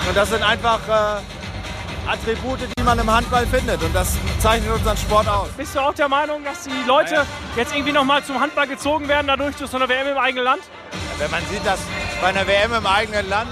Und 0.08 0.16
das 0.16 0.30
sind 0.30 0.42
einfach 0.42 0.80
äh, 0.88 2.10
Attribute, 2.10 2.58
die 2.76 2.82
man 2.82 2.98
im 2.98 3.10
Handball 3.10 3.46
findet. 3.46 3.82
Und 3.82 3.94
das 3.94 4.16
zeichnet 4.38 4.70
unseren 4.72 4.96
Sport 4.96 5.28
aus. 5.28 5.48
Bist 5.56 5.74
du 5.74 5.80
auch 5.80 5.94
der 5.94 6.08
Meinung, 6.08 6.44
dass 6.44 6.64
die 6.64 6.86
Leute 6.86 7.24
jetzt 7.56 7.74
irgendwie 7.74 7.92
nochmal 7.92 8.22
zum 8.22 8.38
Handball 8.38 8.66
gezogen 8.66 9.08
werden, 9.08 9.26
dadurch 9.26 9.56
durch 9.56 9.70
so 9.70 9.76
eine 9.76 9.88
WM 9.88 10.08
im 10.08 10.18
eigenen 10.18 10.44
Land? 10.44 10.62
Wenn 11.18 11.30
man 11.30 11.40
sieht, 11.50 11.64
dass 11.64 11.80
bei 12.20 12.28
einer 12.28 12.46
WM 12.46 12.74
im 12.74 12.86
eigenen 12.86 13.28
Land 13.28 13.48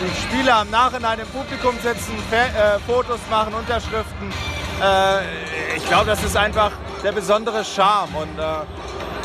die 0.00 0.20
Spieler 0.20 0.62
im 0.62 0.70
Nachhinein 0.70 1.18
im 1.18 1.28
Publikum 1.28 1.74
sitzen, 1.82 2.12
äh, 2.30 2.78
Fotos 2.86 3.20
machen, 3.30 3.54
Unterschriften. 3.54 4.32
Äh, 4.82 5.76
ich 5.76 5.86
glaube, 5.86 6.06
das 6.06 6.22
ist 6.22 6.36
einfach 6.36 6.72
der 7.02 7.12
besondere 7.12 7.64
Charme 7.64 8.14
und 8.14 8.38
äh, 8.38 8.42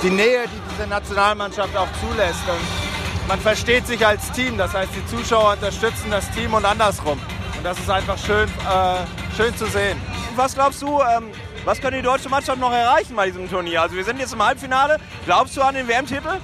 die 0.01 0.09
Nähe, 0.09 0.43
die 0.45 0.61
diese 0.71 0.87
Nationalmannschaft 0.87 1.75
auch 1.75 1.87
zulässt. 1.99 2.41
Und 2.47 2.82
man 3.27 3.39
versteht 3.39 3.87
sich 3.87 4.05
als 4.05 4.31
Team, 4.31 4.57
das 4.57 4.73
heißt, 4.73 4.91
die 4.95 5.05
Zuschauer 5.05 5.53
unterstützen 5.53 6.11
das 6.11 6.29
Team 6.31 6.53
und 6.53 6.65
andersrum. 6.65 7.19
Und 7.57 7.63
das 7.63 7.79
ist 7.79 7.89
einfach 7.89 8.17
schön, 8.17 8.49
äh, 8.49 9.35
schön 9.35 9.55
zu 9.55 9.65
sehen. 9.67 9.99
Was 10.35 10.55
glaubst 10.55 10.81
du, 10.81 10.99
ähm, 11.01 11.31
was 11.65 11.79
kann 11.79 11.93
die 11.93 12.01
deutsche 12.01 12.27
Mannschaft 12.27 12.59
noch 12.59 12.73
erreichen 12.73 13.15
bei 13.15 13.27
diesem 13.27 13.49
Turnier? 13.49 13.83
Also 13.83 13.95
wir 13.95 14.03
sind 14.03 14.19
jetzt 14.19 14.33
im 14.33 14.43
Halbfinale. 14.43 14.97
Glaubst 15.25 15.55
du 15.55 15.61
an 15.61 15.75
den 15.75 15.87
WM-Titel? 15.87 16.39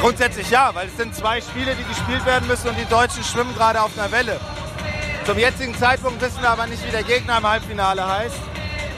Grundsätzlich 0.00 0.50
ja, 0.50 0.74
weil 0.74 0.88
es 0.88 0.96
sind 0.96 1.14
zwei 1.14 1.40
Spiele, 1.40 1.74
die 1.74 1.84
gespielt 1.84 2.24
werden 2.26 2.46
müssen 2.46 2.68
und 2.68 2.78
die 2.78 2.84
Deutschen 2.84 3.24
schwimmen 3.24 3.54
gerade 3.54 3.80
auf 3.80 3.98
einer 3.98 4.12
Welle. 4.12 4.38
Zum 5.24 5.38
jetzigen 5.38 5.74
Zeitpunkt 5.74 6.20
wissen 6.20 6.42
wir 6.42 6.50
aber 6.50 6.66
nicht, 6.66 6.86
wie 6.86 6.90
der 6.90 7.02
Gegner 7.02 7.38
im 7.38 7.48
Halbfinale 7.48 8.06
heißt. 8.06 8.36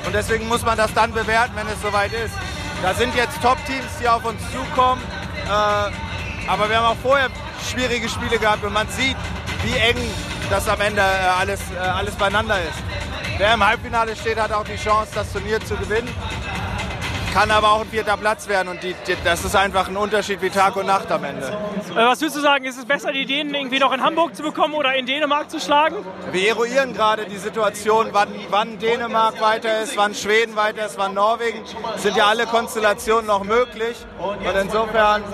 Und 0.05 0.15
deswegen 0.15 0.49
muss 0.49 0.65
man 0.65 0.77
das 0.77 0.93
dann 0.93 1.13
bewerten, 1.13 1.53
wenn 1.55 1.69
es 1.69 1.81
soweit 1.81 2.13
ist. 2.13 2.35
Da 2.83 2.95
sind 2.95 3.15
jetzt 3.17 3.43
Top-Teams, 3.43 3.99
die 4.01 4.09
auf 4.09 4.25
uns 4.25 4.41
zukommen. 4.53 5.03
Äh, 5.47 5.51
aber 6.49 6.69
wir 6.69 6.79
haben 6.79 6.87
auch 6.87 7.03
vorher 7.03 7.29
schwierige 7.69 8.09
Spiele 8.09 8.39
gehabt 8.39 8.63
und 8.65 8.73
man 8.73 8.89
sieht, 8.89 9.17
wie 9.65 9.77
eng 9.77 9.97
das 10.49 10.69
am 10.69 10.81
Ende 10.81 11.01
äh, 11.01 11.41
alles, 11.41 11.61
äh, 11.75 11.79
alles 11.79 12.15
beieinander 12.15 12.57
ist. 12.63 12.79
Wer 13.37 13.55
im 13.55 13.67
Halbfinale 13.67 14.15
steht, 14.17 14.41
hat 14.41 14.53
auch 14.53 14.65
die 14.65 14.77
Chance, 14.77 15.11
das 15.15 15.33
Turnier 15.33 15.61
zu 15.65 15.77
gewinnen 15.77 16.09
kann 17.33 17.51
aber 17.51 17.73
auch 17.73 17.81
ein 17.83 17.89
vierter 17.89 18.17
Platz 18.17 18.49
werden 18.49 18.69
und 18.69 18.83
die, 18.83 18.95
die, 19.07 19.17
das 19.25 19.45
ist 19.45 19.55
einfach 19.57 19.89
ein 19.89 19.97
Unterschied 19.97 20.41
wie 20.43 20.51
Tag 20.51 20.77
und 20.77 20.87
Nacht 20.87 21.11
am 21.11 21.25
Ende. 21.25 21.47
Äh, 21.47 21.95
was 21.95 22.21
würdest 22.21 22.37
du 22.37 22.41
sagen, 22.41 22.65
ist 22.65 22.79
es 22.79 22.85
besser, 22.85 23.13
die 23.13 23.27
Dänen 23.27 23.55
irgendwie 23.55 23.79
noch 23.79 23.93
in 23.93 24.03
Hamburg 24.03 24.35
zu 24.35 24.43
bekommen 24.43 24.75
oder 24.75 24.95
in 24.95 25.07
Dänemark 25.07 25.51
zu 25.51 25.61
schlagen? 25.61 25.97
Wir 26.33 26.49
eruieren 26.49 26.93
gerade 26.93 27.27
die 27.27 27.37
Situation, 27.37 28.09
wann, 28.13 28.29
wann 28.51 28.79
Dänemark 28.79 29.41
weiter 29.41 29.83
ist, 29.83 29.97
wann 29.97 30.15
Schweden 30.15 30.57
weiter 30.57 30.87
ist, 30.87 30.99
wann 30.99 31.15
Norwegen. 31.15 31.65
Es 31.95 32.03
sind 32.03 32.17
ja 32.17 32.27
alle 32.27 32.47
Konstellationen 32.47 33.27
noch 33.27 33.45
möglich 33.45 33.97
und 34.19 34.57
insofern 34.61 35.25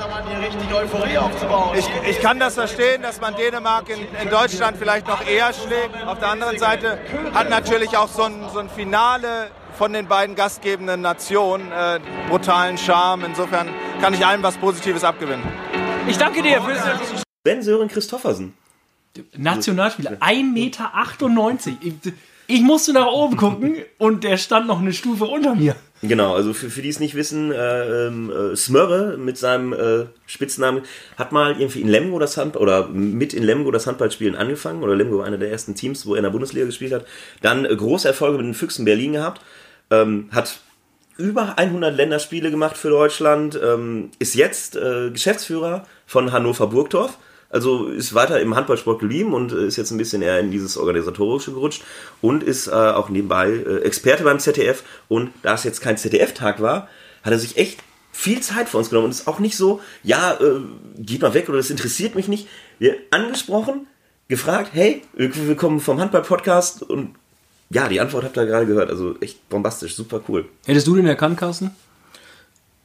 ich, 1.74 1.88
ich 2.08 2.20
kann 2.20 2.38
das 2.38 2.54
verstehen, 2.54 3.02
dass 3.02 3.20
man 3.20 3.34
Dänemark 3.36 3.88
in, 3.88 4.06
in 4.22 4.30
Deutschland 4.30 4.76
vielleicht 4.78 5.06
noch 5.06 5.26
eher 5.26 5.52
schlägt. 5.52 6.06
Auf 6.06 6.18
der 6.18 6.28
anderen 6.28 6.58
Seite 6.58 6.98
hat 7.32 7.50
natürlich 7.50 7.96
auch 7.96 8.08
so 8.08 8.24
ein, 8.24 8.48
so 8.52 8.58
ein 8.58 8.68
Finale 8.68 9.50
von 9.76 9.92
den 9.92 10.06
beiden 10.06 10.36
gastgebenden 10.36 11.00
Nationen 11.00 11.70
äh, 11.72 12.00
brutalen 12.28 12.78
Charme. 12.78 13.24
Insofern 13.24 13.68
kann 14.00 14.14
ich 14.14 14.24
allen 14.24 14.42
was 14.42 14.56
Positives 14.56 15.04
abgewinnen. 15.04 15.44
Ich 16.08 16.18
danke 16.18 16.42
dir 16.42 16.62
für 16.62 16.76
Ben 17.42 17.62
Sören 17.62 17.88
Christoffersen. 17.88 18.54
Nationalspieler, 19.36 20.12
1,98 20.12 20.42
Meter. 20.42 20.90
Ich, 21.80 22.12
ich 22.46 22.60
musste 22.62 22.92
nach 22.92 23.06
oben 23.06 23.36
gucken 23.36 23.76
und 23.98 24.24
der 24.24 24.36
stand 24.36 24.66
noch 24.66 24.80
eine 24.80 24.92
Stufe 24.92 25.24
unter 25.24 25.54
mir. 25.54 25.76
Genau, 26.02 26.34
also 26.34 26.52
für, 26.52 26.68
für 26.68 26.82
die 26.82 26.90
es 26.90 27.00
nicht 27.00 27.14
wissen, 27.14 27.50
äh, 27.50 28.08
äh, 28.08 28.56
Smörre 28.56 29.16
mit 29.16 29.38
seinem 29.38 29.72
äh, 29.72 30.06
Spitznamen 30.26 30.82
hat 31.16 31.32
mal 31.32 31.52
irgendwie 31.52 31.80
in 31.80 31.88
Lemgo 31.88 32.18
das 32.18 32.36
Handball 32.36 32.62
oder 32.62 32.88
mit 32.88 33.32
in 33.32 33.42
Lemgo 33.42 33.70
das 33.70 33.86
Handballspielen 33.86 34.34
angefangen 34.34 34.82
oder 34.82 34.94
Lemgo 34.94 35.18
war 35.18 35.26
einer 35.26 35.38
der 35.38 35.50
ersten 35.50 35.74
Teams, 35.74 36.04
wo 36.04 36.14
er 36.14 36.18
in 36.18 36.24
der 36.24 36.30
Bundesliga 36.30 36.66
gespielt 36.66 36.92
hat. 36.92 37.06
Dann 37.40 37.64
äh, 37.64 37.74
große 37.74 38.06
Erfolge 38.06 38.36
mit 38.36 38.46
den 38.46 38.54
Füchsen 38.54 38.84
Berlin 38.84 39.14
gehabt, 39.14 39.40
ähm, 40.02 40.28
hat 40.32 40.60
über 41.16 41.58
100 41.58 41.94
Länderspiele 41.94 42.50
gemacht 42.50 42.76
für 42.76 42.90
Deutschland, 42.90 43.58
ähm, 43.62 44.10
ist 44.18 44.34
jetzt 44.34 44.76
äh, 44.76 45.10
Geschäftsführer 45.10 45.86
von 46.06 46.32
Hannover 46.32 46.66
Burgdorf 46.66 47.18
also 47.54 47.86
ist 47.86 48.14
weiter 48.14 48.40
im 48.40 48.56
Handballsport 48.56 48.98
geblieben 48.98 49.32
und 49.32 49.52
äh, 49.52 49.66
ist 49.66 49.76
jetzt 49.76 49.92
ein 49.92 49.96
bisschen 49.96 50.22
eher 50.22 50.40
in 50.40 50.50
dieses 50.50 50.76
Organisatorische 50.76 51.52
gerutscht 51.52 51.84
und 52.20 52.42
ist 52.42 52.66
äh, 52.66 52.72
auch 52.72 53.10
nebenbei 53.10 53.48
äh, 53.48 53.78
Experte 53.82 54.24
beim 54.24 54.40
ZDF. 54.40 54.82
Und 55.06 55.30
da 55.42 55.54
es 55.54 55.62
jetzt 55.62 55.80
kein 55.80 55.96
ZDF-Tag 55.96 56.60
war, 56.60 56.88
hat 57.22 57.32
er 57.32 57.38
sich 57.38 57.56
echt 57.56 57.78
viel 58.10 58.40
Zeit 58.40 58.68
für 58.68 58.78
uns 58.78 58.88
genommen 58.88 59.06
und 59.06 59.12
ist 59.12 59.28
auch 59.28 59.38
nicht 59.38 59.56
so, 59.56 59.80
ja, 60.02 60.32
äh, 60.32 60.62
geht 60.98 61.22
mal 61.22 61.32
weg 61.32 61.48
oder 61.48 61.58
das 61.58 61.70
interessiert 61.70 62.16
mich 62.16 62.26
nicht. 62.26 62.48
Wir 62.80 62.96
angesprochen, 63.12 63.86
gefragt, 64.26 64.70
hey, 64.72 65.02
willkommen 65.12 65.78
vom 65.78 66.00
Handball-Podcast 66.00 66.82
und 66.82 67.14
ja, 67.70 67.88
die 67.88 68.00
Antwort 68.00 68.24
habt 68.24 68.36
ihr 68.36 68.46
gerade 68.46 68.66
gehört. 68.66 68.90
Also 68.90 69.16
echt 69.20 69.48
bombastisch, 69.48 69.96
super 69.96 70.20
cool. 70.28 70.46
Hättest 70.66 70.86
du 70.86 70.96
den 70.96 71.06
erkannt, 71.06 71.38
Carsten? 71.38 71.70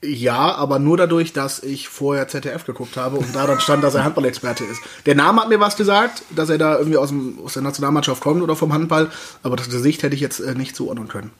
Ja, 0.01 0.55
aber 0.55 0.79
nur 0.79 0.95
dadurch, 0.95 1.33
dass 1.33 1.61
ich 1.61 1.89
vorher 1.89 2.29
ZDF 2.29 2.65
geguckt 2.65 2.95
habe 2.95 3.17
und 3.17 3.35
da 3.35 3.45
dann 3.45 3.59
stand, 3.59 3.83
dass 3.83 3.95
er 3.95 4.05
Handballexperte 4.05 4.63
ist. 4.63 4.81
Der 5.05 5.15
Name 5.15 5.41
hat 5.41 5.49
mir 5.49 5.59
was 5.59 5.75
gesagt, 5.75 6.23
dass 6.33 6.49
er 6.49 6.57
da 6.57 6.77
irgendwie 6.77 6.97
aus, 6.97 7.09
dem, 7.09 7.37
aus 7.43 7.53
der 7.53 7.63
Nationalmannschaft 7.63 8.21
kommt 8.21 8.41
oder 8.41 8.55
vom 8.55 8.71
Handball, 8.71 9.11
aber 9.43 9.57
das 9.57 9.69
Gesicht 9.69 10.01
hätte 10.03 10.15
ich 10.15 10.21
jetzt 10.21 10.39
äh, 10.39 10.55
nicht 10.55 10.73
zuordnen 10.75 11.09
können. 11.09 11.31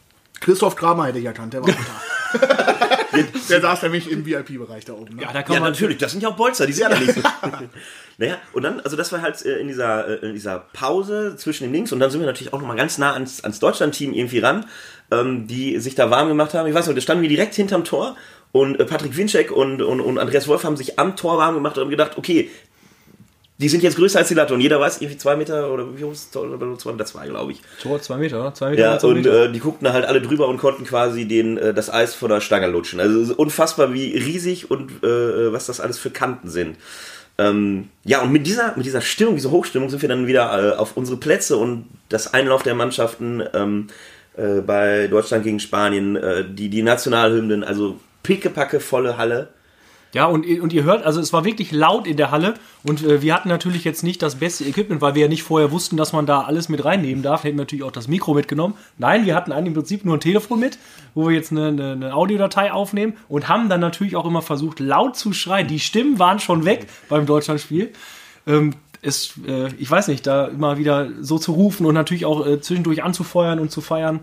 Christoph 0.42 0.76
Kramer 0.76 1.06
hätte 1.06 1.20
ich 1.20 1.26
erkannt, 1.26 1.54
der 1.54 1.64
war 1.64 1.70
auch 1.74 2.40
da. 2.40 2.89
der 3.50 3.62
saß 3.62 3.84
nämlich 3.84 4.10
im 4.10 4.26
VIP-Bereich 4.26 4.86
da 4.86 4.94
oben. 4.94 5.16
Ne? 5.16 5.24
Ja, 5.24 5.34
da 5.34 5.44
kann 5.44 5.56
ja 5.56 5.62
man 5.62 5.72
natürlich, 5.72 5.98
das 5.98 6.12
sind 6.12 6.22
ja 6.22 6.30
auch 6.30 6.36
Bolzer, 6.36 6.66
die 6.66 6.74
sind 6.74 6.90
ja, 6.90 7.14
so. 7.14 7.22
naja, 8.18 8.38
und 8.54 8.64
dann, 8.64 8.80
also 8.80 8.96
das 8.96 9.12
war 9.12 9.22
halt 9.22 9.44
äh, 9.46 9.58
in 9.58 9.68
dieser, 9.68 10.08
äh, 10.08 10.28
in 10.28 10.34
dieser 10.34 10.60
Pause 10.74 11.36
zwischen 11.38 11.64
den 11.66 11.74
Links 11.74 11.92
und 11.92 12.00
dann 12.00 12.12
sind 12.12 12.20
wir 12.20 12.28
natürlich 12.28 12.54
auch 12.54 12.60
nochmal 12.60 12.78
ganz 12.78 12.98
nah 12.98 13.14
ans, 13.14 13.44
ans 13.44 13.60
Deutschland-Team 13.60 14.14
irgendwie 14.14 14.40
ran, 14.40 14.66
ähm, 15.12 15.48
die 15.48 15.80
sich 15.80 15.96
da 15.96 16.10
warm 16.10 16.28
gemacht 16.28 16.54
haben. 16.54 16.68
Ich 16.68 16.74
weiß 16.74 16.88
noch, 16.88 16.96
da 16.96 17.02
standen 17.02 17.24
wir 17.24 17.30
direkt 17.30 17.56
hinterm 17.56 17.84
Tor 17.84 18.16
und 18.52 18.80
äh, 18.80 18.86
Patrick 18.86 19.16
Winczek 19.16 19.52
und, 19.52 19.82
und, 19.82 20.02
und 20.02 20.18
Andreas 20.18 20.48
Wolf 20.48 20.64
haben 20.64 20.78
sich 20.78 21.00
am 21.00 21.16
Tor 21.16 21.38
warm 21.38 21.56
gemacht 21.56 21.78
und 21.78 21.84
haben 21.84 21.92
gedacht, 21.92 22.18
okay, 22.18 22.50
die 23.60 23.68
sind 23.68 23.84
jetzt 23.84 23.98
größer 23.98 24.20
als 24.20 24.30
die 24.30 24.36
Latte 24.36 24.54
und 24.54 24.62
jeder 24.62 24.80
weiß 24.80 25.02
irgendwie 25.02 25.18
zwei 25.18 25.36
Meter 25.36 25.72
oder 25.72 25.86
wie 25.98 26.04
hoch 26.06 26.14
ist 26.14 26.26
das 26.26 26.32
Tor? 26.32 26.78
Zwei 26.78 26.92
Meter 26.94 27.06
zwei, 27.06 27.28
glaube 27.28 27.52
ich. 27.52 27.62
Tor 27.82 28.02
zwei 28.02 28.16
Meter, 28.16 28.54
zwei 28.54 28.70
Meter. 28.70 28.82
Ja, 28.82 29.00
zwei 29.00 29.10
und 29.10 29.16
Meter. 29.16 29.46
Äh, 29.46 29.52
die 29.52 29.60
guckten 29.60 29.92
halt 29.92 30.06
alle 30.06 30.22
drüber 30.22 30.48
und 30.48 30.58
konnten 30.58 30.86
quasi 30.86 31.28
den, 31.28 31.58
äh, 31.58 31.74
das 31.74 31.90
Eis 31.90 32.16
von 32.16 32.30
der 32.30 32.40
Stange 32.40 32.68
lutschen. 32.68 33.02
Also 33.02 33.36
unfassbar, 33.36 33.94
wie 33.94 34.18
riesig 34.18 34.72
und 34.72 35.04
äh, 35.04 35.52
was 35.52 35.66
das 35.66 35.82
alles 35.82 36.00
für 36.00 36.10
Kanten 36.10 36.50
sind. 36.50 36.78
Ähm, 37.38 37.90
ja, 38.06 38.22
und 38.22 38.32
mit 38.32 38.48
dieser, 38.48 38.76
mit 38.78 38.86
dieser 38.86 39.02
Stimmung, 39.02 39.36
dieser 39.36 39.52
Hochstimmung 39.52 39.90
sind 39.90 40.02
wir 40.02 40.10
dann 40.10 40.26
wieder 40.26 40.76
äh, 40.76 40.78
auf 40.78 40.96
unsere 40.96 41.18
Plätze 41.18 41.58
und 41.58 41.86
das 42.08 42.34
Einlauf 42.34 42.64
der 42.64 42.76
Mannschaften 42.76 43.44
ähm, 43.54 43.88
äh, 44.38 44.62
bei 44.62 45.08
Deutschland 45.08 45.44
gegen 45.44 45.60
Spanien, 45.60 46.16
äh, 46.16 46.46
die, 46.50 46.70
die 46.70 46.82
Nationalhymnen, 46.82 47.66
also 47.66 48.00
pickepacke 48.24 48.80
volle 48.80 49.18
Halle. 49.18 49.50
Ja, 50.14 50.26
und, 50.26 50.48
und 50.48 50.74
ihr 50.74 50.84
hört, 50.84 51.06
also 51.06 51.20
es 51.20 51.34
war 51.34 51.46
wirklich 51.46 51.72
laut 51.72 52.08
in 52.08 52.18
der 52.18 52.32
Halle 52.32 52.56
und 52.84 53.04
äh, 53.04 53.22
wir 53.22 53.36
hatten 53.36 53.48
natürlich 53.48 53.84
jetzt 53.84 54.04
nicht 54.04 54.24
das 54.24 54.36
beste 54.36 54.64
Equipment, 54.64 55.02
weil 55.02 55.14
wir 55.14 55.24
ja 55.24 55.28
nicht 55.28 55.44
vorher 55.44 55.72
wussten, 55.72 55.98
dass 55.98 56.14
man 56.14 56.26
da 56.26 56.42
alles 56.42 56.68
mit 56.68 56.84
reinnehmen 56.84 57.22
darf. 57.22 57.44
Hätten 57.44 57.58
wir 57.58 57.62
natürlich 57.62 57.84
auch 57.84 57.92
das 57.92 58.08
Mikro 58.08 58.34
mitgenommen. 58.34 58.74
Nein, 58.98 59.28
wir 59.28 59.36
hatten 59.36 59.52
eigentlich 59.52 59.68
im 59.68 59.74
Prinzip 59.76 60.06
nur 60.06 60.18
ein 60.18 60.20
Telefon 60.20 60.60
mit, 60.60 60.80
wo 61.14 61.28
wir 61.28 61.36
jetzt 61.36 61.52
eine, 61.52 61.68
eine, 61.68 61.92
eine 61.92 62.14
Audiodatei 62.16 62.72
aufnehmen 62.72 63.18
und 63.28 63.48
haben 63.48 63.70
dann 63.70 63.82
natürlich 63.82 64.16
auch 64.16 64.26
immer 64.26 64.42
versucht, 64.42 64.80
laut 64.80 65.16
zu 65.16 65.32
schreien. 65.32 65.68
Die 65.68 65.80
Stimmen 65.80 66.18
waren 66.18 66.40
schon 66.40 66.66
weg 66.66 66.88
beim 67.08 67.28
Deutschlandspiel. 67.28 67.92
Ähm, 68.48 68.74
es, 69.04 69.34
äh, 69.48 69.68
ich 69.78 69.90
weiß 69.90 70.08
nicht, 70.08 70.26
da 70.26 70.46
immer 70.48 70.80
wieder 70.80 71.10
so 71.22 71.38
zu 71.38 71.52
rufen 71.52 71.86
und 71.86 71.94
natürlich 71.94 72.26
auch 72.26 72.46
äh, 72.48 72.60
zwischendurch 72.60 73.04
anzufeuern 73.04 73.60
und 73.60 73.70
zu 73.72 73.82
feiern. 73.82 74.22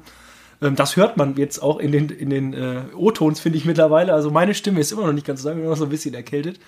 Ähm, 0.62 0.76
das 0.76 0.96
hört 0.96 1.16
man 1.16 1.36
jetzt 1.36 1.58
auch 1.62 1.78
in 1.78 1.92
den, 1.92 2.08
in 2.08 2.30
den 2.30 2.52
äh, 2.54 2.82
O-Tons, 2.94 3.40
finde 3.40 3.58
ich 3.58 3.64
mittlerweile. 3.64 4.12
Also 4.12 4.30
meine 4.30 4.54
Stimme 4.54 4.80
ist 4.80 4.92
immer 4.92 5.06
noch 5.06 5.12
nicht 5.12 5.26
ganz 5.26 5.42
so, 5.42 5.50
ich 5.50 5.56
bin 5.56 5.64
noch 5.64 5.76
so 5.76 5.84
ein 5.84 5.90
bisschen 5.90 6.14
erkältet. 6.14 6.58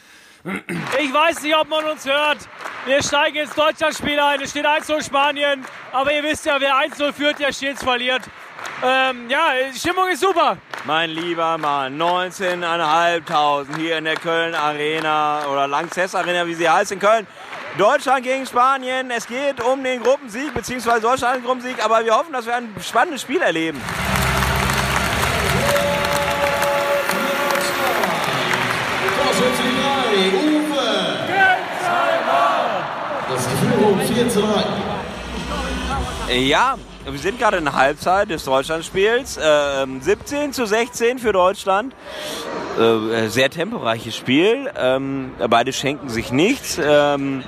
Ich 1.01 1.13
weiß 1.13 1.43
nicht, 1.43 1.57
ob 1.57 1.69
man 1.69 1.85
uns 1.85 2.07
hört. 2.07 2.39
Wir 2.87 3.03
steigen 3.03 3.39
ins 3.39 3.55
Deutschlandspiel 3.55 4.19
ein. 4.19 4.41
Es 4.41 4.51
steht 4.51 4.67
1-0 4.67 5.05
Spanien. 5.05 5.65
Aber 5.93 6.13
ihr 6.13 6.23
wisst 6.23 6.47
ja, 6.47 6.61
wer 6.61 6.75
1-0 6.75 7.13
führt, 7.13 7.41
der 7.41 7.53
stets 7.53 7.83
verliert. 7.83 8.23
Ähm, 8.83 9.29
ja, 9.29 9.51
die 9.73 9.79
Stimmung 9.79 10.09
ist 10.09 10.21
super. 10.21 10.57
Mein 10.85 11.11
lieber 11.11 11.59
Mann, 11.59 12.01
19.500 12.01 13.77
hier 13.77 13.99
in 13.99 14.05
der 14.05 14.15
Köln 14.15 14.55
Arena 14.55 15.45
oder 15.47 15.67
Lanxess 15.67 16.15
Arena, 16.15 16.47
wie 16.47 16.55
sie 16.55 16.69
heißt 16.69 16.93
in 16.93 17.01
Köln. 17.01 17.27
Deutschland 17.77 18.23
gegen 18.23 18.47
Spanien. 18.47 19.11
Es 19.11 19.27
geht 19.27 19.63
um 19.63 19.83
den 19.85 20.03
Gruppensieg, 20.03 20.55
beziehungsweise 20.55 21.03
Deutschland 21.03 21.37
den 21.37 21.45
Gruppensieg. 21.45 21.85
Aber 21.85 22.05
wir 22.05 22.15
hoffen, 22.15 22.33
dass 22.33 22.47
wir 22.47 22.57
ein 22.57 22.75
spannendes 22.81 23.23
Spiel 23.23 23.43
erleben. 23.43 23.81
Erste 33.31 33.51
Führung 33.57 34.01
4 34.01 34.29
zu 34.29 34.41
3. 36.29 36.35
Ja, 36.35 36.77
wir 37.13 37.19
sind 37.19 37.39
gerade 37.39 37.57
in 37.57 37.65
der 37.65 37.75
Halbzeit 37.75 38.31
des 38.31 38.45
Deutschlandspiels. 38.45 39.39
Ähm, 39.43 40.01
17 40.01 40.53
zu 40.53 40.67
16 40.67 41.19
für 41.19 41.33
Deutschland. 41.33 41.95
Äh, 42.79 43.29
sehr 43.29 43.51
temporeiches 43.51 44.17
Spiel. 44.17 44.71
Ähm, 44.77 45.33
beide 45.49 45.73
schenken 45.73 46.09
sich 46.09 46.33
nichts. 46.33 46.79
Ähm, 46.83 47.45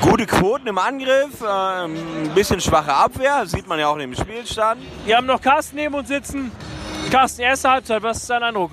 gute 0.00 0.26
Quoten 0.26 0.66
im 0.66 0.78
Angriff, 0.78 1.40
ähm, 1.42 1.96
ein 2.24 2.34
bisschen 2.34 2.60
schwache 2.60 2.92
Abwehr, 2.92 3.46
sieht 3.46 3.66
man 3.66 3.78
ja 3.78 3.88
auch 3.88 3.96
im 3.96 4.14
Spielstand. 4.14 4.82
Wir 5.04 5.16
haben 5.16 5.26
noch 5.26 5.40
Carsten 5.40 5.76
neben 5.76 5.94
uns 5.94 6.08
sitzen. 6.08 6.52
Carsten, 7.10 7.42
erste 7.42 7.70
Halbzeit, 7.70 8.02
was 8.02 8.18
ist 8.18 8.30
dein 8.30 8.42
Eindruck? 8.42 8.70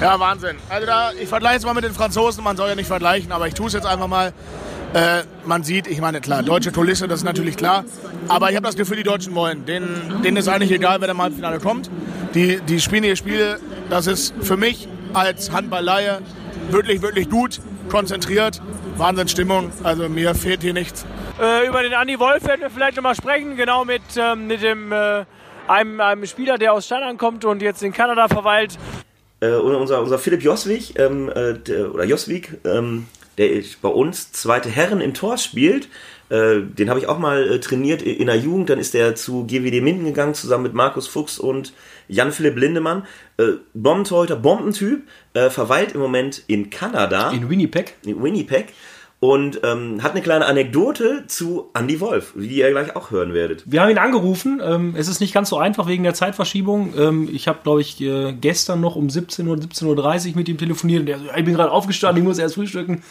Ja, 0.00 0.18
Wahnsinn. 0.18 0.56
Also 0.68 0.86
da, 0.86 1.12
ich 1.12 1.28
vergleiche 1.28 1.58
es 1.58 1.64
mal 1.64 1.74
mit 1.74 1.84
den 1.84 1.92
Franzosen, 1.92 2.42
man 2.42 2.56
soll 2.56 2.68
ja 2.68 2.74
nicht 2.74 2.86
vergleichen, 2.86 3.32
aber 3.32 3.46
ich 3.48 3.54
tue 3.54 3.66
es 3.66 3.74
jetzt 3.74 3.86
einfach 3.86 4.06
mal. 4.06 4.32
Äh, 4.92 5.22
man 5.44 5.62
sieht, 5.62 5.86
ich 5.86 6.00
meine, 6.00 6.20
klar, 6.20 6.42
deutsche 6.42 6.72
Kulisse, 6.72 7.06
das 7.06 7.20
ist 7.20 7.24
natürlich 7.24 7.56
klar. 7.56 7.84
Aber 8.28 8.50
ich 8.50 8.56
habe 8.56 8.66
das 8.66 8.76
Gefühl, 8.76 8.96
die 8.96 9.04
Deutschen 9.04 9.34
wollen. 9.34 9.64
Denen, 9.64 10.22
denen 10.24 10.36
ist 10.36 10.48
eigentlich 10.48 10.72
egal, 10.72 11.00
wer 11.00 11.08
im 11.08 11.22
Halbfinale 11.22 11.60
kommt. 11.60 11.90
Die, 12.34 12.60
die 12.60 12.80
spielen 12.80 13.04
ihre 13.04 13.16
Spiele, 13.16 13.60
das 13.88 14.06
ist 14.06 14.34
für 14.40 14.56
mich 14.56 14.88
als 15.14 15.52
Handballleihe 15.52 16.20
wirklich, 16.70 17.02
wirklich 17.02 17.30
gut, 17.30 17.60
konzentriert. 17.88 18.60
Wahnsinnsstimmung, 18.96 19.70
also 19.82 20.08
mir 20.08 20.34
fehlt 20.34 20.62
hier 20.62 20.74
nichts. 20.74 21.06
Äh, 21.40 21.66
über 21.68 21.82
den 21.82 21.94
Andi 21.94 22.18
Wolf 22.18 22.44
werden 22.44 22.60
wir 22.60 22.70
vielleicht 22.70 22.96
nochmal 22.96 23.14
sprechen, 23.14 23.56
genau 23.56 23.84
mit, 23.84 24.02
ähm, 24.16 24.46
mit 24.46 24.62
dem, 24.62 24.92
äh, 24.92 25.24
einem, 25.68 26.00
einem 26.00 26.26
Spieler, 26.26 26.58
der 26.58 26.72
aus 26.72 26.86
Steinern 26.86 27.16
kommt 27.16 27.44
und 27.44 27.62
jetzt 27.62 27.82
in 27.82 27.92
Kanada 27.92 28.28
verweilt. 28.28 28.76
Äh, 29.40 29.52
unser, 29.52 30.02
unser 30.02 30.18
Philipp 30.18 30.42
Joswig, 30.42 30.98
ähm, 30.98 31.30
äh, 31.30 31.54
der, 31.54 31.94
oder 31.94 32.04
Joswig, 32.04 32.58
ähm, 32.64 33.06
der 33.40 33.62
bei 33.80 33.88
uns 33.88 34.32
zweite 34.32 34.68
Herren 34.68 35.00
im 35.00 35.14
Tor 35.14 35.38
spielt. 35.38 35.88
Äh, 36.28 36.60
den 36.60 36.90
habe 36.90 37.00
ich 37.00 37.08
auch 37.08 37.18
mal 37.18 37.50
äh, 37.50 37.60
trainiert 37.60 38.02
in 38.02 38.26
der 38.26 38.36
Jugend. 38.36 38.70
Dann 38.70 38.78
ist 38.78 38.94
er 38.94 39.16
zu 39.16 39.46
GWD 39.46 39.82
Minden 39.82 40.04
gegangen, 40.04 40.34
zusammen 40.34 40.62
mit 40.62 40.74
Markus 40.74 41.08
Fuchs 41.08 41.38
und 41.38 41.72
Jan-Philipp 42.08 42.56
Lindemann. 42.56 43.04
Äh, 43.38 43.54
Bombentorhüter, 43.74 44.36
Bombentyp, 44.36 45.02
äh, 45.34 45.50
verweilt 45.50 45.92
im 45.92 46.00
Moment 46.00 46.44
in 46.46 46.70
Kanada. 46.70 47.30
In 47.30 47.48
Winnipeg. 47.48 47.96
In 48.04 48.22
Winnipeg. 48.22 48.74
Und 49.18 49.60
ähm, 49.64 50.02
hat 50.02 50.12
eine 50.12 50.22
kleine 50.22 50.46
Anekdote 50.46 51.24
zu 51.26 51.68
Andy 51.74 52.00
Wolf, 52.00 52.32
die 52.36 52.56
ihr 52.56 52.70
gleich 52.70 52.96
auch 52.96 53.10
hören 53.10 53.34
werdet. 53.34 53.64
Wir 53.66 53.82
haben 53.82 53.90
ihn 53.90 53.98
angerufen. 53.98 54.62
Ähm, 54.64 54.94
es 54.96 55.08
ist 55.08 55.20
nicht 55.20 55.34
ganz 55.34 55.50
so 55.50 55.58
einfach 55.58 55.86
wegen 55.88 56.04
der 56.04 56.14
Zeitverschiebung. 56.14 56.94
Ähm, 56.96 57.28
ich 57.30 57.46
habe, 57.46 57.58
glaube 57.62 57.82
ich, 57.82 58.00
äh, 58.00 58.32
gestern 58.32 58.80
noch 58.80 58.96
um 58.96 59.10
17 59.10 59.46
Uhr, 59.46 59.56
17.30 59.56 60.30
Uhr 60.30 60.36
mit 60.36 60.48
ihm 60.48 60.56
telefoniert. 60.56 61.02
Und 61.02 61.08
er 61.08 61.18
so, 61.18 61.24
ich 61.36 61.44
bin 61.44 61.54
gerade 61.54 61.70
aufgestanden, 61.70 62.22
ich 62.22 62.28
muss 62.28 62.38
erst 62.38 62.54
frühstücken. 62.54 63.02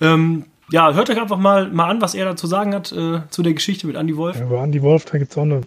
Ähm, 0.00 0.44
ja, 0.70 0.92
hört 0.92 1.08
euch 1.08 1.18
einfach 1.18 1.38
mal, 1.38 1.68
mal 1.68 1.88
an, 1.88 2.00
was 2.00 2.14
er 2.14 2.26
dazu 2.26 2.46
sagen 2.46 2.74
hat 2.74 2.92
äh, 2.92 3.20
zu 3.30 3.42
der 3.42 3.54
Geschichte 3.54 3.86
mit 3.86 3.96
Andy 3.96 4.16
Wolf. 4.16 4.36
Ja, 4.36 4.44
über 4.44 4.62
Andy 4.62 4.82
Wolf, 4.82 5.06
da 5.06 5.18
gibt 5.18 5.32
es 5.32 5.38
auch 5.38 5.42
eine 5.42 5.62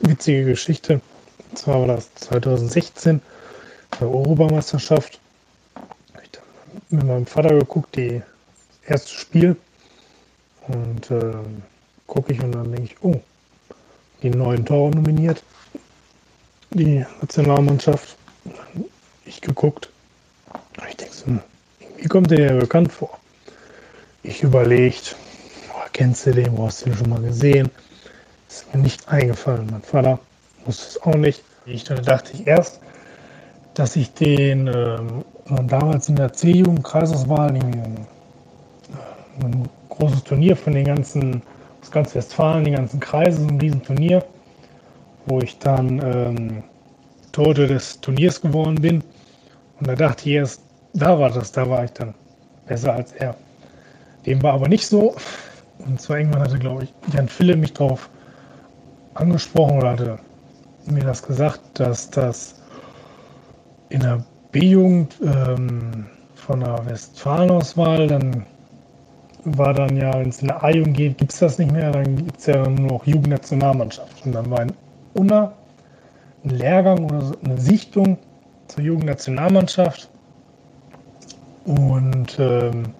witzige 0.00 0.44
Geschichte. 0.44 1.00
Und 1.50 1.58
zwar 1.58 1.80
war 1.80 1.96
das 1.96 2.14
2016 2.14 3.20
bei 3.90 3.96
der 3.98 4.08
Europameisterschaft. 4.08 5.18
Habe 5.74 6.22
ich 6.22 6.30
dann 6.30 6.42
mit 6.90 7.06
meinem 7.06 7.26
Vater 7.26 7.58
geguckt, 7.58 7.96
die 7.96 8.22
erste 8.86 9.12
Spiel. 9.12 9.56
Und 10.68 11.10
äh, 11.10 11.34
gucke 12.06 12.32
ich 12.32 12.42
und 12.42 12.52
dann 12.52 12.70
denke 12.70 12.92
ich, 12.92 12.96
oh, 13.02 13.20
die 14.22 14.30
neuen 14.30 14.64
Tore 14.64 14.94
nominiert. 14.94 15.42
Die 16.70 17.04
Nationalmannschaft. 17.20 18.16
Ich 19.24 19.40
geguckt. 19.40 19.88
Ich 20.88 20.96
denke 20.96 21.14
so, 21.14 21.38
wie 21.96 22.08
kommt 22.08 22.30
der 22.30 22.52
ja 22.52 22.58
bekannt 22.58 22.92
vor? 22.92 23.17
Ich 24.28 24.42
überlegt, 24.42 25.16
oh, 25.70 25.88
kennst 25.94 26.26
du 26.26 26.32
den, 26.32 26.54
wo 26.58 26.66
hast 26.66 26.82
du 26.82 26.90
den 26.90 26.98
schon 26.98 27.08
mal 27.08 27.22
gesehen? 27.22 27.70
Ist 28.46 28.74
mir 28.74 28.82
nicht 28.82 29.08
eingefallen. 29.08 29.66
Mein 29.70 29.80
Vater 29.80 30.18
wusste 30.66 30.86
es 30.86 31.02
auch 31.02 31.14
nicht. 31.14 31.42
Ich, 31.64 31.84
da 31.84 31.94
dachte 31.94 32.32
ich 32.34 32.46
erst, 32.46 32.78
dass 33.72 33.96
ich 33.96 34.12
den 34.12 34.66
ähm, 34.66 35.24
damals 35.66 36.10
in 36.10 36.16
der 36.16 36.30
C-Jugend 36.30 36.84
Kreisauswahl 36.84 37.56
irgendwie 37.56 37.78
ein 39.44 39.68
großes 39.88 40.24
Turnier 40.24 40.56
von 40.56 40.74
den 40.74 40.84
ganzen, 40.84 41.40
aus 41.80 41.90
ganz 41.90 42.14
Westfalen, 42.14 42.66
die 42.66 42.72
ganzen 42.72 43.00
Kreise, 43.00 43.40
so 43.40 43.48
ein 43.48 43.58
Riesenturnier, 43.58 44.22
wo 45.24 45.38
ich 45.40 45.58
dann 45.58 46.02
ähm, 46.04 46.62
Tote 47.32 47.66
des 47.66 47.98
Turniers 48.02 48.38
geworden 48.42 48.74
bin. 48.74 49.02
Und 49.80 49.88
da 49.88 49.94
dachte 49.94 50.28
ich 50.28 50.36
erst, 50.36 50.60
da 50.92 51.18
war 51.18 51.30
das, 51.30 51.50
da 51.50 51.66
war 51.70 51.84
ich 51.84 51.92
dann 51.92 52.14
besser 52.66 52.92
als 52.92 53.12
er. 53.12 53.34
Dem 54.28 54.42
war 54.42 54.52
aber 54.52 54.68
nicht 54.68 54.86
so. 54.86 55.16
Und 55.78 55.98
zwar 56.02 56.18
irgendwann 56.18 56.42
hatte, 56.42 56.58
glaube 56.58 56.84
ich, 56.84 56.94
Jan 57.14 57.28
Philipp 57.28 57.58
mich 57.58 57.72
darauf 57.72 58.10
angesprochen 59.14 59.78
oder 59.78 59.92
hatte 59.92 60.18
mir 60.84 61.02
das 61.02 61.22
gesagt, 61.22 61.60
dass 61.74 62.10
das 62.10 62.60
in 63.88 64.00
der 64.00 64.22
B-Jugend 64.52 65.16
ähm, 65.22 66.06
von 66.34 66.60
der 66.60 66.84
Westfalenauswahl 66.84 68.06
dann 68.06 68.44
war 69.44 69.72
dann 69.72 69.96
ja, 69.96 70.12
wenn 70.12 70.28
es 70.28 70.42
in 70.42 70.48
der 70.48 70.62
A-Jugend 70.62 70.96
geht, 70.96 71.16
gibt 71.16 71.32
es 71.32 71.38
das 71.38 71.58
nicht 71.58 71.72
mehr, 71.72 71.90
dann 71.90 72.16
gibt 72.16 72.38
es 72.38 72.46
ja 72.46 72.68
nur 72.68 72.90
noch 72.90 73.06
Jugendnationalmannschaft. 73.06 74.26
Und 74.26 74.32
dann 74.32 74.50
war 74.50 74.60
ein 74.60 74.72
UNA, 75.14 75.54
ein 76.44 76.50
Lehrgang 76.50 77.06
oder 77.06 77.22
so, 77.22 77.34
eine 77.42 77.56
Sichtung 77.56 78.18
zur 78.66 78.84
Jugendnationalmannschaft. 78.84 80.10
Und 81.64 82.38
ähm, 82.38 82.92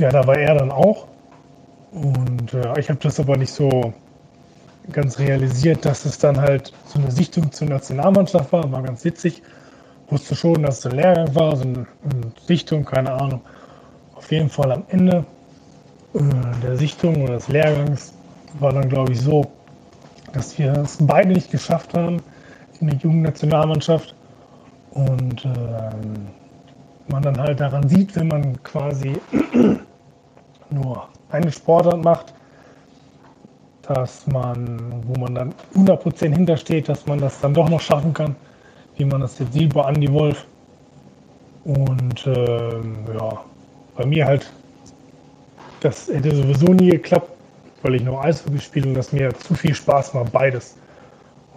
ja, 0.00 0.08
da 0.10 0.26
war 0.26 0.36
er 0.36 0.54
dann 0.54 0.70
auch. 0.70 1.06
Und 1.92 2.54
äh, 2.54 2.80
ich 2.80 2.88
habe 2.88 3.00
das 3.02 3.20
aber 3.20 3.36
nicht 3.36 3.52
so 3.52 3.92
ganz 4.92 5.18
realisiert, 5.18 5.84
dass 5.84 6.04
es 6.04 6.18
dann 6.18 6.40
halt 6.40 6.72
so 6.86 6.98
eine 6.98 7.10
Sichtung 7.10 7.52
zur 7.52 7.68
Nationalmannschaft 7.68 8.52
war. 8.52 8.70
War 8.72 8.82
ganz 8.82 9.04
witzig. 9.04 9.42
Wusste 10.08 10.34
schon, 10.34 10.62
dass 10.62 10.78
es 10.78 10.86
ein 10.86 10.96
Lehrgang 10.96 11.34
war, 11.34 11.54
so 11.56 11.62
eine, 11.62 11.86
eine 12.02 12.32
Sichtung, 12.46 12.84
keine 12.84 13.12
Ahnung. 13.12 13.42
Auf 14.14 14.32
jeden 14.32 14.48
Fall 14.48 14.72
am 14.72 14.84
Ende 14.88 15.24
äh, 16.14 16.20
der 16.62 16.76
Sichtung 16.76 17.22
oder 17.22 17.34
des 17.34 17.48
Lehrgangs 17.48 18.14
war 18.58 18.72
dann, 18.72 18.88
glaube 18.88 19.12
ich, 19.12 19.20
so, 19.20 19.46
dass 20.32 20.58
wir 20.58 20.72
es 20.72 20.98
beide 21.00 21.32
nicht 21.32 21.50
geschafft 21.50 21.94
haben 21.94 22.22
in 22.80 22.88
der 22.88 22.96
Jugendnationalmannschaft. 22.96 24.14
Und 24.92 25.44
äh, 25.44 25.90
man 27.08 27.22
dann 27.22 27.38
halt 27.38 27.60
daran 27.60 27.88
sieht, 27.88 28.16
wenn 28.16 28.28
man 28.28 28.60
quasi 28.62 29.20
nur 30.72 31.08
eine 31.30 31.50
Sportart 31.52 32.02
macht, 32.02 32.32
dass 33.82 34.26
man, 34.26 35.02
wo 35.06 35.18
man 35.20 35.34
dann 35.34 35.54
100% 35.74 36.32
hintersteht, 36.32 36.88
dass 36.88 37.06
man 37.06 37.18
das 37.18 37.40
dann 37.40 37.54
doch 37.54 37.68
noch 37.68 37.80
schaffen 37.80 38.14
kann, 38.14 38.36
wie 38.96 39.04
man 39.04 39.20
das 39.20 39.38
jetzt 39.38 39.52
sieht 39.52 39.74
bei 39.74 39.88
Andy 39.88 40.12
Wolf. 40.12 40.46
Und 41.64 42.26
ähm, 42.26 42.96
ja, 43.12 43.44
bei 43.96 44.06
mir 44.06 44.26
halt, 44.26 44.50
das 45.80 46.08
hätte 46.08 46.34
sowieso 46.34 46.66
nie 46.66 46.90
geklappt, 46.90 47.30
weil 47.82 47.96
ich 47.96 48.02
noch 48.02 48.22
Eishockey 48.22 48.60
spiele 48.60 48.88
und 48.88 48.94
das 48.94 49.12
mir 49.12 49.34
zu 49.34 49.54
viel 49.54 49.74
Spaß 49.74 50.14
macht, 50.14 50.32
beides. 50.32 50.76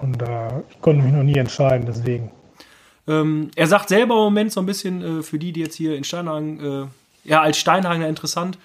Und 0.01 0.21
äh, 0.21 0.47
ich 0.69 0.81
konnte 0.81 1.03
mich 1.03 1.13
noch 1.13 1.23
nie 1.23 1.37
entscheiden, 1.37 1.85
deswegen. 1.85 2.31
Ähm, 3.07 3.51
er 3.55 3.67
sagt 3.67 3.89
selber 3.89 4.15
im 4.15 4.21
Moment 4.21 4.51
so 4.51 4.59
ein 4.61 4.65
bisschen 4.65 5.19
äh, 5.19 5.23
für 5.23 5.37
die, 5.37 5.51
die 5.51 5.59
jetzt 5.61 5.75
hier 5.75 5.95
in 5.95 6.03
Steinhagen, 6.03 6.59
äh, 6.59 7.29
ja, 7.29 7.41
als 7.41 7.57
Steinhagener 7.57 8.07
interessant, 8.07 8.57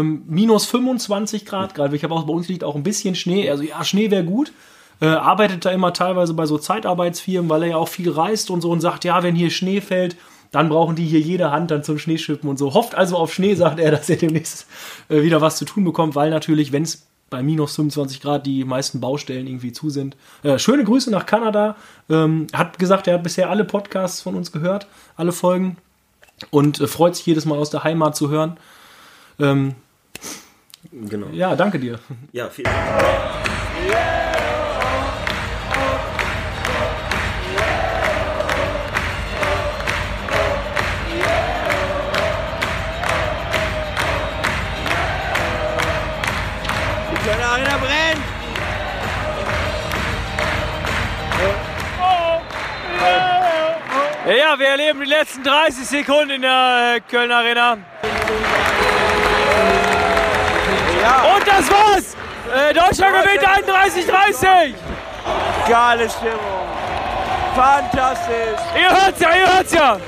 ähm, 0.00 0.22
minus 0.26 0.66
25 0.66 1.44
Grad 1.44 1.74
gerade. 1.74 1.94
Ich 1.96 2.04
habe 2.04 2.14
auch 2.14 2.24
bei 2.24 2.32
uns 2.32 2.48
liegt 2.48 2.64
auch 2.64 2.76
ein 2.76 2.82
bisschen 2.82 3.14
Schnee. 3.14 3.50
Also 3.50 3.62
ja, 3.62 3.84
Schnee 3.84 4.10
wäre 4.10 4.24
gut. 4.24 4.52
Äh, 5.00 5.06
arbeitet 5.06 5.64
da 5.64 5.70
immer 5.70 5.92
teilweise 5.92 6.34
bei 6.34 6.46
so 6.46 6.58
Zeitarbeitsfirmen, 6.58 7.50
weil 7.50 7.62
er 7.62 7.68
ja 7.70 7.76
auch 7.76 7.88
viel 7.88 8.10
reist 8.10 8.50
und 8.50 8.60
so 8.60 8.70
und 8.70 8.80
sagt, 8.80 9.04
ja, 9.04 9.22
wenn 9.22 9.34
hier 9.34 9.50
Schnee 9.50 9.80
fällt, 9.80 10.16
dann 10.52 10.68
brauchen 10.68 10.94
die 10.94 11.06
hier 11.06 11.18
jede 11.18 11.50
Hand 11.50 11.70
dann 11.70 11.82
zum 11.82 11.98
Schneeschippen 11.98 12.48
und 12.48 12.58
so. 12.58 12.74
Hofft 12.74 12.94
also 12.94 13.16
auf 13.16 13.32
Schnee, 13.32 13.54
sagt 13.54 13.80
er, 13.80 13.90
dass 13.92 14.08
er 14.08 14.16
demnächst 14.16 14.66
äh, 15.08 15.22
wieder 15.22 15.40
was 15.40 15.56
zu 15.56 15.64
tun 15.64 15.84
bekommt, 15.84 16.14
weil 16.14 16.30
natürlich, 16.30 16.72
wenn 16.72 16.84
es 16.84 17.06
bei 17.30 17.42
minus 17.42 17.74
25 17.76 18.20
Grad 18.20 18.46
die 18.46 18.62
meisten 18.62 19.00
Baustellen 19.00 19.46
irgendwie 19.46 19.72
zu 19.72 19.88
sind. 19.88 20.16
Äh, 20.42 20.58
schöne 20.58 20.84
Grüße 20.84 21.10
nach 21.10 21.24
Kanada. 21.24 21.76
Ähm, 22.10 22.46
hat 22.52 22.78
gesagt, 22.78 23.08
er 23.08 23.14
hat 23.14 23.22
bisher 23.22 23.48
alle 23.48 23.64
Podcasts 23.64 24.20
von 24.20 24.36
uns 24.36 24.52
gehört, 24.52 24.86
alle 25.16 25.32
Folgen 25.32 25.78
und 26.50 26.80
äh, 26.80 26.86
freut 26.86 27.16
sich 27.16 27.26
jedes 27.26 27.46
Mal 27.46 27.58
aus 27.58 27.70
der 27.70 27.84
Heimat 27.84 28.14
zu 28.16 28.28
hören. 28.28 28.58
Ähm, 29.42 29.74
genau. 30.92 31.26
Ja, 31.32 31.56
danke 31.56 31.78
dir. 31.80 31.98
Ja, 32.30 32.48
vielen 32.48 32.70
Dank. 32.72 33.02
Die 47.10 47.28
Kölner 47.28 47.48
Arena 47.48 47.78
brennt! 47.78 48.22
Ja, 54.24 54.32
ja, 54.34 54.58
wir 54.58 54.68
erleben 54.68 55.00
die 55.00 55.06
letzten 55.06 55.42
30 55.42 55.84
Sekunden 55.84 56.30
in 56.30 56.42
der 56.42 56.94
äh, 56.96 57.00
Kölner 57.00 57.38
Arena. 57.38 57.78
Und 61.02 61.46
das 61.46 61.70
war's! 61.70 62.16
Äh, 62.54 62.74
Deutschland 62.74 63.14
gewinnt 63.24 63.42
31-30! 63.42 64.74
Geile 65.68 66.08
Stimmung. 66.08 66.38
Fantastisch. 67.54 68.60
Ihr 68.76 68.90
hört's 68.90 69.20
ja, 69.20 69.28
ihr 69.34 69.56
hört's 69.56 69.72
ja! 69.72 70.00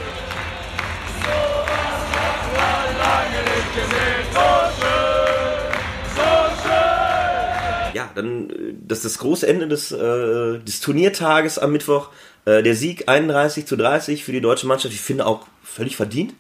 Ja, 7.93 8.11
dann 8.15 8.51
äh, 8.51 8.75
das 8.87 8.99
ist 8.99 9.05
das 9.05 9.19
große 9.19 9.47
Ende 9.47 9.69
des, 9.69 9.93
äh, 9.93 10.59
des 10.59 10.81
Turniertages 10.81 11.59
am 11.59 11.73
Mittwoch. 11.73 12.11
Äh, 12.45 12.63
der 12.63 12.75
Sieg 12.75 13.09
31 13.09 13.67
zu 13.67 13.77
30 13.77 14.25
für 14.25 14.33
die 14.33 14.41
deutsche 14.41 14.67
Mannschaft. 14.67 14.95
Ich 14.95 15.01
finde 15.01 15.27
auch 15.27 15.47
völlig 15.63 15.97
verdient. 15.97 16.35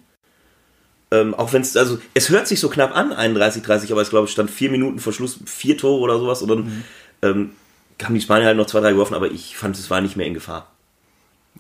Ähm, 1.15 1.33
auch 1.35 1.53
wenn 1.53 1.62
es, 1.62 1.77
also 1.77 1.99
es 2.12 2.29
hört 2.29 2.49
sich 2.49 2.59
so 2.59 2.69
knapp 2.69 2.97
an, 2.97 3.12
31, 3.12 3.62
30, 3.62 3.93
aber 3.93 4.03
es 4.03 4.11
glaube 4.11 4.27
ich 4.27 4.33
stand 4.33 4.51
vier 4.51 4.71
Minuten 4.71 4.99
vor 4.99 5.12
Schluss, 5.12 5.39
vier 5.47 5.79
Tore 5.79 6.01
oder 6.01 6.19
sowas. 6.19 6.43
Und 6.43 6.49
dann 6.49 6.85
ähm, 7.23 7.51
haben 8.03 8.15
die 8.15 8.21
Spanier 8.21 8.47
halt 8.47 8.57
noch 8.57 8.67
zwei, 8.67 8.81
drei 8.81 8.93
geworfen, 8.93 9.15
aber 9.15 9.31
ich 9.31 9.57
fand, 9.57 9.77
es 9.77 9.91
war 9.91 10.01
nicht 10.01 10.17
mehr 10.17 10.27
in 10.27 10.35
Gefahr. 10.35 10.73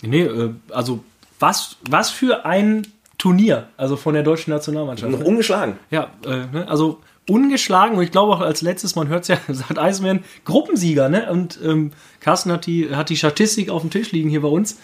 Nee, 0.02 0.22
äh, 0.22 0.50
also 0.70 1.04
was, 1.38 1.76
was 1.88 2.10
für 2.10 2.44
ein 2.44 2.86
Turnier, 3.16 3.68
also 3.76 3.96
von 3.96 4.14
der 4.14 4.24
deutschen 4.24 4.50
Nationalmannschaft. 4.50 5.12
Noch 5.12 5.20
ungeschlagen. 5.20 5.78
Ja, 5.90 6.10
äh, 6.26 6.46
ne, 6.52 6.66
also 6.68 7.00
ungeschlagen 7.28 7.96
und 7.96 8.02
ich 8.02 8.10
glaube 8.10 8.34
auch 8.34 8.40
als 8.40 8.60
letztes, 8.60 8.96
man 8.96 9.08
hört 9.08 9.22
es 9.22 9.28
ja, 9.28 9.38
sagt 9.48 9.78
Eisman, 9.78 10.24
Gruppensieger, 10.44 11.08
ne? 11.08 11.30
Und 11.30 11.60
ähm, 11.62 11.92
Carsten 12.20 12.50
hat 12.50 12.66
die, 12.66 12.94
hat 12.94 13.08
die 13.08 13.16
Statistik 13.16 13.70
auf 13.70 13.82
dem 13.82 13.90
Tisch 13.90 14.10
liegen 14.10 14.30
hier 14.30 14.42
bei 14.42 14.48
uns 14.48 14.78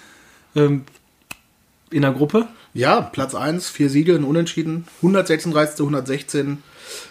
ähm, 0.54 0.84
in 1.90 2.02
der 2.02 2.12
Gruppe. 2.12 2.46
Ja, 2.72 3.00
Platz 3.00 3.34
1, 3.34 3.68
vier 3.68 3.90
Siege, 3.90 4.14
ein 4.14 4.24
Unentschieden, 4.24 4.86
136 5.02 5.76
zu 5.76 5.84
116 5.84 6.62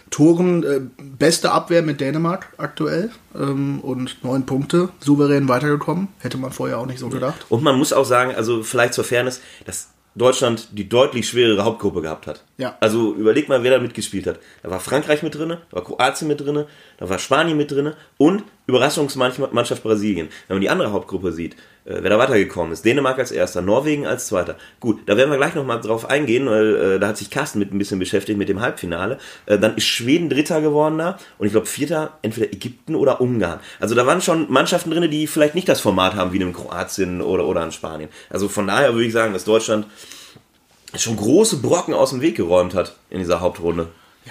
Toren, 0.10 0.64
äh, 0.64 0.82
beste 0.98 1.52
Abwehr 1.52 1.82
mit 1.82 2.02
Dänemark 2.02 2.54
aktuell 2.58 3.12
ähm, 3.36 3.80
und 3.82 4.24
neun 4.24 4.46
Punkte, 4.46 4.90
souverän 5.00 5.48
weitergekommen. 5.48 6.08
Hätte 6.20 6.38
man 6.38 6.52
vorher 6.52 6.80
auch 6.80 6.86
nicht 6.86 7.00
so 7.00 7.10
gedacht. 7.10 7.46
Und 7.50 7.64
man 7.64 7.78
muss 7.78 7.94
auch 7.94 8.06
sagen, 8.06 8.34
also 8.36 8.64
vielleicht 8.64 8.94
zur 8.94 9.04
Fairness, 9.04 9.42
dass 9.66 9.90
Deutschland 10.16 10.70
die 10.72 10.90
deutlich 10.90 11.30
schwerere 11.30 11.64
Hauptgruppe 11.64 12.02
gehabt 12.02 12.28
hat. 12.28 12.44
Ja. 12.58 12.76
Also 12.80 13.14
überleg 13.14 13.48
mal, 13.48 13.64
wer 13.64 13.72
da 13.72 13.80
mitgespielt 13.80 14.26
hat. 14.26 14.40
Da 14.64 14.70
war 14.70 14.80
Frankreich 14.80 15.22
mit 15.22 15.36
drinne, 15.36 15.62
da 15.70 15.78
war 15.78 15.84
Kroatien 15.84 16.28
mit 16.28 16.42
drinne, 16.42 16.68
da 16.98 17.10
war 17.10 17.20
Spanien 17.20 17.58
mit 17.58 17.72
drinne 17.72 17.96
und 18.18 18.44
Überraschungsmannschaft 18.68 19.84
Brasilien. 19.84 20.30
Wenn 20.48 20.56
man 20.56 20.62
die 20.62 20.70
andere 20.70 20.92
Hauptgruppe 20.92 21.32
sieht, 21.32 21.56
wer 21.90 22.10
da 22.10 22.20
weitergekommen 22.20 22.72
ist, 22.72 22.86
Dänemark 22.86 23.18
als 23.20 23.32
erster, 23.32 23.62
Norwegen 23.62 24.06
als 24.06 24.28
zweiter. 24.28 24.56
Gut, 24.80 25.02
da 25.08 25.18
werden 25.18 25.32
wir 25.32 25.38
gleich 25.38 25.56
nochmal 25.56 25.82
drauf 25.82 26.10
eingehen, 26.10 26.48
weil 26.48 26.76
äh, 26.76 27.00
da 27.00 27.08
hat 27.10 27.18
sich 27.18 27.30
Carsten 27.30 27.60
mit 27.60 27.74
ein 27.74 27.78
bisschen 27.78 28.00
beschäftigt 28.00 28.38
mit 28.38 28.50
dem 28.50 28.62
Halbfinale. 28.62 29.18
Äh, 29.46 29.58
dann 29.58 29.76
ist 29.76 29.86
Schweden 29.86 30.30
Dritter 30.30 30.62
geworden 30.62 30.98
da 30.98 31.18
und 31.38 31.48
ich 31.48 31.54
glaube 31.54 31.68
Vierter 31.68 32.18
entweder 32.22 32.54
Ägypten 32.54 32.96
oder 32.96 33.20
Ungarn. 33.22 33.60
Also 33.80 33.96
da 33.96 34.06
waren 34.06 34.22
schon 34.22 34.52
Mannschaften 34.52 34.92
drinne, 34.92 35.10
die 35.10 35.28
vielleicht 35.28 35.56
nicht 35.56 35.68
das 35.68 35.82
Format 35.82 36.16
haben 36.16 36.32
wie 36.32 36.38
in 36.38 36.54
Kroatien 36.54 37.22
oder, 37.22 37.46
oder 37.46 37.64
in 37.64 37.72
Spanien. 37.72 38.10
Also 38.30 38.48
von 38.50 38.68
daher 38.68 38.94
würde 38.94 39.06
ich 39.06 39.14
sagen, 39.14 39.34
dass 39.34 39.44
Deutschland 39.44 39.88
schon 40.96 41.18
große 41.18 41.58
Brocken 41.58 41.94
aus 41.94 42.12
dem 42.12 42.22
Weg 42.22 42.36
geräumt 42.36 42.74
hat 42.74 42.96
in 43.10 43.20
dieser 43.20 43.42
Hauptrunde. 43.42 43.88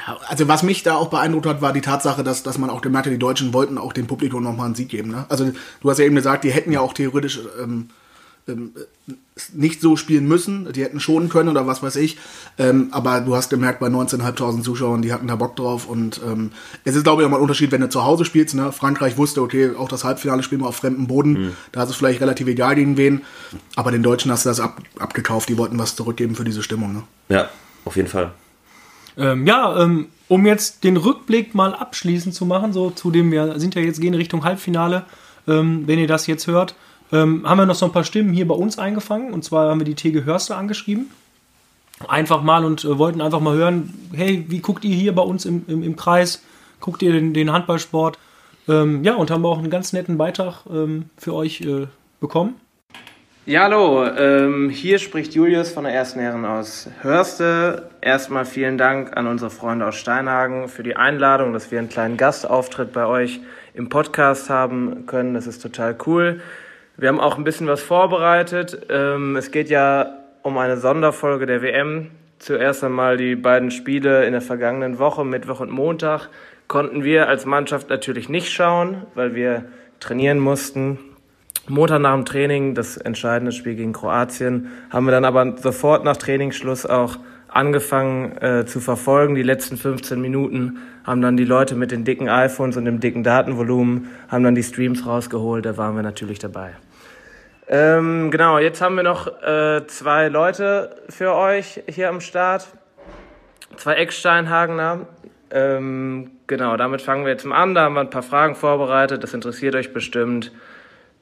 Ja, 0.06 0.16
also 0.28 0.46
was 0.46 0.62
mich 0.62 0.84
da 0.84 0.94
auch 0.94 1.08
beeindruckt 1.08 1.46
hat, 1.46 1.60
war 1.60 1.72
die 1.72 1.80
Tatsache, 1.80 2.22
dass, 2.22 2.44
dass 2.44 2.58
man 2.58 2.70
auch 2.70 2.82
gemerkt 2.82 3.06
hat, 3.06 3.12
die 3.12 3.18
Deutschen 3.18 3.52
wollten 3.52 3.78
auch 3.78 3.92
dem 3.92 4.06
Publikum 4.06 4.42
nochmal 4.44 4.66
einen 4.66 4.74
Sieg 4.76 4.88
geben. 4.88 5.10
Ne? 5.10 5.26
Also 5.28 5.50
du 5.80 5.90
hast 5.90 5.98
ja 5.98 6.04
eben 6.04 6.14
gesagt, 6.14 6.44
die 6.44 6.52
hätten 6.52 6.70
ja 6.70 6.80
auch 6.80 6.92
theoretisch 6.92 7.40
ähm, 7.60 7.88
ähm, 8.46 8.72
nicht 9.52 9.80
so 9.80 9.96
spielen 9.96 10.26
müssen, 10.26 10.72
die 10.72 10.82
hätten 10.82 11.00
schonen 11.00 11.28
können 11.28 11.48
oder 11.48 11.66
was 11.66 11.82
weiß 11.82 11.96
ich. 11.96 12.16
Ähm, 12.58 12.88
aber 12.92 13.20
du 13.20 13.34
hast 13.34 13.50
gemerkt, 13.50 13.80
bei 13.80 13.88
19.500 13.88 14.62
Zuschauern, 14.62 15.02
die 15.02 15.12
hatten 15.12 15.26
da 15.26 15.36
Bock 15.36 15.56
drauf. 15.56 15.88
Und 15.88 16.20
ähm, 16.26 16.52
es 16.84 16.94
ist, 16.94 17.04
glaube 17.04 17.22
ich, 17.22 17.26
auch 17.26 17.30
mal 17.30 17.38
ein 17.38 17.42
Unterschied, 17.42 17.72
wenn 17.72 17.80
du 17.80 17.88
zu 17.88 18.04
Hause 18.04 18.24
spielst. 18.24 18.54
Ne? 18.54 18.72
Frankreich 18.72 19.16
wusste, 19.16 19.42
okay, 19.42 19.70
auch 19.76 19.88
das 19.88 20.04
Halbfinale 20.04 20.42
spielen 20.42 20.60
wir 20.60 20.68
auf 20.68 20.76
fremdem 20.76 21.06
Boden. 21.06 21.32
Mhm. 21.32 21.56
Da 21.72 21.82
ist 21.82 21.90
es 21.90 21.96
vielleicht 21.96 22.20
relativ 22.20 22.46
egal 22.46 22.74
gegen 22.74 22.96
wen. 22.96 23.22
Aber 23.76 23.90
den 23.90 24.02
Deutschen 24.02 24.30
hast 24.30 24.44
du 24.44 24.48
das 24.48 24.60
ab, 24.60 24.80
abgekauft. 24.98 25.48
Die 25.48 25.58
wollten 25.58 25.78
was 25.78 25.96
zurückgeben 25.96 26.34
für 26.34 26.44
diese 26.44 26.62
Stimmung. 26.62 26.92
Ne? 26.92 27.02
Ja, 27.28 27.48
auf 27.84 27.96
jeden 27.96 28.08
Fall. 28.08 28.32
Ähm, 29.18 29.46
ja, 29.46 29.82
ähm, 29.82 30.06
um 30.28 30.46
jetzt 30.46 30.84
den 30.84 30.96
Rückblick 30.96 31.54
mal 31.54 31.74
abschließend 31.74 32.34
zu 32.34 32.46
machen, 32.46 32.72
so 32.72 32.90
zu 32.90 33.10
dem 33.10 33.32
wir 33.32 33.58
sind 33.58 33.74
ja 33.74 33.82
jetzt 33.82 34.00
gehen 34.00 34.14
Richtung 34.14 34.44
Halbfinale, 34.44 35.04
ähm, 35.46 35.86
wenn 35.86 35.98
ihr 35.98 36.06
das 36.06 36.26
jetzt 36.26 36.46
hört, 36.46 36.74
ähm, 37.12 37.48
haben 37.48 37.58
wir 37.58 37.66
noch 37.66 37.74
so 37.74 37.86
ein 37.86 37.92
paar 37.92 38.04
Stimmen 38.04 38.32
hier 38.32 38.46
bei 38.46 38.54
uns 38.54 38.78
eingefangen. 38.78 39.32
Und 39.32 39.44
zwar 39.44 39.70
haben 39.70 39.80
wir 39.80 39.84
die 39.84 39.94
Tege 39.94 40.24
Hörste 40.24 40.56
angeschrieben. 40.56 41.10
Einfach 42.06 42.42
mal 42.42 42.64
und 42.64 42.84
äh, 42.84 42.98
wollten 42.98 43.20
einfach 43.20 43.40
mal 43.40 43.56
hören, 43.56 43.92
hey, 44.12 44.44
wie 44.48 44.60
guckt 44.60 44.84
ihr 44.84 44.94
hier 44.94 45.14
bei 45.14 45.22
uns 45.22 45.44
im, 45.44 45.64
im, 45.66 45.82
im 45.82 45.96
Kreis? 45.96 46.42
Guckt 46.80 47.02
ihr 47.02 47.12
den, 47.12 47.34
den 47.34 47.50
Handballsport? 47.50 48.18
Ähm, 48.68 49.02
ja, 49.02 49.14
und 49.14 49.30
haben 49.30 49.44
auch 49.44 49.58
einen 49.58 49.70
ganz 49.70 49.92
netten 49.92 50.18
Beitrag 50.18 50.64
ähm, 50.70 51.06
für 51.16 51.34
euch 51.34 51.62
äh, 51.62 51.86
bekommen. 52.20 52.54
Ja, 53.48 53.62
hallo, 53.62 54.04
ähm, 54.04 54.68
hier 54.68 54.98
spricht 54.98 55.32
Julius 55.32 55.72
von 55.72 55.84
der 55.84 55.94
ersten 55.94 56.20
Herren 56.20 56.44
aus 56.44 56.90
Hörste. 57.00 57.88
Erstmal 58.02 58.44
vielen 58.44 58.76
Dank 58.76 59.16
an 59.16 59.26
unsere 59.26 59.50
Freunde 59.50 59.86
aus 59.86 59.96
Steinhagen 59.96 60.68
für 60.68 60.82
die 60.82 60.96
Einladung, 60.96 61.54
dass 61.54 61.70
wir 61.70 61.78
einen 61.78 61.88
kleinen 61.88 62.18
Gastauftritt 62.18 62.92
bei 62.92 63.06
euch 63.06 63.40
im 63.72 63.88
Podcast 63.88 64.50
haben 64.50 65.06
können. 65.06 65.32
Das 65.32 65.46
ist 65.46 65.62
total 65.62 65.96
cool. 66.04 66.42
Wir 66.98 67.08
haben 67.08 67.20
auch 67.20 67.38
ein 67.38 67.44
bisschen 67.44 67.66
was 67.68 67.80
vorbereitet. 67.80 68.86
Ähm, 68.90 69.34
es 69.36 69.50
geht 69.50 69.70
ja 69.70 70.18
um 70.42 70.58
eine 70.58 70.76
Sonderfolge 70.76 71.46
der 71.46 71.62
WM. 71.62 72.10
Zuerst 72.38 72.84
einmal 72.84 73.16
die 73.16 73.34
beiden 73.34 73.70
Spiele 73.70 74.26
in 74.26 74.32
der 74.32 74.42
vergangenen 74.42 74.98
Woche, 74.98 75.24
Mittwoch 75.24 75.60
und 75.60 75.70
Montag, 75.70 76.28
konnten 76.66 77.02
wir 77.02 77.28
als 77.28 77.46
Mannschaft 77.46 77.88
natürlich 77.88 78.28
nicht 78.28 78.52
schauen, 78.52 79.06
weil 79.14 79.34
wir 79.34 79.64
trainieren 80.00 80.38
mussten. 80.38 80.98
Montag 81.68 82.00
nach 82.00 82.14
dem 82.14 82.24
Training, 82.24 82.74
das 82.74 82.96
entscheidende 82.96 83.52
Spiel 83.52 83.74
gegen 83.74 83.92
Kroatien, 83.92 84.70
haben 84.90 85.06
wir 85.06 85.12
dann 85.12 85.24
aber 85.24 85.56
sofort 85.58 86.04
nach 86.04 86.16
Trainingsschluss 86.16 86.86
auch 86.86 87.18
angefangen 87.48 88.36
äh, 88.38 88.66
zu 88.66 88.80
verfolgen. 88.80 89.34
Die 89.34 89.42
letzten 89.42 89.76
15 89.76 90.20
Minuten 90.20 90.78
haben 91.04 91.22
dann 91.22 91.36
die 91.36 91.44
Leute 91.44 91.74
mit 91.74 91.90
den 91.90 92.04
dicken 92.04 92.28
iPhones 92.28 92.76
und 92.76 92.84
dem 92.84 93.00
dicken 93.00 93.22
Datenvolumen, 93.22 94.08
haben 94.28 94.44
dann 94.44 94.54
die 94.54 94.62
Streams 94.62 95.06
rausgeholt, 95.06 95.64
da 95.64 95.76
waren 95.76 95.96
wir 95.96 96.02
natürlich 96.02 96.38
dabei. 96.38 96.72
Ähm, 97.70 98.30
genau, 98.30 98.58
jetzt 98.58 98.80
haben 98.80 98.96
wir 98.96 99.02
noch 99.02 99.26
äh, 99.42 99.86
zwei 99.88 100.28
Leute 100.28 100.96
für 101.10 101.34
euch 101.34 101.82
hier 101.88 102.08
am 102.08 102.20
Start. 102.20 102.66
Zwei 103.76 103.94
Ecksteinhagener. 103.94 105.06
Ähm, 105.50 106.30
genau, 106.46 106.76
damit 106.76 107.02
fangen 107.02 107.24
wir 107.24 107.32
jetzt 107.32 107.44
mal 107.44 107.56
an. 107.56 107.74
Da 107.74 107.82
haben 107.82 107.94
wir 107.94 108.00
ein 108.00 108.10
paar 108.10 108.22
Fragen 108.22 108.54
vorbereitet. 108.54 109.22
Das 109.22 109.34
interessiert 109.34 109.74
euch 109.74 109.92
bestimmt. 109.92 110.50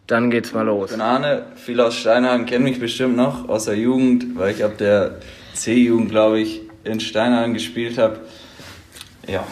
Dann 0.07 0.31
geht's 0.31 0.53
mal 0.53 0.63
los. 0.63 0.91
Ich 0.91 0.97
bin 0.97 1.01
Arne, 1.05 1.47
viele 1.57 1.85
aus 1.87 1.97
Steinhagen 1.97 2.47
kennen 2.47 2.65
mich 2.65 2.79
bestimmt 2.79 3.17
noch 3.17 3.49
aus 3.49 3.65
der 3.65 3.77
Jugend, 3.77 4.37
weil 4.39 4.53
ich 4.55 4.63
ab 4.63 4.79
der 4.79 5.17
C-Jugend, 5.55 6.11
glaube 6.11 6.39
ich, 6.41 6.63
in 6.85 7.01
Steinhagen 7.01 7.55
gespielt 7.55 7.99
habe. 7.99 8.21
Ja. 9.27 9.45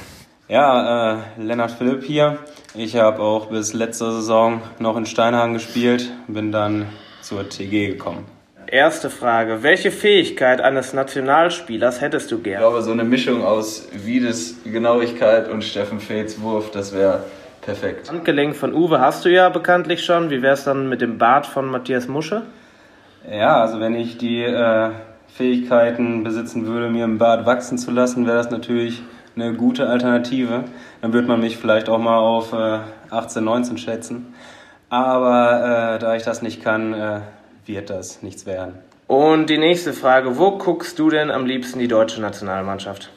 Ja, 0.49 1.15
äh, 1.15 1.43
Lennart 1.43 1.73
Philipp 1.73 2.05
hier. 2.05 2.39
Ich 2.75 2.97
habe 2.97 3.21
auch 3.23 3.47
bis 3.47 3.73
letzte 3.73 4.13
Saison 4.13 4.61
noch 4.79 4.97
in 4.97 5.07
Steinhagen 5.07 5.55
gespielt, 5.55 6.11
bin 6.29 6.53
dann 6.53 6.87
zur 7.23 7.49
TG 7.49 7.89
gekommen. 7.89 8.25
Erste 8.67 9.11
Frage. 9.11 9.63
Welche 9.63 9.91
Fähigkeit 9.91 10.61
eines 10.61 10.93
Nationalspielers 10.93 12.01
hättest 12.01 12.31
du 12.31 12.37
Ich 12.39 12.45
gern? 12.45 12.61
glaube, 12.61 12.83
so 12.83 12.93
eine 12.93 13.05
Mischung 13.05 13.45
aus 13.45 13.89
Wiedes 13.93 14.57
Genauigkeit 14.65 15.49
und 15.49 15.63
Steffen 15.65 16.01
Feeths 16.01 16.41
Wurf, 16.41 16.71
das 16.71 16.93
wäre 16.95 17.25
perfekt. 17.65 18.11
Handgelenk 18.11 18.57
von 18.57 18.73
Uwe 18.73 19.01
hast 19.01 19.25
du 19.25 19.31
ja 19.31 19.49
bekanntlich 19.49 20.05
schon. 20.05 20.31
Wie 20.31 20.43
wär's 20.43 20.65
dann 20.65 20.89
mit 20.89 21.01
dem 21.01 21.19
Bart 21.19 21.47
von 21.47 21.67
Matthias 21.67 22.09
Musche? 22.09 22.43
Ja, 23.31 23.61
also 23.61 23.81
wenn 23.81 23.95
ich 23.95 24.19
die 24.19 24.43
äh, 24.43 24.91
Fähigkeiten 25.29 26.25
besitzen 26.25 26.67
würde, 26.67 26.91
mir 26.91 27.05
im 27.05 27.19
Bad 27.19 27.47
wachsen 27.47 27.79
zu 27.79 27.91
lassen, 27.91 28.27
wäre 28.27 28.37
das 28.37 28.51
natürlich 28.51 29.03
eine 29.37 29.55
gute 29.55 29.89
Alternative. 29.89 30.65
Dann 31.01 31.13
würde 31.13 31.27
man 31.27 31.41
mich 31.41 31.57
vielleicht 31.57 31.89
auch 31.89 31.99
mal 31.99 32.19
auf 32.19 32.53
äh, 32.53 32.79
18, 33.11 33.43
19 33.43 33.79
schätzen. 33.79 34.35
Aber 34.91 35.97
äh, 35.97 35.99
da 35.99 36.15
ich 36.15 36.23
das 36.23 36.43
nicht 36.43 36.63
kann, 36.63 36.93
äh, 36.93 37.21
wird 37.67 37.91
das 37.91 38.23
nichts 38.23 38.47
werden. 38.47 38.75
Und 39.07 39.51
die 39.51 39.59
nächste 39.59 39.93
Frage. 39.93 40.39
Wo 40.39 40.53
guckst 40.53 40.99
du 40.99 41.11
denn 41.11 41.31
am 41.31 41.47
liebsten 41.47 41.79
die 41.79 41.89
deutsche 41.89 42.21
Nationalmannschaft? 42.21 43.11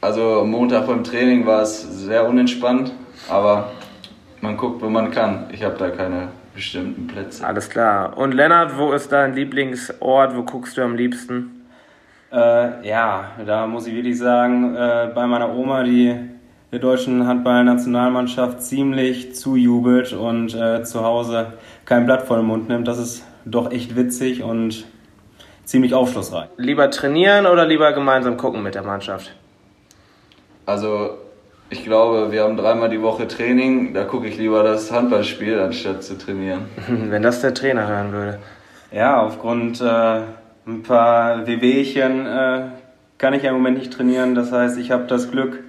Also 0.00 0.40
am 0.40 0.50
Montag 0.50 0.86
beim 0.86 1.04
Training 1.04 1.44
war 1.44 1.62
es 1.62 1.82
sehr 1.82 2.26
unentspannt, 2.26 2.92
aber 3.28 3.70
man 4.40 4.56
guckt, 4.56 4.82
wo 4.82 4.88
man 4.88 5.10
kann. 5.10 5.46
Ich 5.52 5.62
habe 5.64 5.76
da 5.78 5.90
keine 5.90 6.28
bestimmten 6.54 7.06
Plätze. 7.06 7.46
Alles 7.46 7.68
klar. 7.70 8.16
Und 8.16 8.32
Lennart, 8.32 8.76
wo 8.76 8.92
ist 8.92 9.12
dein 9.12 9.34
Lieblingsort? 9.34 10.36
Wo 10.36 10.42
guckst 10.42 10.76
du 10.76 10.82
am 10.82 10.96
liebsten? 10.96 11.66
Äh, 12.32 12.86
ja, 12.86 13.30
da 13.46 13.66
muss 13.66 13.86
ich 13.86 13.94
wirklich 13.94 14.18
sagen, 14.18 14.74
äh, 14.74 15.10
bei 15.14 15.26
meiner 15.26 15.54
Oma, 15.54 15.82
die 15.82 16.14
der 16.70 16.78
deutschen 16.80 17.26
Handballnationalmannschaft 17.26 18.62
ziemlich 18.62 19.34
zujubelt 19.34 20.12
und 20.12 20.54
äh, 20.54 20.82
zu 20.82 21.02
Hause 21.02 21.54
kein 21.86 22.04
Blatt 22.04 22.24
vor 22.24 22.36
den 22.36 22.46
Mund 22.46 22.68
nimmt. 22.68 22.86
Das 22.86 22.98
ist 22.98 23.24
doch 23.46 23.72
echt 23.72 23.96
witzig 23.96 24.42
und 24.42 24.84
ziemlich 25.64 25.94
aufschlussreich. 25.94 26.48
Lieber 26.56 26.90
trainieren 26.90 27.46
oder 27.46 27.66
lieber 27.66 27.92
gemeinsam 27.92 28.36
gucken 28.36 28.62
mit 28.62 28.74
der 28.74 28.82
Mannschaft? 28.82 29.34
Also, 30.66 31.16
ich 31.70 31.84
glaube, 31.84 32.32
wir 32.32 32.44
haben 32.44 32.56
dreimal 32.56 32.88
die 32.88 33.02
Woche 33.02 33.28
Training. 33.28 33.92
Da 33.92 34.04
gucke 34.04 34.26
ich 34.26 34.38
lieber 34.38 34.62
das 34.62 34.90
Handballspiel, 34.90 35.58
anstatt 35.58 36.02
zu 36.02 36.16
trainieren. 36.16 36.66
Wenn 36.88 37.22
das 37.22 37.40
der 37.40 37.54
Trainer 37.54 37.86
hören 37.86 38.12
würde. 38.12 38.38
Ja, 38.90 39.20
aufgrund 39.20 39.80
äh, 39.80 40.20
ein 40.66 40.82
paar 40.82 41.46
Wehwehchen 41.46 42.26
äh, 42.26 42.62
kann 43.18 43.34
ich 43.34 43.42
ja 43.42 43.50
im 43.50 43.56
Moment 43.56 43.78
nicht 43.78 43.92
trainieren. 43.92 44.34
Das 44.34 44.50
heißt, 44.50 44.78
ich 44.78 44.90
habe 44.90 45.04
das 45.04 45.30
Glück, 45.30 45.62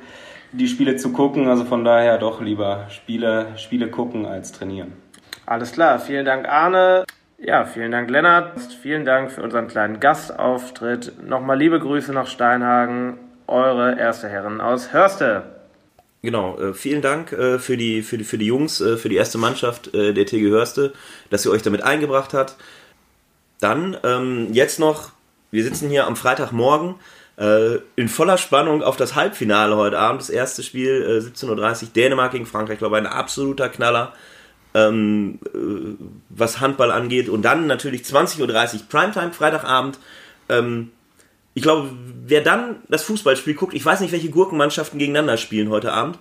die 0.53 0.67
Spiele 0.67 0.95
zu 0.95 1.11
gucken. 1.11 1.49
Also 1.49 1.65
von 1.65 1.83
daher 1.83 2.17
doch 2.17 2.41
lieber 2.41 2.85
Spiele, 2.89 3.47
Spiele 3.57 3.89
gucken 3.89 4.25
als 4.25 4.53
trainieren. 4.53 4.93
Alles 5.45 5.73
klar, 5.73 5.99
vielen 5.99 6.25
Dank 6.25 6.47
Arne. 6.47 7.03
Ja, 7.37 7.65
vielen 7.65 7.91
Dank 7.91 8.09
Lennart. 8.09 8.59
Vielen 8.81 9.05
Dank 9.05 9.31
für 9.31 9.41
unseren 9.41 9.67
kleinen 9.67 9.99
Gastauftritt. 9.99 11.13
Nochmal 11.25 11.57
liebe 11.57 11.79
Grüße 11.79 12.13
nach 12.13 12.27
Steinhagen. 12.27 13.17
Eure 13.47 13.97
erste 13.97 14.29
Herren 14.29 14.61
aus 14.61 14.93
Hörste. 14.93 15.58
Genau, 16.21 16.57
äh, 16.57 16.73
vielen 16.73 17.01
Dank 17.01 17.31
äh, 17.31 17.59
für, 17.59 17.77
die, 17.77 18.01
für, 18.01 18.17
die, 18.17 18.25
für 18.25 18.37
die 18.37 18.45
Jungs, 18.45 18.81
äh, 18.81 18.97
für 18.97 19.07
die 19.07 19.15
erste 19.15 19.37
Mannschaft 19.37 19.93
äh, 19.93 20.13
der 20.13 20.25
TG 20.25 20.49
Hörste, 20.49 20.93
dass 21.29 21.45
ihr 21.45 21.51
euch 21.51 21.61
damit 21.61 21.81
eingebracht 21.81 22.33
habt. 22.33 22.55
Dann 23.61 23.97
ähm, 24.03 24.49
jetzt 24.51 24.79
noch, 24.79 25.11
wir 25.51 25.63
sitzen 25.63 25.89
hier 25.89 26.07
am 26.07 26.17
Freitagmorgen 26.17 26.95
äh, 27.37 27.79
in 27.95 28.09
voller 28.09 28.37
Spannung 28.37 28.83
auf 28.83 28.97
das 28.97 29.15
Halbfinale 29.15 29.77
heute 29.77 29.97
Abend. 29.97 30.21
Das 30.21 30.29
erste 30.29 30.61
Spiel, 30.61 31.23
äh, 31.23 31.25
17.30 31.25 31.83
Uhr, 31.83 31.89
Dänemark 31.95 32.33
gegen 32.33 32.45
Frankreich. 32.45 32.75
Ich 32.75 32.79
glaube, 32.79 32.97
ein 32.97 33.07
absoluter 33.07 33.69
Knaller, 33.69 34.13
ähm, 34.73 35.39
äh, 35.53 36.03
was 36.27 36.59
Handball 36.59 36.91
angeht. 36.91 37.29
Und 37.29 37.43
dann 37.43 37.65
natürlich 37.65 38.01
20.30 38.01 38.41
Uhr, 38.41 38.79
Primetime, 38.89 39.31
Freitagabend. 39.31 39.99
Ähm, 40.49 40.91
ich 41.59 41.63
glaube, 41.63 41.89
wer 42.25 42.39
dann 42.39 42.77
das 42.87 43.03
Fußballspiel 43.03 43.53
guckt, 43.53 43.73
ich 43.73 43.83
weiß 43.83 43.99
nicht, 43.99 44.13
welche 44.13 44.29
Gurkenmannschaften 44.29 44.97
gegeneinander 44.97 45.35
spielen 45.35 45.67
heute 45.67 45.91
Abend, 45.91 46.17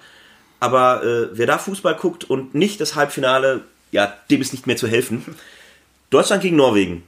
aber 0.58 1.04
äh, 1.04 1.28
wer 1.32 1.46
da 1.46 1.58
Fußball 1.58 1.94
guckt 1.94 2.24
und 2.24 2.56
nicht 2.56 2.80
das 2.80 2.96
Halbfinale, 2.96 3.60
ja, 3.92 4.12
dem 4.32 4.40
ist 4.40 4.52
nicht 4.52 4.66
mehr 4.66 4.76
zu 4.76 4.88
helfen. 4.88 5.24
Deutschland 6.10 6.42
gegen 6.42 6.56
Norwegen. 6.56 7.04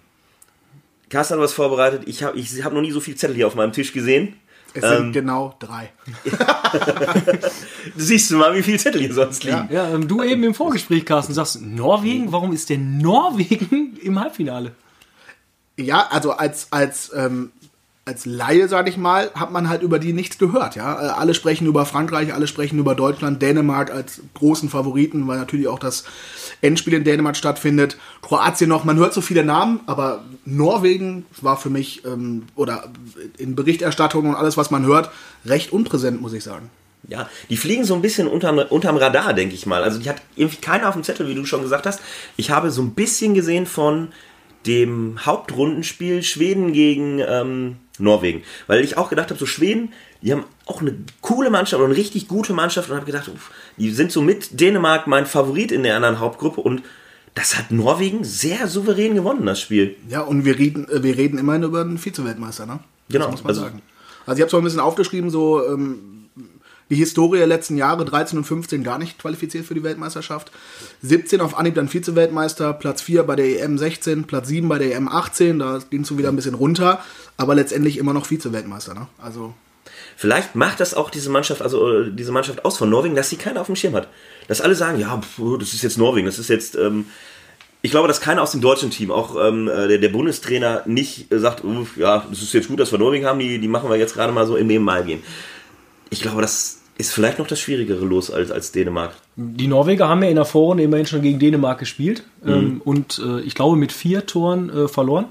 Carsten 1.09 1.35
hat 1.35 1.41
was 1.41 1.55
vorbereitet. 1.55 2.03
Ich 2.07 2.23
habe 2.23 2.39
ich 2.39 2.63
hab 2.63 2.73
noch 2.73 2.83
nie 2.83 2.93
so 2.93 3.01
viel 3.01 3.17
Zettel 3.17 3.35
hier 3.35 3.49
auf 3.49 3.57
meinem 3.57 3.73
Tisch 3.73 3.93
gesehen. 3.93 4.37
Es 4.75 4.89
sind 4.89 5.11
genau 5.11 5.57
drei. 5.59 5.91
Siehst 7.97 8.31
du 8.31 8.37
mal, 8.37 8.55
wie 8.55 8.63
viele 8.63 8.79
Zettel 8.79 9.01
hier 9.01 9.13
sonst 9.13 9.43
liegen. 9.43 9.69
Ja, 9.73 9.93
ähm, 9.93 10.07
du 10.07 10.23
eben 10.23 10.45
im 10.45 10.55
Vorgespräch, 10.55 11.05
Carsten, 11.05 11.35
sagst, 11.35 11.61
Norwegen, 11.61 12.31
warum 12.31 12.53
ist 12.53 12.71
denn 12.71 12.99
Norwegen 12.99 13.99
im 14.03 14.21
Halbfinale? 14.21 14.71
Ja, 15.77 16.07
also 16.13 16.31
als, 16.31 16.69
als, 16.71 17.11
ähm, 17.13 17.51
als 18.11 18.27
Laie, 18.27 18.67
sag 18.67 18.89
ich 18.89 18.97
mal, 18.97 19.31
hat 19.35 19.53
man 19.53 19.69
halt 19.69 19.83
über 19.83 20.01
die 20.01 20.13
nichts 20.13 20.37
gehört. 20.37 20.75
Ja? 20.75 21.01
Äh, 21.01 21.09
Alle 21.11 21.33
sprechen 21.33 21.67
über 21.67 21.87
Frankreich, 21.87 22.35
alle 22.35 22.49
sprechen 22.49 22.79
über 22.81 22.97
Deutschland, 22.97 23.41
Dänemark 23.41 23.93
als 23.93 24.21
großen 24.35 24.69
Favoriten, 24.69 25.29
weil 25.29 25.39
natürlich 25.39 25.69
auch 25.69 25.79
das 25.79 26.05
Endspiel 26.61 26.95
in 26.95 27.05
Dänemark 27.05 27.37
stattfindet. 27.37 27.97
Kroatien 28.21 28.69
noch, 28.69 28.83
man 28.83 28.97
hört 28.97 29.15
so 29.15 29.21
viele 29.21 29.45
Namen, 29.45 29.81
aber 29.87 30.25
Norwegen 30.45 31.25
war 31.41 31.57
für 31.57 31.71
mich, 31.71 32.05
ähm, 32.05 32.43
oder 32.57 32.91
in 33.39 33.55
Berichterstattung 33.55 34.29
und 34.29 34.35
alles, 34.35 34.57
was 34.57 34.73
man 34.73 34.85
hört, 34.85 35.11
recht 35.47 35.73
unpräsent, 35.73 36.21
muss 36.21 36.33
ich 36.33 36.43
sagen. 36.43 36.69
Ja, 37.07 37.29
die 37.49 37.57
fliegen 37.57 37.85
so 37.85 37.95
ein 37.95 38.03
bisschen 38.03 38.27
unterm, 38.27 38.59
unterm 38.59 38.97
Radar, 38.97 39.35
denke 39.35 39.55
ich 39.55 39.67
mal. 39.67 39.85
Also 39.85 40.01
die 40.01 40.09
hat 40.09 40.21
irgendwie 40.35 40.61
keiner 40.61 40.89
auf 40.89 40.95
dem 40.95 41.05
Zettel, 41.05 41.29
wie 41.29 41.35
du 41.35 41.47
schon 41.47 41.63
gesagt 41.63 41.87
hast. 41.87 42.01
Ich 42.37 42.51
habe 42.51 42.71
so 42.73 42.83
ein 42.83 42.91
bisschen 42.91 43.35
gesehen 43.35 43.67
von 43.67 44.09
dem 44.67 45.25
Hauptrundenspiel 45.25 46.23
Schweden 46.23 46.73
gegen 46.73 47.21
ähm, 47.21 47.77
Norwegen. 48.01 48.43
Weil 48.67 48.83
ich 48.83 48.97
auch 48.97 49.09
gedacht 49.11 49.31
habe, 49.31 49.39
so 49.39 49.47
Schweden, 49.47 49.93
die 50.23 50.33
haben 50.33 50.45
auch 50.67 50.81
eine 50.81 50.95
coole 51.21 51.51
Mannschaft 51.51 51.81
und 51.81 51.87
eine 51.91 51.97
richtig 51.97 52.29
gute 52.29 52.53
Mannschaft 52.53 52.91
und 52.91 52.97
habe 52.97 53.07
gedacht, 53.07 53.29
uff, 53.29 53.51
die 53.77 53.91
sind 53.91 54.13
so 54.13 54.23
mit 54.23 54.61
Dänemark 54.61 55.07
mein 55.07 55.27
Favorit 55.27 55.73
in 55.73 55.83
der 55.83 55.97
anderen 55.97 56.19
Hauptgruppe 56.19 56.61
und 56.61 56.83
das 57.35 57.57
hat 57.57 57.71
Norwegen 57.71 58.25
sehr 58.25 58.67
souverän 58.67 59.15
gewonnen, 59.15 59.47
das 59.47 59.61
Spiel. 59.61 59.97
Ja, 60.09 60.23
und 60.23 60.45
wir 60.45 60.59
reden, 60.59 60.89
äh, 60.89 61.03
wir 61.03 61.17
reden 61.17 61.39
immerhin 61.39 61.63
über 61.63 61.81
einen 61.81 61.97
Vize-Weltmeister, 61.99 62.67
ne? 62.67 62.81
Genau, 63.09 63.27
Das 63.27 63.33
muss 63.33 63.43
man 63.45 63.49
also- 63.51 63.61
sagen. 63.63 63.83
Also 64.27 64.39
ich 64.39 64.43
habe 64.43 64.51
so 64.51 64.59
ein 64.59 64.65
bisschen 64.65 64.81
aufgeschrieben, 64.81 65.31
so 65.31 65.65
ähm, 65.67 66.20
die 66.91 66.97
Historie 66.97 67.39
der 67.39 67.47
letzten 67.47 67.77
Jahre, 67.77 68.05
13 68.05 68.39
und 68.39 68.45
15 68.45 68.85
gar 68.85 68.99
nicht 68.99 69.19
qualifiziert 69.19 69.65
für 69.65 69.75
die 69.75 69.83
Weltmeisterschaft. 69.83 70.51
17 71.03 71.41
auf 71.41 71.57
Anhieb 71.57 71.77
dann 71.77 71.89
Vize-Weltmeister, 71.89 72.73
Platz 72.75 73.01
4 73.03 73.23
bei 73.23 73.37
der 73.37 73.63
EM 73.63 73.79
16, 73.79 74.25
Platz 74.25 74.49
7 74.49 74.69
bei 74.69 74.79
der 74.79 74.95
EM 74.95 75.09
18, 75.09 75.59
da 75.61 75.79
ging 75.89 76.03
es 76.03 76.09
so 76.09 76.19
wieder 76.19 76.29
ein 76.29 76.37
bisschen 76.37 76.55
runter, 76.55 77.01
aber 77.37 77.55
letztendlich 77.55 77.97
immer 77.97 78.13
noch 78.13 78.27
Vize-Weltmeister, 78.27 78.95
ne? 78.95 79.07
Also 79.23 79.55
Vielleicht 80.17 80.55
macht 80.55 80.81
das 80.81 80.93
auch 80.93 81.09
diese 81.09 81.31
Mannschaft, 81.31 81.63
also 81.63 82.03
äh, 82.03 82.11
diese 82.13 82.31
Mannschaft 82.31 82.65
aus 82.65 82.77
von 82.77 82.91
Norwegen, 82.91 83.15
dass 83.15 83.31
sie 83.31 83.37
keiner 83.37 83.61
auf 83.61 83.69
dem 83.69 83.77
Schirm 83.77 83.95
hat. 83.95 84.09
Dass 84.49 84.61
alle 84.61 84.75
sagen, 84.75 84.99
ja, 84.99 85.19
das 85.59 85.73
ist 85.73 85.83
jetzt 85.83 85.97
Norwegen, 85.97 86.27
das 86.27 86.39
ist 86.39 86.49
jetzt. 86.49 86.75
Ähm, 86.75 87.07
ich 87.83 87.91
glaube, 87.91 88.09
dass 88.09 88.21
keiner 88.21 88.43
aus 88.43 88.51
dem 88.51 88.61
deutschen 88.61 88.91
Team, 88.91 89.11
auch 89.11 89.37
ähm, 89.43 89.67
äh, 89.67 89.89
der, 89.89 89.97
der 89.97 90.11
Bundestrainer, 90.11 90.83
nicht 90.85 91.33
äh, 91.33 91.39
sagt, 91.39 91.63
ja, 91.97 92.27
das 92.29 92.43
ist 92.43 92.53
jetzt 92.53 92.69
gut, 92.69 92.79
dass 92.79 92.93
wir 92.93 92.99
Norwegen 92.99 93.25
haben, 93.25 93.39
die, 93.39 93.59
die 93.59 93.69
machen 93.69 93.89
wir 93.89 93.97
jetzt 93.97 94.13
gerade 94.13 94.33
mal 94.33 94.47
so 94.47 94.57
im 94.57 94.67
Nebenmal 94.67 95.05
gehen. 95.05 95.23
Ich 96.11 96.21
glaube, 96.21 96.43
das 96.43 96.80
ist 97.01 97.13
vielleicht 97.13 97.39
noch 97.39 97.47
das 97.47 97.59
schwierigere 97.61 98.05
Los 98.05 98.31
als, 98.31 98.51
als 98.51 98.71
Dänemark. 98.73 99.15
Die 99.37 99.67
Norweger 99.67 100.09
haben 100.09 100.23
ja 100.23 100.29
in 100.29 100.37
der 100.37 100.45
Vorrunde 100.45 100.83
immerhin 100.85 101.07
schon 101.07 101.23
gegen 101.23 101.39
Dänemark 101.39 101.79
gespielt 101.79 102.23
Mhm. 102.45 102.53
ähm, 102.53 102.81
und 102.85 103.21
äh, 103.25 103.41
ich 103.41 103.55
glaube 103.55 103.77
mit 103.77 103.91
vier 103.93 104.27
Toren 104.27 104.71
äh, 104.71 104.89
verloren. 104.89 105.27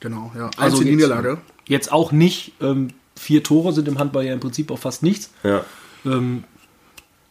Genau, 0.00 0.30
ja. 0.36 0.50
Also 0.56 0.76
Einzige 0.78 0.90
jetzt- 0.90 0.96
Niederlage. 1.00 1.38
Jetzt 1.66 1.90
auch 1.92 2.12
nicht. 2.12 2.52
Ähm, 2.60 2.88
vier 3.16 3.42
Tore 3.42 3.72
sind 3.72 3.88
im 3.88 3.98
Handball 3.98 4.24
ja 4.26 4.32
im 4.34 4.40
Prinzip 4.40 4.70
auch 4.70 4.78
fast 4.78 5.02
nichts. 5.02 5.30
Ja. 5.42 5.64
Ähm, 6.04 6.44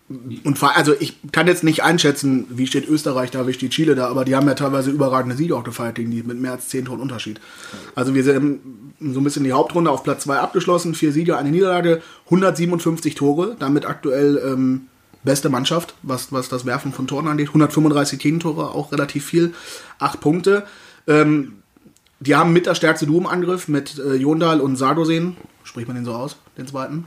Und 0.08 0.62
also 0.62 0.94
ich 1.00 1.18
kann 1.32 1.48
jetzt 1.48 1.64
nicht 1.64 1.82
einschätzen, 1.82 2.46
wie 2.50 2.68
steht 2.68 2.88
Österreich 2.88 3.32
da, 3.32 3.48
wie 3.48 3.54
steht 3.54 3.72
Chile 3.72 3.96
da, 3.96 4.08
aber 4.08 4.24
die 4.24 4.36
haben 4.36 4.48
ja 4.48 4.54
teilweise 4.54 4.92
überragende 4.92 5.36
Siege 5.36 5.56
auch 5.56 5.64
gefeiert 5.64 5.96
gegen 5.96 6.12
die 6.12 6.22
mit 6.22 6.40
mehr 6.40 6.52
als 6.52 6.70
10 6.70 6.86
Toren 6.86 7.00
Unterschied. 7.00 7.42
Also 7.96 8.14
wir 8.14 8.24
sind 8.24 8.60
so 9.00 9.20
ein 9.20 9.24
bisschen 9.24 9.44
die 9.44 9.54
Hauptrunde 9.54 9.90
auf 9.90 10.04
Platz 10.04 10.24
2 10.24 10.38
abgeschlossen, 10.38 10.94
vier 10.94 11.12
Siege, 11.12 11.38
eine 11.38 11.50
Niederlage, 11.50 12.04
157 12.26 13.16
Tore, 13.16 13.56
damit 13.58 13.88
aktuell 13.88 14.40
ähm, 14.46 14.90
beste 15.24 15.50
Mannschaft, 15.50 15.96
was, 16.04 16.32
was 16.32 16.50
das 16.50 16.68
Werfen 16.68 16.94
von 16.94 17.08
Toren 17.08 17.28
angeht, 17.28 17.48
135 17.48 18.20
Gegentore, 18.20 18.76
auch 18.76 18.92
relativ 18.92 19.26
viel, 19.26 19.56
acht 19.98 20.22
Punkte. 20.22 20.66
Ähm, 21.08 21.54
die 22.20 22.36
haben 22.36 22.54
mit 22.54 22.68
das 22.68 22.78
stärkste 22.78 23.08
Duo 23.08 23.18
im 23.18 23.28
Angriff 23.28 23.68
mit 23.68 23.98
äh, 23.98 24.14
Jondal 24.14 24.62
und 24.62 24.76
Sargosen, 24.76 25.36
spricht 25.64 25.88
man 25.88 25.96
den 25.96 26.06
so 26.06 26.14
aus, 26.14 26.38
den 26.60 26.68
zweiten? 26.68 27.06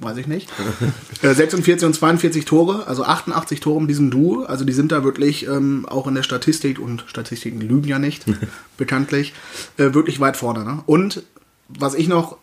Weiß 0.00 0.16
ich 0.18 0.26
nicht. 0.26 0.50
Äh, 1.22 1.34
46 1.34 1.86
und 1.86 1.94
42 1.94 2.44
Tore, 2.44 2.86
also 2.86 3.04
88 3.04 3.60
Tore 3.60 3.80
in 3.80 3.88
diesem 3.88 4.10
Duo. 4.10 4.44
Also 4.44 4.64
die 4.64 4.72
sind 4.72 4.92
da 4.92 5.04
wirklich 5.04 5.46
ähm, 5.46 5.86
auch 5.88 6.06
in 6.06 6.14
der 6.14 6.22
Statistik, 6.22 6.78
und 6.78 7.04
Statistiken 7.06 7.60
lügen 7.60 7.88
ja 7.88 7.98
nicht, 7.98 8.24
bekanntlich, 8.76 9.32
äh, 9.78 9.94
wirklich 9.94 10.20
weit 10.20 10.36
vorne. 10.36 10.64
Ne? 10.64 10.82
Und 10.86 11.22
was 11.68 11.94
ich 11.94 12.08
noch 12.08 12.36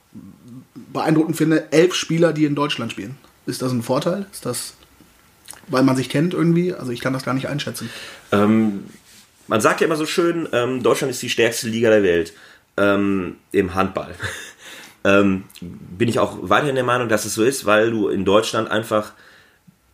beeindruckend 0.92 1.38
finde, 1.38 1.72
elf 1.72 1.94
Spieler, 1.94 2.34
die 2.34 2.46
in 2.46 2.56
Deutschland 2.56 2.92
spielen. 2.92 3.18
Ist 3.46 3.62
das 3.62 3.72
ein 3.72 3.84
Vorteil? 3.84 4.26
Ist 4.32 4.46
das, 4.46 4.74
weil 5.68 5.84
man 5.84 5.96
sich 5.96 6.10
kennt 6.10 6.34
irgendwie? 6.34 6.74
Also 6.74 6.92
ich 6.92 7.02
kann 7.02 7.14
das 7.14 7.24
gar 7.24 7.34
nicht 7.34 7.48
einschätzen. 7.48 7.90
Ähm, 8.32 8.86
man 9.48 9.62
sagt 9.62 9.82
ja 9.82 9.88
immer 9.88 9.96
so 9.96 10.06
schön, 10.06 10.48
ähm, 10.52 10.84
Deutschland 10.84 11.12
ist 11.12 11.22
die 11.22 11.30
stärkste 11.30 11.68
Liga 11.68 11.90
der 11.90 12.04
Welt 12.04 12.34
ähm, 12.78 13.38
im 13.52 13.76
Handball. 13.76 14.16
Ähm, 15.10 15.44
bin 15.62 16.08
ich 16.08 16.20
auch 16.20 16.38
weiterhin 16.42 16.76
der 16.76 16.84
Meinung, 16.84 17.10
dass 17.10 17.26
es 17.26 17.34
so 17.34 17.44
ist, 17.44 17.66
weil 17.66 17.92
du 17.92 18.10
in 18.10 18.26
Deutschland 18.26 18.70
einfach 18.70 19.14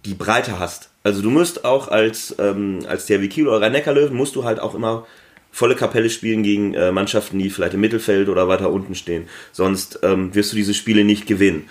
die 0.06 0.14
Breite 0.14 0.60
hast. 0.60 0.90
Also 1.04 1.22
du 1.22 1.30
musst 1.30 1.66
auch 1.66 1.88
als, 1.88 2.36
ähm, 2.40 2.80
als 2.88 3.06
THW 3.06 3.28
Kiel 3.28 3.48
oder 3.48 3.62
Rhein-Neckar-Löwen 3.62 4.16
musst 4.16 4.36
du 4.36 4.44
halt 4.44 4.60
auch 4.60 4.76
immer 4.76 5.06
volle 5.52 5.76
Kapelle 5.76 6.10
spielen 6.10 6.44
gegen 6.44 6.74
äh, 6.74 6.92
Mannschaften, 6.92 7.40
die 7.40 7.50
vielleicht 7.50 7.76
im 7.76 7.80
Mittelfeld 7.80 8.28
oder 8.28 8.48
weiter 8.48 8.72
unten 8.72 8.94
stehen. 8.94 9.28
Sonst 9.52 10.00
ähm, 10.04 10.36
wirst 10.36 10.52
du 10.52 10.58
diese 10.58 10.74
Spiele 10.74 11.04
nicht 11.04 11.28
gewinnen. 11.28 11.70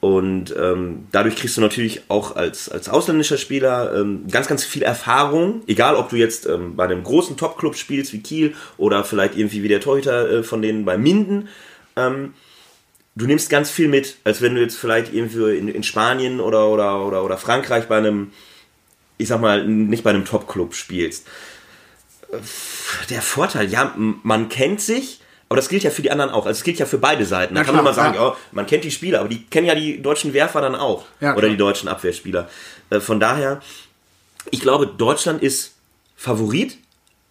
Und 0.00 0.54
ähm, 0.56 1.06
dadurch 1.10 1.36
kriegst 1.36 1.56
du 1.56 1.60
natürlich 1.60 2.02
auch 2.08 2.36
als, 2.36 2.68
als 2.68 2.88
ausländischer 2.88 3.38
Spieler 3.38 3.94
ähm, 3.94 4.26
ganz, 4.30 4.46
ganz 4.46 4.64
viel 4.64 4.82
Erfahrung. 4.82 5.62
Egal, 5.66 5.96
ob 5.96 6.10
du 6.10 6.16
jetzt 6.16 6.46
ähm, 6.46 6.76
bei 6.76 6.84
einem 6.84 7.02
großen 7.02 7.36
Top-Club 7.36 7.76
spielst 7.76 8.12
wie 8.12 8.20
Kiel 8.20 8.54
oder 8.78 9.04
vielleicht 9.04 9.36
irgendwie 9.36 9.62
wie 9.62 9.68
der 9.68 9.80
Torhüter 9.80 10.30
äh, 10.30 10.42
von 10.42 10.62
denen 10.62 10.84
bei 10.84 10.96
Minden. 10.96 11.48
Ähm, 11.96 12.34
du 13.16 13.26
nimmst 13.26 13.50
ganz 13.50 13.70
viel 13.70 13.88
mit, 13.88 14.16
als 14.24 14.40
wenn 14.40 14.54
du 14.54 14.60
jetzt 14.60 14.76
vielleicht 14.76 15.12
irgendwie 15.12 15.56
in, 15.56 15.68
in 15.68 15.82
Spanien 15.82 16.40
oder, 16.40 16.68
oder, 16.68 17.04
oder, 17.04 17.24
oder 17.24 17.38
Frankreich 17.38 17.88
bei 17.88 17.96
einem, 17.96 18.30
ich 19.18 19.28
sag 19.28 19.40
mal, 19.40 19.66
nicht 19.66 20.04
bei 20.04 20.10
einem 20.10 20.24
Top-Club 20.24 20.74
spielst. 20.74 21.26
Der 23.10 23.22
Vorteil, 23.22 23.68
ja, 23.70 23.94
man 23.96 24.48
kennt 24.48 24.80
sich, 24.80 25.20
aber 25.48 25.56
das 25.56 25.68
gilt 25.68 25.82
ja 25.82 25.90
für 25.90 26.02
die 26.02 26.10
anderen 26.10 26.30
auch. 26.30 26.44
Also 26.44 26.58
es 26.58 26.64
gilt 26.64 26.78
ja 26.78 26.86
für 26.86 26.98
beide 26.98 27.24
Seiten. 27.24 27.54
Da 27.54 27.60
Na 27.60 27.64
kann 27.64 27.74
man 27.74 27.84
klar, 27.84 27.94
mal 27.94 28.02
sagen, 28.02 28.14
ja. 28.16 28.28
ja, 28.28 28.36
man 28.52 28.66
kennt 28.66 28.84
die 28.84 28.90
Spieler, 28.90 29.20
aber 29.20 29.28
die 29.28 29.44
kennen 29.46 29.66
ja 29.66 29.74
die 29.74 30.02
deutschen 30.02 30.34
Werfer 30.34 30.60
dann 30.60 30.74
auch. 30.74 31.04
Ja, 31.20 31.32
oder 31.32 31.40
klar. 31.40 31.50
die 31.50 31.56
deutschen 31.56 31.88
Abwehrspieler. 31.88 32.48
Äh, 32.90 33.00
Von 33.00 33.20
daher, 33.20 33.60
ich 34.50 34.60
glaube, 34.60 34.86
Deutschland 34.86 35.42
ist 35.42 35.74
Favorit, 36.16 36.78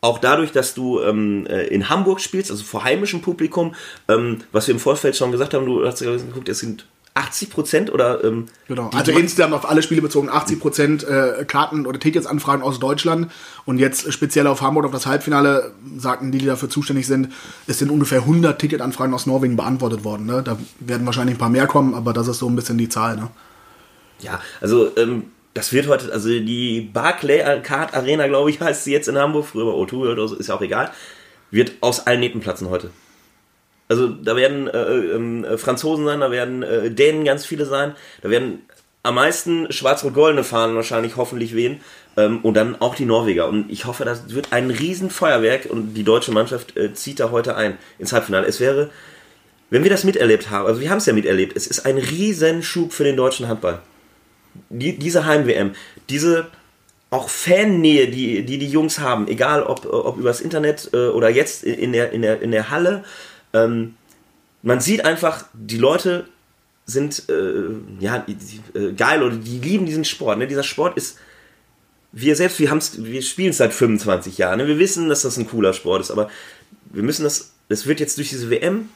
auch 0.06 0.20
dadurch, 0.20 0.52
dass 0.52 0.74
du 0.76 1.02
ähm, 1.02 1.48
äh, 1.48 1.66
in 1.68 1.90
Hamburg 1.90 2.22
spielst, 2.22 2.52
also 2.52 2.64
vor 2.64 2.84
heimischem 2.84 3.22
Publikum, 3.22 3.74
ähm, 4.08 4.40
was 4.52 4.68
wir 4.68 4.74
im 4.76 4.80
Vorfeld 4.80 5.16
schon 5.16 5.32
gesagt 5.32 5.54
haben, 5.54 5.66
du 5.66 5.86
hast 5.86 6.00
ja 6.00 6.16
geguckt, 6.16 6.48
es 6.48 6.60
sind 6.60 6.86
80 7.16 7.50
Prozent 7.50 7.94
oder 7.94 8.24
ähm, 8.24 8.46
Genau. 8.68 8.92
Also 8.94 9.14
insgesamt 9.14 9.54
auf 9.54 9.68
alle 9.68 9.82
Spiele 9.82 10.02
bezogen 10.02 10.30
80 10.30 10.60
Prozent 10.60 11.04
äh, 11.06 11.46
Karten 11.48 11.88
oder 11.88 11.98
Ticketsanfragen 11.98 12.62
aus 12.62 12.80
Deutschland 12.80 13.32
und 13.66 13.80
jetzt 13.80 14.12
speziell 14.14 14.48
auf 14.48 14.62
Hamburg 14.62 14.86
auf 14.86 14.92
das 14.92 15.06
Halbfinale 15.06 15.72
sagten 15.98 16.32
die, 16.32 16.38
die 16.38 16.46
dafür 16.46 16.70
zuständig 16.70 17.08
sind, 17.08 17.30
es 17.68 17.80
sind 17.80 17.90
ungefähr 17.90 18.20
100 18.20 18.60
Ticketanfragen 18.60 19.14
aus 19.14 19.26
Norwegen 19.26 19.56
beantwortet 19.56 20.04
worden. 20.04 20.26
Ne? 20.26 20.44
Da 20.44 20.58
werden 20.80 21.06
wahrscheinlich 21.06 21.36
ein 21.36 21.40
paar 21.40 21.50
mehr 21.50 21.68
kommen, 21.68 21.96
aber 21.96 22.12
das 22.14 22.28
ist 22.28 22.40
so 22.40 22.48
ein 22.48 22.56
bisschen 22.56 22.78
die 22.78 22.90
Zahl. 22.90 23.16
Ne? 23.16 23.30
Ja, 24.20 24.42
also 24.60 24.96
ähm, 24.98 25.24
das 25.56 25.72
wird 25.72 25.88
heute, 25.88 26.12
also 26.12 26.28
die 26.28 26.82
Barclay 26.82 27.62
Card 27.64 27.96
Arena, 27.96 28.28
glaube 28.28 28.50
ich, 28.50 28.60
heißt 28.60 28.84
sie 28.84 28.92
jetzt 28.92 29.08
in 29.08 29.18
Hamburg, 29.18 29.46
früher 29.46 29.66
war 29.66 29.74
O2 29.74 30.12
oder 30.12 30.28
so, 30.28 30.36
ist 30.36 30.48
ja 30.48 30.56
auch 30.56 30.62
egal, 30.62 30.92
wird 31.50 31.72
aus 31.80 32.06
allen 32.06 32.20
Nähten 32.20 32.42
platzen 32.42 32.70
heute. 32.70 32.92
Also 33.88 34.10
da 34.10 34.36
werden 34.36 34.68
äh, 34.68 35.54
äh, 35.54 35.58
Franzosen 35.58 36.06
sein, 36.06 36.20
da 36.20 36.30
werden 36.30 36.62
äh, 36.62 36.92
Dänen 36.92 37.24
ganz 37.24 37.46
viele 37.46 37.66
sein, 37.66 37.96
da 38.22 38.30
werden 38.30 38.64
am 39.02 39.16
meisten 39.16 39.72
schwarz-rot-goldene 39.72 40.44
Fahnen 40.44 40.76
wahrscheinlich 40.76 41.16
hoffentlich 41.16 41.56
wehen 41.56 41.80
ähm, 42.18 42.40
und 42.42 42.56
dann 42.56 42.82
auch 42.82 42.96
die 42.96 43.06
Norweger. 43.06 43.48
Und 43.48 43.72
ich 43.72 43.86
hoffe, 43.86 44.04
das 44.04 44.34
wird 44.34 44.52
ein 44.52 44.72
Riesenfeuerwerk 44.72 45.68
und 45.70 45.94
die 45.94 46.04
deutsche 46.04 46.34
Mannschaft 46.34 46.76
äh, 46.76 46.94
zieht 46.94 47.22
da 47.22 47.32
heute 47.32 47.56
ein 47.56 47.78
ins 47.98 48.12
Halbfinale. 48.12 48.46
Es 48.46 48.60
wäre, 48.60 48.90
wenn 49.70 49.84
wir 49.84 49.92
das 49.92 50.04
miterlebt 50.04 50.50
haben, 50.50 50.66
also 50.66 50.82
wir 50.82 50.90
haben 50.90 50.98
es 50.98 51.06
ja 51.06 51.14
miterlebt, 51.14 51.56
es 51.56 51.68
ist 51.68 51.86
ein 51.86 51.98
Riesenschub 51.98 52.92
für 52.92 53.06
den 53.06 53.16
deutschen 53.16 53.48
Handball. 53.48 53.80
Die, 54.70 54.98
diese 54.98 55.26
Heim-WM, 55.26 55.74
diese 56.10 56.48
auch 57.10 57.30
Fannähe, 57.30 58.10
die, 58.10 58.44
die 58.44 58.58
die 58.58 58.68
Jungs 58.68 59.00
haben, 59.00 59.28
egal 59.28 59.64
ob, 59.64 59.86
ob 59.86 60.18
übers 60.18 60.42
Internet 60.42 60.90
äh, 60.94 61.08
oder 61.08 61.30
jetzt 61.30 61.64
in 61.64 61.94
der, 61.94 62.12
in 62.12 62.22
der, 62.22 62.42
in 62.42 62.52
der 62.52 62.70
Halle, 62.70 63.04
ähm, 63.54 63.96
man 64.62 64.82
sieht 64.82 65.06
einfach, 65.06 65.46
die 65.54 65.78
Leute 65.78 66.26
sind 66.86 67.30
äh, 67.30 67.70
ja 68.00 68.26
die, 68.28 68.78
äh, 68.78 68.94
geil 68.94 69.24
oder 69.24 69.36
die 69.36 69.60
lieben 69.60 69.86
diesen 69.86 70.06
Sport. 70.06 70.40
Ne? 70.40 70.48
Dieser 70.48 70.64
Sport 70.64 70.98
ist, 70.98 71.18
wir 72.12 72.36
selbst, 72.36 72.60
wir, 72.60 72.70
haben's, 72.70 73.04
wir 73.04 73.22
spielen 73.22 73.50
es 73.50 73.58
seit 73.58 73.74
25 73.74 74.38
Jahren. 74.38 74.58
Ne? 74.58 74.68
Wir 74.68 74.80
wissen, 74.80 75.10
dass 75.10 75.22
das 75.22 75.38
ein 75.38 75.48
cooler 75.48 75.74
Sport 75.74 76.02
ist, 76.02 76.12
aber 76.12 76.30
wir 76.92 77.04
müssen 77.04 77.24
das, 77.24 77.54
das 77.70 77.86
wird 77.86 78.00
jetzt 78.00 78.18
durch 78.18 78.30
diese 78.30 78.50
WM 78.50 78.90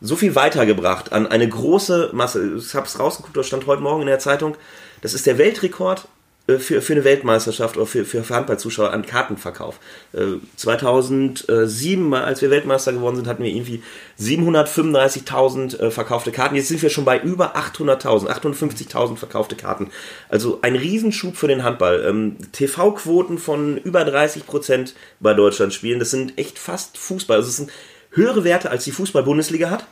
so 0.00 0.16
viel 0.16 0.34
weitergebracht 0.34 1.12
an 1.12 1.26
eine 1.26 1.48
große 1.48 2.10
Masse. 2.12 2.56
Ich 2.56 2.74
habe 2.74 2.86
es 2.86 2.98
rausgeguckt, 2.98 3.36
das 3.36 3.46
stand 3.46 3.66
heute 3.66 3.82
Morgen 3.82 4.02
in 4.02 4.08
der 4.08 4.18
Zeitung. 4.18 4.56
Das 5.00 5.14
ist 5.14 5.26
der 5.26 5.38
Weltrekord 5.38 6.08
äh, 6.46 6.58
für, 6.58 6.82
für 6.82 6.92
eine 6.92 7.04
Weltmeisterschaft 7.04 7.76
oder 7.76 7.86
für, 7.86 8.04
für 8.04 8.28
Handballzuschauer 8.28 8.92
an 8.92 9.06
Kartenverkauf. 9.06 9.78
Äh, 10.12 10.38
2007, 10.56 12.12
als 12.14 12.42
wir 12.42 12.50
Weltmeister 12.50 12.92
geworden 12.92 13.16
sind, 13.16 13.26
hatten 13.26 13.42
wir 13.42 13.50
irgendwie 13.50 13.82
735.000 14.20 15.78
äh, 15.78 15.90
verkaufte 15.90 16.32
Karten. 16.32 16.56
Jetzt 16.56 16.68
sind 16.68 16.82
wir 16.82 16.90
schon 16.90 17.06
bei 17.06 17.18
über 17.18 17.56
800.000, 17.56 18.28
850.000 18.28 19.16
verkaufte 19.16 19.56
Karten. 19.56 19.90
Also 20.28 20.58
ein 20.60 20.76
Riesenschub 20.76 21.36
für 21.36 21.48
den 21.48 21.64
Handball. 21.64 22.04
Ähm, 22.06 22.36
TV-Quoten 22.52 23.38
von 23.38 23.78
über 23.78 24.04
30 24.04 24.46
Prozent 24.46 24.94
bei 25.20 25.32
Deutschland 25.32 25.72
spielen. 25.72 25.98
Das 25.98 26.10
sind 26.10 26.36
echt 26.38 26.58
fast 26.58 26.98
Fußball. 26.98 27.38
Also 27.38 27.48
es 27.48 27.56
sind 27.56 27.70
höhere 28.14 28.44
Werte, 28.44 28.70
als 28.70 28.84
die 28.84 28.92
Fußball-Bundesliga 28.92 29.70
hat. 29.70 29.86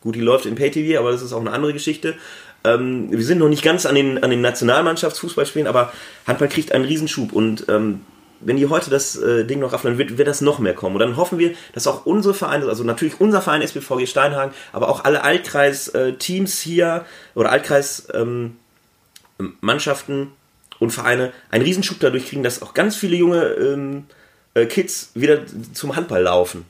Gut, 0.00 0.16
die 0.16 0.20
läuft 0.20 0.46
im 0.46 0.56
Pay-TV, 0.56 0.98
aber 0.98 1.12
das 1.12 1.22
ist 1.22 1.32
auch 1.32 1.40
eine 1.40 1.52
andere 1.52 1.72
Geschichte. 1.72 2.16
Ähm, 2.64 3.10
wir 3.10 3.24
sind 3.24 3.38
noch 3.38 3.48
nicht 3.48 3.62
ganz 3.62 3.86
an 3.86 3.94
den, 3.94 4.22
an 4.22 4.30
den 4.30 4.40
Nationalmannschaftsfußballspielen, 4.40 5.68
aber 5.68 5.92
Handball 6.26 6.48
kriegt 6.48 6.72
einen 6.72 6.84
Riesenschub 6.84 7.32
und 7.32 7.66
ähm, 7.68 8.00
wenn 8.44 8.56
die 8.56 8.66
heute 8.66 8.90
das 8.90 9.14
äh, 9.16 9.44
Ding 9.44 9.60
noch 9.60 9.72
raffen, 9.72 9.86
dann 9.88 9.98
wird, 9.98 10.18
wird 10.18 10.26
das 10.28 10.40
noch 10.40 10.58
mehr 10.58 10.74
kommen. 10.74 10.96
Und 10.96 11.00
dann 11.00 11.16
hoffen 11.16 11.38
wir, 11.38 11.54
dass 11.74 11.86
auch 11.86 12.04
unsere 12.06 12.34
Vereine, 12.34 12.66
also 12.66 12.82
natürlich 12.84 13.20
unser 13.20 13.40
Verein 13.40 13.62
SBVG 13.62 14.06
Steinhagen, 14.06 14.52
aber 14.72 14.88
auch 14.88 15.04
alle 15.04 15.22
Altkreis-Teams 15.22 16.60
hier 16.60 17.04
oder 17.34 17.52
Altkreis-Mannschaften 17.52 20.32
und 20.78 20.90
Vereine 20.90 21.32
einen 21.50 21.64
Riesenschub 21.64 22.00
dadurch 22.00 22.26
kriegen, 22.26 22.42
dass 22.42 22.62
auch 22.62 22.74
ganz 22.74 22.96
viele 22.96 23.16
junge 23.16 23.44
ähm, 23.44 24.06
äh, 24.54 24.66
Kids 24.66 25.12
wieder 25.14 25.42
zum 25.72 25.94
Handball 25.94 26.22
laufen. 26.22 26.64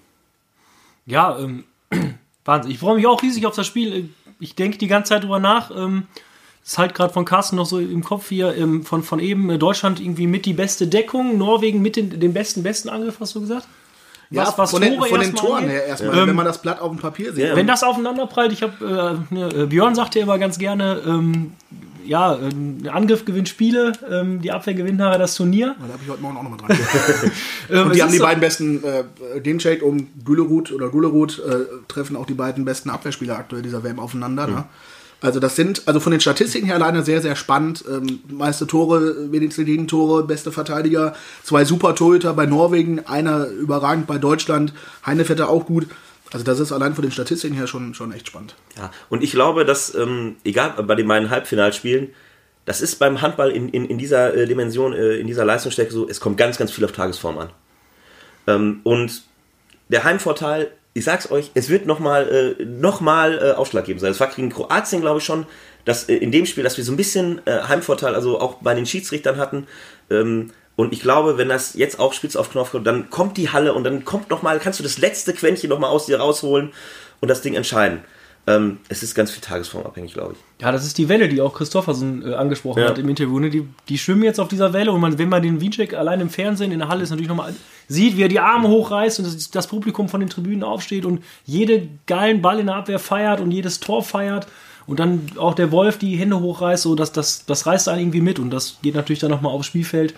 Ja, 1.07 1.39
ähm, 1.39 1.65
Wahnsinn. 2.45 2.71
Ich 2.73 2.79
freue 2.79 2.97
mich 2.97 3.07
auch 3.07 3.23
riesig 3.23 3.47
auf 3.47 3.55
das 3.55 3.67
Spiel. 3.67 4.11
Ich 4.41 4.55
denke 4.55 4.79
die 4.79 4.87
ganze 4.89 5.11
Zeit 5.11 5.23
drüber 5.25 5.39
nach. 5.39 5.71
Ähm, 5.71 6.05
ist 6.65 6.79
halt 6.79 6.95
gerade 6.95 7.13
von 7.13 7.25
Carsten 7.25 7.57
noch 7.57 7.67
so 7.67 7.79
im 7.81 8.05
Kopf 8.05 8.29
hier 8.29 8.57
ähm, 8.57 8.85
von, 8.85 9.03
von 9.03 9.19
eben 9.19 9.51
äh, 9.51 9.59
Deutschland 9.59 10.01
irgendwie 10.01 10.27
mit 10.29 10.47
die 10.47 10.53
beste 10.53 10.87
Deckung, 10.87 11.37
Norwegen 11.39 11.83
mit 11.83 11.97
den, 11.97 12.21
den 12.21 12.33
besten, 12.33 12.63
besten 12.63 12.89
Angriff, 12.89 13.19
hast 13.19 13.35
du 13.35 13.41
gesagt? 13.41 13.67
Ja, 14.31 14.43
Was- 14.47 14.57
was 14.59 14.71
von, 14.71 14.81
den, 14.81 15.01
von 15.03 15.21
den 15.21 15.35
Toren 15.35 15.57
angeht? 15.65 15.71
her 15.73 15.87
erstmal, 15.87 16.19
Ähm, 16.19 16.29
wenn 16.29 16.37
man 16.37 16.45
das 16.47 16.63
Blatt 16.63 16.81
auf 16.81 16.89
dem 16.91 16.99
Papier 17.01 17.33
sieht. 17.33 17.55
Wenn 17.57 17.67
das 17.67 17.83
aufeinanderprallt, 17.83 18.53
ich 18.53 18.63
habe, 18.63 19.25
äh, 19.31 19.35
ne, 19.35 19.49
äh, 19.49 19.67
Björn 19.67 19.95
sagte 19.97 20.21
immer 20.21 20.39
ganz 20.39 20.57
gerne, 20.59 21.03
ähm, 21.05 21.53
ja, 22.07 22.37
ähm, 22.39 22.83
der 22.83 22.95
Angriff 22.95 23.25
gewinnt 23.25 23.49
Spiele, 23.49 23.93
ähm, 24.11 24.41
die 24.43 24.51
Abwehr 24.53 24.75
gewinnt 24.75 24.99
nachher 24.99 25.19
das 25.19 25.35
Turnier. 25.35 25.75
Da 25.79 25.85
habe 25.93 25.99
ich 26.03 26.11
heute 26.11 26.23
Morgen 26.23 26.37
auch 26.37 26.43
nochmal 26.43 26.59
dran 26.59 26.77
Ähm, 27.71 27.87
Und 27.87 27.95
die 27.95 28.03
haben 28.03 28.13
die 28.13 28.19
so- 28.19 28.25
beiden 28.25 28.41
besten, 28.41 28.83
äh, 28.85 29.41
Dinchek 29.41 29.83
und 29.83 30.09
Gülerud 30.25 30.73
oder 30.73 30.89
Gülerud 30.91 31.39
äh, 31.41 31.65
treffen 31.89 32.17
auch 32.17 32.27
die 32.27 32.35
beiden 32.35 32.65
besten 32.65 32.91
Abwehrspieler 32.91 33.39
aktuell 33.39 33.63
dieser 33.63 33.83
WM 33.85 33.99
aufeinander. 33.99 34.47
Ne? 34.47 34.65
Also 35.21 35.39
das 35.39 35.55
sind, 35.55 35.83
also 35.87 36.01
von 36.01 36.11
den 36.11 36.21
Statistiken 36.21 36.67
her 36.67 36.75
alleine 36.75 37.05
sehr, 37.05 37.23
sehr 37.23 37.37
spannend. 37.37 37.85
Ähm, 37.89 38.19
meiste 38.29 38.67
Tore, 38.67 39.31
wenigste 39.31 39.65
Gegentore, 39.65 40.25
beste 40.25 40.51
Verteidiger, 40.51 41.15
zwei 41.45 41.65
super 41.65 41.95
Torhüter 41.95 42.35
bei 42.35 42.45
Norwegen, 42.47 43.07
einer 43.07 43.47
überragend 43.47 44.09
bei 44.09 44.19
Deutschland, 44.19 44.73
Heinevetter 45.07 45.49
auch 45.49 45.65
gut. 45.67 45.87
Also 46.33 46.45
das 46.45 46.61
ist 46.61 46.73
allein 46.73 46.95
von 46.95 47.03
den 47.03 47.13
Statistiken 47.13 47.55
her 47.55 47.67
schon, 47.67 47.95
schon 47.95 48.13
echt 48.13 48.29
spannend. 48.29 48.55
Ja, 48.77 48.91
und 49.11 49.23
ich 49.23 49.33
glaube, 49.33 49.65
dass, 49.65 49.95
ähm, 49.95 50.37
egal 50.45 50.71
bei 50.83 50.95
den 50.95 51.07
beiden 51.07 51.31
Halbfinalspielen, 51.31 52.11
das 52.65 52.81
ist 52.81 52.99
beim 52.99 53.21
Handball 53.21 53.51
in, 53.51 53.69
in, 53.69 53.87
in 53.87 53.99
dieser 53.99 54.35
äh, 54.35 54.47
Dimension, 54.47 54.93
äh, 54.93 55.17
in 55.17 55.27
dieser 55.27 55.45
Leistungsstärke 55.45 55.93
so, 55.93 56.09
es 56.09 56.21
kommt 56.21 56.37
ganz, 56.37 56.59
ganz 56.59 56.71
viel 56.71 56.85
auf 56.85 56.93
Tagesform 56.93 57.39
an. 57.39 57.51
Ähm, 58.47 58.81
und 58.85 59.23
der 59.89 60.05
Heimvorteil, 60.05 60.71
ich 60.95 61.05
sag's 61.05 61.31
euch, 61.31 61.51
es 61.55 61.69
wird 61.69 61.87
nochmal 61.87 62.57
äh, 62.61 62.65
noch 62.65 63.03
äh, 63.03 63.53
ausschlaggebend 63.53 64.01
sein. 64.01 64.11
Das 64.11 64.21
war 64.21 64.29
gegen 64.29 64.51
Kroatien, 64.51 65.01
glaube 65.01 65.19
ich, 65.19 65.25
schon, 65.25 65.47
dass 65.85 66.09
äh, 66.09 66.15
in 66.15 66.33
dem 66.33 66.47
Spiel, 66.47 66.65
dass 66.65 66.77
wir 66.77 66.85
so 66.85 66.93
ein 66.93 66.97
bisschen 66.97 67.41
äh, 67.47 67.63
Heimvorteil, 67.63 68.15
also 68.15 68.41
auch 68.41 68.55
bei 68.63 68.75
den 68.75 68.87
Schiedsrichtern 68.87 69.37
hatten. 69.37 69.67
Ähm, 70.11 70.51
und 70.77 70.93
ich 70.93 71.01
glaube, 71.01 71.39
wenn 71.39 71.49
das 71.49 71.75
jetzt 71.75 72.01
auch 72.01 72.13
spitz 72.13 72.37
auf 72.37 72.51
Knopf 72.51 72.71
kommt, 72.73 72.87
dann 72.87 73.11
kommt 73.11 73.37
die 73.37 73.51
Halle 73.51 73.75
und 73.75 73.85
dann 73.85 74.05
kommt 74.05 74.31
noch 74.31 74.43
mal, 74.43 74.59
kannst 74.59 74.79
du 74.79 74.83
das 74.83 74.99
letzte 74.99 75.33
Quäntchen 75.35 75.69
nochmal 75.71 75.91
aus 75.91 76.07
dir 76.07 76.19
rausholen 76.19 76.73
und 77.21 77.29
das 77.29 77.43
Ding 77.43 77.55
entscheiden. 77.55 78.01
Ähm, 78.45 78.79
es 78.89 79.05
ist 79.05 79.15
ganz 79.15 79.31
viel 79.31 79.41
tagesformabhängig, 79.41 80.15
glaube 80.15 80.33
ich. 80.33 80.63
Ja, 80.65 80.73
das 80.73 80.85
ist 80.85 80.99
die 80.99 81.09
Welle, 81.09 81.29
die 81.29 81.41
auch 81.41 81.55
Christoffersen 81.55 82.29
äh, 82.29 82.35
angesprochen 82.35 82.81
Ja. 82.83 82.89
hat 82.89 82.99
im 82.99 83.09
Interview. 83.09 83.39
Ne? 83.39 83.51
Die, 83.51 83.69
die 83.89 83.99
schwimmen 83.99 84.25
jetzt 84.25 84.41
auf 84.41 84.49
dieser 84.49 84.73
Welle 84.73 84.91
und 84.91 85.01
man, 85.01 85.17
wenn 85.17 85.29
man 85.29 85.43
den 85.43 85.61
Wiencheck 85.61 85.95
allein 85.95 86.21
im 86.21 86.29
Fernsehen 86.29 86.73
in 86.73 86.81
der 86.81 86.89
Halle 86.89 87.05
ist, 87.05 87.11
natürlich 87.11 87.29
nochmal 87.29 87.55
sieht, 87.87 88.17
wie 88.17 88.23
er 88.25 88.29
die 88.29 88.41
Arme 88.41 88.67
hochreißt 88.67 89.21
und 89.21 89.27
das, 89.27 89.51
das 89.53 89.69
Publikum 89.69 90.09
von 90.09 90.19
den 90.19 90.29
Tribünen 90.29 90.65
aufsteht 90.65 91.05
und 91.05 91.23
jede 91.45 91.87
geilen 92.09 92.43
Ball 92.43 92.59
in 92.59 92.67
der 92.67 92.75
Abwehr 92.77 92.99
feiert 92.99 93.41
und 93.41 93.53
jedes 93.53 93.79
Tor 93.79 94.03
feiert 94.03 94.49
und 94.89 94.99
dann 94.99 95.31
auch 95.37 95.55
der 95.55 95.71
Wolf 95.71 95.99
die 95.99 96.17
Hände 96.17 96.41
hochreißt, 96.41 96.83
so 96.83 96.97
dass 96.97 97.13
das, 97.13 97.47
das 97.47 97.67
reißt 97.67 97.89
einen 97.89 98.01
irgendwie 98.01 98.23
mit 98.23 98.41
und 98.41 98.51
das 98.51 98.79
geht 98.83 98.97
natürlich 98.97 99.21
dann 99.21 99.31
nochmal 99.31 99.53
aufs 99.53 99.67
Spielfeld 99.69 100.15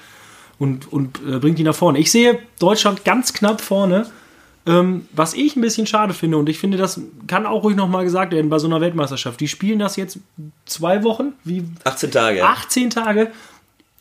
und, 0.59 0.93
und 0.93 1.21
äh, 1.27 1.39
bringt 1.39 1.59
ihn 1.59 1.67
nach 1.67 1.75
vorne. 1.75 1.99
Ich 1.99 2.11
sehe 2.11 2.39
Deutschland 2.59 3.05
ganz 3.05 3.33
knapp 3.33 3.61
vorne. 3.61 4.07
Ähm, 4.67 5.09
was 5.13 5.35
ich 5.35 5.57
ein 5.57 5.61
bisschen 5.61 5.87
schade 5.87 6.15
finde, 6.15 6.39
und 6.39 6.49
ich 6.49 6.59
finde, 6.59 6.79
das 6.79 6.99
kann 7.27 7.45
auch 7.45 7.65
ruhig 7.65 7.77
nochmal 7.77 8.05
gesagt 8.05 8.33
werden 8.33 8.49
bei 8.49 8.59
so 8.59 8.67
einer 8.67 8.81
Weltmeisterschaft. 8.81 9.39
Die 9.41 9.49
spielen 9.49 9.79
das 9.79 9.97
jetzt 9.97 10.19
zwei 10.65 11.05
Wochen, 11.05 11.35
wie 11.45 11.65
18 11.85 12.11
Tage. 12.11 12.39
ja. 12.39 12.47
18 12.47 12.91
Tage. 12.91 13.31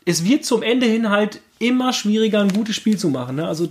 Es 0.05 0.23
wird 0.23 0.45
zum 0.45 0.63
Ende 0.63 0.85
hin 0.85 1.09
halt 1.09 1.41
immer 1.59 1.91
schwieriger, 1.91 2.41
ein 2.41 2.53
gutes 2.53 2.75
Spiel 2.75 2.97
zu 2.97 3.09
machen. 3.09 3.37
Ne? 3.37 3.47
Also, 3.47 3.67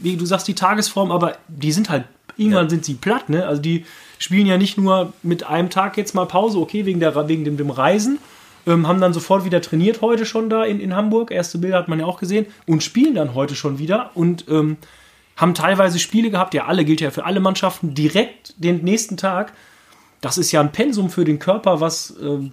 wie 0.00 0.16
du 0.16 0.26
sagst, 0.26 0.46
die 0.46 0.54
Tagesform, 0.54 1.10
aber 1.10 1.36
die 1.48 1.72
sind 1.72 1.90
halt, 1.90 2.04
irgendwann 2.36 2.70
sind 2.70 2.84
sie 2.84 2.94
platt. 2.94 3.28
Ne? 3.28 3.44
Also, 3.44 3.60
die 3.60 3.84
spielen 4.18 4.46
ja 4.46 4.58
nicht 4.58 4.78
nur 4.78 5.12
mit 5.22 5.44
einem 5.44 5.70
Tag 5.70 5.96
jetzt 5.96 6.14
mal 6.14 6.26
Pause, 6.26 6.58
okay, 6.58 6.86
wegen, 6.86 7.00
der, 7.00 7.28
wegen 7.28 7.44
dem, 7.44 7.56
dem 7.56 7.70
Reisen, 7.70 8.18
ähm, 8.68 8.86
haben 8.86 9.00
dann 9.00 9.12
sofort 9.12 9.44
wieder 9.44 9.60
trainiert 9.60 10.00
heute 10.02 10.26
schon 10.26 10.50
da 10.50 10.64
in, 10.64 10.78
in 10.80 10.94
Hamburg. 10.94 11.30
Erste 11.30 11.58
Bilder 11.58 11.78
hat 11.78 11.88
man 11.88 11.98
ja 11.98 12.06
auch 12.06 12.20
gesehen 12.20 12.46
und 12.66 12.82
spielen 12.82 13.14
dann 13.14 13.34
heute 13.34 13.54
schon 13.54 13.78
wieder 13.78 14.10
und 14.14 14.44
ähm, 14.48 14.76
haben 15.36 15.54
teilweise 15.54 15.98
Spiele 15.98 16.30
gehabt, 16.30 16.54
ja, 16.54 16.66
alle 16.66 16.84
gilt 16.84 17.00
ja 17.00 17.10
für 17.10 17.24
alle 17.24 17.40
Mannschaften, 17.40 17.94
direkt 17.94 18.54
den 18.62 18.84
nächsten 18.84 19.16
Tag. 19.16 19.52
Das 20.20 20.36
ist 20.36 20.52
ja 20.52 20.60
ein 20.60 20.72
Pensum 20.72 21.10
für 21.10 21.24
den 21.24 21.38
Körper, 21.38 21.80
was 21.80 22.14
ähm, 22.20 22.52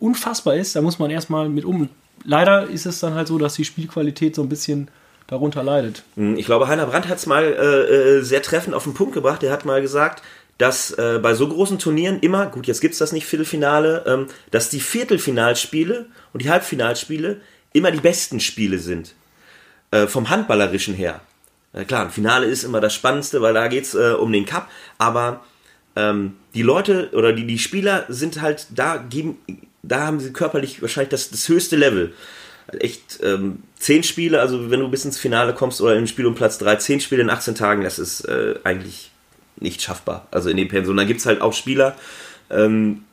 unfassbar 0.00 0.56
ist. 0.56 0.74
Da 0.76 0.82
muss 0.82 0.98
man 0.98 1.10
erstmal 1.10 1.48
mit 1.48 1.64
um. 1.64 1.88
Leider 2.24 2.68
ist 2.68 2.86
es 2.86 2.98
dann 3.00 3.14
halt 3.14 3.28
so, 3.28 3.38
dass 3.38 3.54
die 3.54 3.64
Spielqualität 3.64 4.34
so 4.34 4.42
ein 4.42 4.48
bisschen 4.48 4.88
darunter 5.28 5.62
leidet. 5.62 6.02
Hm, 6.16 6.36
Ich 6.36 6.46
glaube, 6.46 6.66
Heiner 6.66 6.86
Brandt 6.86 7.08
hat 7.08 7.18
es 7.18 7.26
mal 7.26 7.44
äh, 7.44 8.18
äh, 8.18 8.22
sehr 8.22 8.42
treffend 8.42 8.74
auf 8.74 8.84
den 8.84 8.94
Punkt 8.94 9.14
gebracht. 9.14 9.42
Er 9.44 9.52
hat 9.52 9.64
mal 9.64 9.80
gesagt, 9.80 10.22
dass 10.58 10.90
äh, 10.92 11.18
bei 11.22 11.34
so 11.34 11.48
großen 11.48 11.78
Turnieren 11.78 12.20
immer, 12.20 12.46
gut, 12.46 12.66
jetzt 12.66 12.80
gibt 12.80 12.92
es 12.92 12.98
das 12.98 13.12
nicht, 13.12 13.26
Viertelfinale, 13.26 14.04
ähm, 14.06 14.26
dass 14.50 14.70
die 14.70 14.80
Viertelfinalspiele 14.80 16.06
und 16.32 16.42
die 16.42 16.50
Halbfinalspiele 16.50 17.40
immer 17.72 17.90
die 17.90 18.00
besten 18.00 18.40
Spiele 18.40 18.78
sind. 18.78 19.14
Äh, 19.90 20.06
vom 20.06 20.30
Handballerischen 20.30 20.94
her. 20.94 21.20
äh, 21.72 21.84
klar, 21.84 22.06
ein 22.06 22.10
Finale 22.10 22.46
ist 22.46 22.64
immer 22.64 22.80
das 22.80 22.94
Spannendste, 22.94 23.42
weil 23.42 23.54
da 23.54 23.68
geht's 23.68 23.94
äh, 23.94 24.14
um 24.18 24.32
den 24.32 24.46
Cup, 24.46 24.68
aber 24.98 25.44
ähm, 25.94 26.36
die 26.54 26.62
Leute 26.62 27.10
oder 27.12 27.32
die, 27.32 27.46
die 27.46 27.58
Spieler 27.58 28.04
sind 28.08 28.40
halt 28.40 28.66
da, 28.74 28.96
geben, 28.96 29.38
da 29.82 30.06
haben 30.06 30.20
sie 30.20 30.32
körperlich 30.32 30.82
wahrscheinlich 30.82 31.10
das, 31.10 31.30
das 31.30 31.48
höchste 31.48 31.76
Level. 31.76 32.14
Echt 32.80 33.20
ähm, 33.22 33.62
zehn 33.78 34.02
Spiele, 34.02 34.40
also 34.40 34.70
wenn 34.70 34.80
du 34.80 34.88
bis 34.88 35.04
ins 35.04 35.18
Finale 35.18 35.54
kommst 35.54 35.80
oder 35.80 35.94
im 35.96 36.08
Spiel 36.08 36.26
um 36.26 36.34
Platz 36.34 36.58
drei, 36.58 36.76
zehn 36.76 37.00
Spiele 37.00 37.22
in 37.22 37.30
18 37.30 37.54
Tagen, 37.54 37.82
das 37.82 37.98
ist 38.00 38.22
äh, 38.22 38.56
eigentlich 38.64 39.12
nicht 39.58 39.82
schaffbar. 39.82 40.26
Also 40.30 40.50
in 40.50 40.56
dem 40.56 40.68
Pensum. 40.68 40.96
Dann 40.96 41.06
gibt's 41.06 41.26
halt 41.26 41.40
auch 41.40 41.52
Spieler, 41.52 41.96
ähm, 42.50 43.04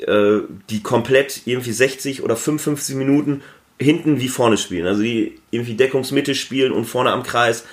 äh, 0.00 0.40
die 0.70 0.82
komplett 0.82 1.42
irgendwie 1.44 1.72
60 1.72 2.22
oder 2.22 2.36
55 2.36 2.96
Minuten 2.96 3.42
hinten 3.78 4.20
wie 4.20 4.28
vorne 4.28 4.56
spielen. 4.56 4.86
Also 4.86 5.02
die 5.02 5.38
irgendwie 5.50 5.74
Deckungsmitte 5.74 6.34
spielen 6.34 6.72
und 6.72 6.86
vorne 6.86 7.12
am 7.12 7.22
Kreis. 7.22 7.64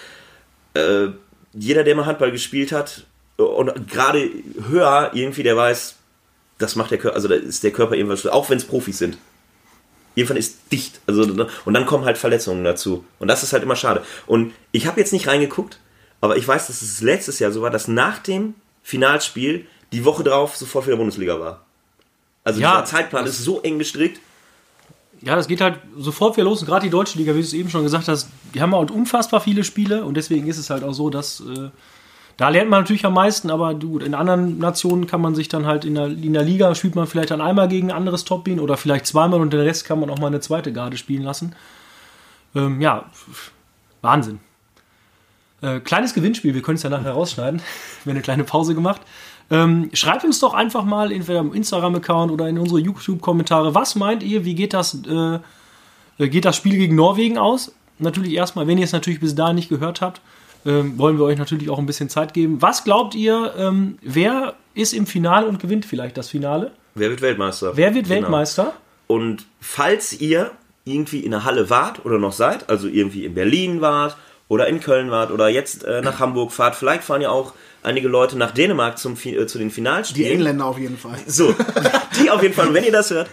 Äh, 0.73 1.07
jeder, 1.53 1.83
der 1.83 1.95
mal 1.95 2.05
Handball 2.05 2.31
gespielt 2.31 2.71
hat 2.71 3.05
und 3.37 3.87
gerade 3.87 4.29
höher 4.67 5.11
irgendwie, 5.13 5.43
der 5.43 5.55
weiß, 5.55 5.95
das 6.57 6.75
macht 6.75 6.91
der 6.91 6.97
Körper, 6.97 7.15
also 7.15 7.27
da 7.27 7.35
ist 7.35 7.63
der 7.63 7.71
Körper 7.71 7.95
irgendwas, 7.95 8.25
auch 8.27 8.49
wenn 8.49 8.57
es 8.57 8.65
Profis 8.65 8.97
sind. 8.97 9.17
Jedenfalls 10.15 10.47
ist 10.47 10.57
dicht. 10.71 10.99
Also, 11.07 11.21
und 11.21 11.73
dann 11.73 11.85
kommen 11.85 12.03
halt 12.03 12.17
Verletzungen 12.17 12.63
dazu. 12.63 13.05
Und 13.19 13.29
das 13.29 13.43
ist 13.43 13.53
halt 13.53 13.63
immer 13.63 13.77
schade. 13.77 14.03
Und 14.27 14.53
ich 14.71 14.85
habe 14.85 14.99
jetzt 14.99 15.13
nicht 15.13 15.27
reingeguckt, 15.27 15.79
aber 16.21 16.37
ich 16.37 16.47
weiß, 16.47 16.67
dass 16.67 16.81
es 16.81 17.01
letztes 17.01 17.39
Jahr 17.39 17.51
so 17.51 17.61
war, 17.61 17.69
dass 17.69 17.87
nach 17.87 18.19
dem 18.19 18.55
Finalspiel 18.83 19.65
die 19.91 20.05
Woche 20.05 20.23
drauf 20.23 20.55
sofort 20.55 20.87
wieder 20.87 20.97
Bundesliga 20.97 21.39
war. 21.39 21.61
Also 22.43 22.59
Ja, 22.59 22.81
dieser 22.81 22.85
Zeitplan 22.85 23.25
ist 23.25 23.43
so 23.43 23.61
eng 23.61 23.79
gestrickt. 23.79 24.19
Ja, 25.21 25.35
das 25.35 25.47
geht 25.47 25.61
halt 25.61 25.79
sofort 25.97 26.37
wieder 26.37 26.45
los. 26.45 26.61
Und 26.61 26.67
gerade 26.67 26.85
die 26.85 26.89
deutsche 26.89 27.17
Liga, 27.17 27.33
wie 27.33 27.39
du 27.39 27.43
es 27.43 27.53
eben 27.53 27.69
schon 27.69 27.83
gesagt 27.83 28.07
hast, 28.07 28.29
die 28.53 28.61
haben 28.61 28.73
halt 28.73 28.91
unfassbar 28.91 29.41
viele 29.41 29.63
Spiele 29.63 30.05
und 30.05 30.15
deswegen 30.15 30.47
ist 30.47 30.57
es 30.57 30.69
halt 30.69 30.83
auch 30.83 30.93
so, 30.93 31.09
dass 31.09 31.41
äh, 31.41 31.69
da 32.37 32.47
lernt 32.47 32.69
man 32.69 32.79
natürlich 32.81 33.05
am 33.05 33.15
meisten, 33.15 33.51
aber 33.51 33.73
du, 33.73 33.99
in 33.99 34.15
anderen 34.15 34.59
Nationen 34.59 35.07
kann 35.07 35.19
man 35.19 35.35
sich 35.35 35.49
dann 35.49 35.65
halt 35.65 35.83
in 35.83 35.95
der, 35.95 36.05
in 36.05 36.31
der 36.31 36.43
Liga 36.43 36.73
spielt 36.73 36.95
man 36.95 37.05
vielleicht 37.05 37.31
dann 37.31 37.41
einmal 37.41 37.67
gegen 37.67 37.91
ein 37.91 37.97
anderes 37.97 38.23
Top-Bean 38.23 38.61
oder 38.61 38.77
vielleicht 38.77 39.07
zweimal 39.07 39.41
und 39.41 39.51
den 39.51 39.59
Rest 39.59 39.83
kann 39.83 39.99
man 39.99 40.09
auch 40.09 40.19
mal 40.19 40.27
eine 40.27 40.39
zweite 40.39 40.71
Garde 40.71 40.95
spielen 40.95 41.23
lassen. 41.23 41.53
Ähm, 42.55 42.79
ja, 42.79 43.05
Wahnsinn. 44.01 44.39
Äh, 45.61 45.79
kleines 45.79 46.13
Gewinnspiel, 46.13 46.53
wir 46.53 46.61
können 46.61 46.77
es 46.77 46.83
ja 46.83 46.89
nachher 46.89 47.11
rausschneiden. 47.11 47.61
Wir 48.03 48.11
haben 48.11 48.17
eine 48.17 48.21
kleine 48.21 48.43
Pause 48.43 48.75
gemacht. 48.75 49.01
Ähm, 49.51 49.89
schreibt 49.93 50.23
uns 50.23 50.39
doch 50.39 50.53
einfach 50.53 50.83
mal 50.83 51.11
entweder 51.11 51.39
im 51.39 51.53
Instagram-Account 51.53 52.31
oder 52.31 52.47
in 52.47 52.59
unsere 52.59 52.79
YouTube-Kommentare, 52.79 53.73
was 53.73 53.95
meint 53.95 54.21
ihr, 54.21 54.45
wie 54.45 54.53
geht 54.53 54.73
das, 54.73 54.99
äh, 55.05 56.27
geht 56.27 56.45
das 56.45 56.55
Spiel 56.55 56.77
gegen 56.77 56.95
Norwegen 56.95 57.37
aus? 57.37 57.73
Natürlich 57.97 58.33
erstmal, 58.33 58.67
wenn 58.67 58.77
ihr 58.77 58.83
es 58.83 58.93
natürlich 58.93 59.19
bis 59.19 59.35
dahin 59.35 59.55
nicht 59.55 59.69
gehört 59.69 60.01
habt, 60.01 60.21
ähm, 60.65 60.97
wollen 60.97 61.17
wir 61.17 61.25
euch 61.25 61.37
natürlich 61.37 61.69
auch 61.69 61.79
ein 61.79 61.85
bisschen 61.85 62.09
Zeit 62.09 62.33
geben. 62.33 62.61
Was 62.61 62.83
glaubt 62.83 63.15
ihr, 63.15 63.53
ähm, 63.57 63.97
wer 64.01 64.55
ist 64.75 64.93
im 64.93 65.07
Finale 65.07 65.47
und 65.47 65.59
gewinnt 65.59 65.85
vielleicht 65.85 66.17
das 66.17 66.29
Finale? 66.29 66.71
Wer 66.95 67.09
wird 67.09 67.21
Weltmeister? 67.21 67.75
Wer 67.75 67.95
wird 67.95 68.07
Weltmeister? 68.07 68.73
Und 69.07 69.45
falls 69.59 70.19
ihr 70.19 70.51
irgendwie 70.85 71.19
in 71.21 71.31
der 71.31 71.43
Halle 71.43 71.69
wart 71.69 72.05
oder 72.05 72.19
noch 72.19 72.33
seid, 72.33 72.69
also 72.69 72.87
irgendwie 72.87 73.25
in 73.25 73.33
Berlin 73.33 73.81
wart 73.81 74.15
oder 74.49 74.67
in 74.67 74.81
Köln 74.81 75.11
wart 75.11 75.31
oder 75.31 75.47
jetzt 75.47 75.85
äh, 75.85 76.01
nach 76.01 76.19
Hamburg 76.19 76.51
fahrt, 76.51 76.75
vielleicht 76.75 77.03
fahren 77.03 77.21
ja 77.21 77.29
auch 77.29 77.53
einige 77.81 78.09
Leute 78.09 78.37
nach 78.37 78.51
Dänemark 78.51 78.97
zum, 78.97 79.13
äh, 79.23 79.47
zu 79.47 79.57
den 79.57 79.69
Die 79.69 79.73
Finalspielen. 79.73 80.33
Engländer 80.33 80.65
auf 80.65 80.77
jeden 80.77 80.97
Fall. 80.97 81.17
So, 81.25 81.55
die 82.19 82.29
auf 82.29 82.41
jeden 82.41 82.53
Fall. 82.53 82.67
Und 82.67 82.73
wenn 82.73 82.83
ihr 82.83 82.91
das 82.91 83.11
hört, 83.11 83.29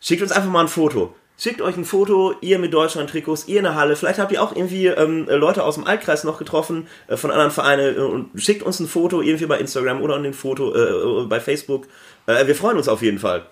schickt 0.00 0.22
uns 0.22 0.32
einfach 0.32 0.50
mal 0.50 0.62
ein 0.62 0.68
Foto. 0.68 1.14
Schickt 1.38 1.62
euch 1.62 1.76
ein 1.76 1.86
Foto, 1.86 2.34
ihr 2.42 2.58
mit 2.58 2.74
Deutschland-Trikots, 2.74 3.48
ihr 3.48 3.58
in 3.58 3.64
der 3.64 3.74
Halle. 3.74 3.96
Vielleicht 3.96 4.18
habt 4.18 4.30
ihr 4.30 4.42
auch 4.42 4.54
irgendwie 4.54 4.88
ähm, 4.88 5.26
Leute 5.26 5.64
aus 5.64 5.76
dem 5.76 5.86
Altkreis 5.86 6.24
noch 6.24 6.38
getroffen, 6.38 6.86
äh, 7.06 7.16
von 7.16 7.30
anderen 7.30 7.50
Vereinen. 7.50 7.96
Äh, 7.96 8.00
und 8.00 8.30
schickt 8.34 8.62
uns 8.62 8.80
ein 8.80 8.88
Foto 8.88 9.22
irgendwie 9.22 9.46
bei 9.46 9.58
Instagram 9.58 10.02
oder 10.02 10.16
ein 10.16 10.34
Foto 10.34 10.74
äh, 10.74 11.22
äh, 11.22 11.26
bei 11.26 11.40
Facebook. 11.40 11.86
Äh, 12.26 12.46
wir 12.46 12.54
freuen 12.54 12.76
uns 12.76 12.88
auf 12.88 13.00
jeden 13.00 13.18
Fall. 13.18 13.46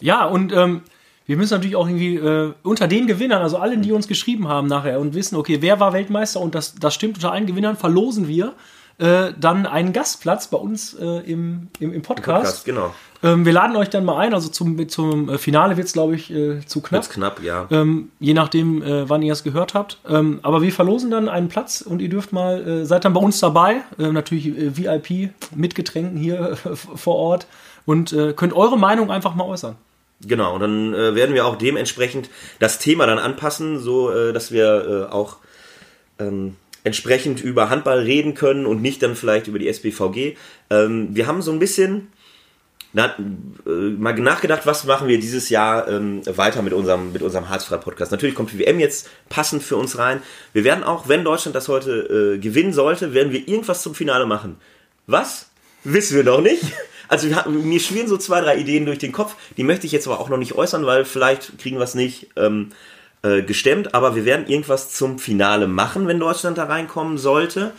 Ja, 0.00 0.26
und 0.26 0.52
ähm, 0.52 0.82
wir 1.26 1.36
müssen 1.36 1.54
natürlich 1.54 1.76
auch 1.76 1.86
irgendwie 1.86 2.16
äh, 2.16 2.52
unter 2.62 2.88
den 2.88 3.06
Gewinnern, 3.06 3.42
also 3.42 3.58
allen, 3.58 3.82
die 3.82 3.92
uns 3.92 4.08
geschrieben 4.08 4.48
haben 4.48 4.66
nachher 4.66 5.00
und 5.00 5.14
wissen, 5.14 5.36
okay, 5.36 5.58
wer 5.60 5.80
war 5.80 5.92
Weltmeister 5.92 6.40
und 6.40 6.54
das, 6.54 6.74
das 6.74 6.94
stimmt, 6.94 7.16
unter 7.16 7.32
allen 7.32 7.46
Gewinnern 7.46 7.76
verlosen 7.76 8.28
wir 8.28 8.54
äh, 8.98 9.32
dann 9.38 9.66
einen 9.66 9.92
Gastplatz 9.92 10.48
bei 10.48 10.58
uns 10.58 10.94
äh, 10.94 11.04
im, 11.04 11.68
im, 11.80 11.92
im 11.92 12.02
Podcast. 12.02 12.64
Podcast, 12.64 12.64
genau. 12.64 12.94
Ähm, 13.22 13.44
wir 13.44 13.52
laden 13.52 13.76
euch 13.76 13.88
dann 13.88 14.04
mal 14.04 14.18
ein, 14.18 14.34
also 14.34 14.48
zum, 14.48 14.88
zum 14.88 15.28
äh, 15.28 15.38
Finale 15.38 15.76
wird 15.76 15.86
es, 15.86 15.92
glaube 15.92 16.16
ich, 16.16 16.30
äh, 16.32 16.60
zu 16.66 16.80
knapp. 16.80 17.02
Wird's 17.02 17.10
knapp, 17.10 17.42
ja. 17.42 17.66
Ähm, 17.70 18.10
je 18.18 18.34
nachdem, 18.34 18.82
äh, 18.82 19.08
wann 19.08 19.22
ihr 19.22 19.32
es 19.32 19.44
gehört 19.44 19.74
habt. 19.74 19.98
Ähm, 20.08 20.40
aber 20.42 20.62
wir 20.62 20.72
verlosen 20.72 21.10
dann 21.10 21.28
einen 21.28 21.48
Platz 21.48 21.80
und 21.80 22.02
ihr 22.02 22.08
dürft 22.08 22.32
mal, 22.32 22.84
seid 22.84 23.04
dann 23.04 23.12
bei 23.12 23.20
uns 23.20 23.38
dabei. 23.40 23.82
Natürlich 23.96 24.54
VIP 24.76 25.30
mit 25.54 25.74
Getränken 25.74 26.16
hier 26.16 26.56
vor 26.74 27.16
Ort 27.16 27.46
und 27.86 28.14
könnt 28.36 28.52
eure 28.52 28.78
Meinung 28.78 29.10
einfach 29.10 29.34
mal 29.34 29.44
äußern. 29.44 29.76
Genau, 30.26 30.54
und 30.54 30.60
dann 30.60 30.94
äh, 30.94 31.14
werden 31.14 31.34
wir 31.34 31.46
auch 31.46 31.56
dementsprechend 31.56 32.30
das 32.58 32.78
Thema 32.78 33.06
dann 33.06 33.18
anpassen, 33.18 33.80
so 33.80 34.10
äh, 34.12 34.32
dass 34.32 34.52
wir 34.52 35.08
äh, 35.08 35.12
auch 35.12 35.38
ähm, 36.18 36.56
entsprechend 36.84 37.42
über 37.42 37.70
Handball 37.70 38.00
reden 38.00 38.34
können 38.34 38.66
und 38.66 38.82
nicht 38.82 39.02
dann 39.02 39.16
vielleicht 39.16 39.46
über 39.48 39.58
die 39.58 39.68
SBVG. 39.68 40.36
Ähm, 40.70 41.08
wir 41.12 41.26
haben 41.26 41.42
so 41.42 41.52
ein 41.52 41.58
bisschen 41.58 42.08
na, 42.92 43.16
äh, 43.66 43.70
mal 43.70 44.12
nachgedacht, 44.14 44.66
was 44.66 44.84
machen 44.84 45.08
wir 45.08 45.18
dieses 45.18 45.48
Jahr 45.48 45.88
ähm, 45.88 46.20
weiter 46.26 46.60
mit 46.60 46.74
unserem, 46.74 47.12
mit 47.12 47.22
unserem 47.22 47.48
Harzfrei-Podcast. 47.48 48.12
Natürlich 48.12 48.34
kommt 48.34 48.52
die 48.52 48.58
WM 48.58 48.80
jetzt 48.80 49.08
passend 49.30 49.62
für 49.62 49.76
uns 49.76 49.96
rein. 49.96 50.22
Wir 50.52 50.64
werden 50.64 50.84
auch, 50.84 51.08
wenn 51.08 51.24
Deutschland 51.24 51.56
das 51.56 51.68
heute 51.68 52.34
äh, 52.34 52.38
gewinnen 52.38 52.74
sollte, 52.74 53.14
werden 53.14 53.32
wir 53.32 53.48
irgendwas 53.48 53.82
zum 53.82 53.94
Finale 53.94 54.26
machen. 54.26 54.56
Was? 55.06 55.48
Wissen 55.84 56.16
wir 56.16 56.24
noch 56.24 56.42
nicht. 56.42 56.64
Also 57.12 57.28
mir 57.50 57.78
schwirren 57.78 58.08
so 58.08 58.16
zwei, 58.16 58.40
drei 58.40 58.56
Ideen 58.56 58.86
durch 58.86 58.98
den 58.98 59.12
Kopf. 59.12 59.36
Die 59.58 59.64
möchte 59.64 59.84
ich 59.84 59.92
jetzt 59.92 60.06
aber 60.06 60.18
auch 60.18 60.30
noch 60.30 60.38
nicht 60.38 60.54
äußern, 60.54 60.86
weil 60.86 61.04
vielleicht 61.04 61.58
kriegen 61.58 61.76
wir 61.76 61.84
es 61.84 61.94
nicht 61.94 62.28
ähm, 62.36 62.70
äh, 63.20 63.42
gestemmt. 63.42 63.92
Aber 63.92 64.16
wir 64.16 64.24
werden 64.24 64.46
irgendwas 64.46 64.94
zum 64.94 65.18
Finale 65.18 65.66
machen, 65.66 66.06
wenn 66.06 66.18
Deutschland 66.18 66.56
da 66.56 66.64
reinkommen 66.64 67.18
sollte. 67.18 67.72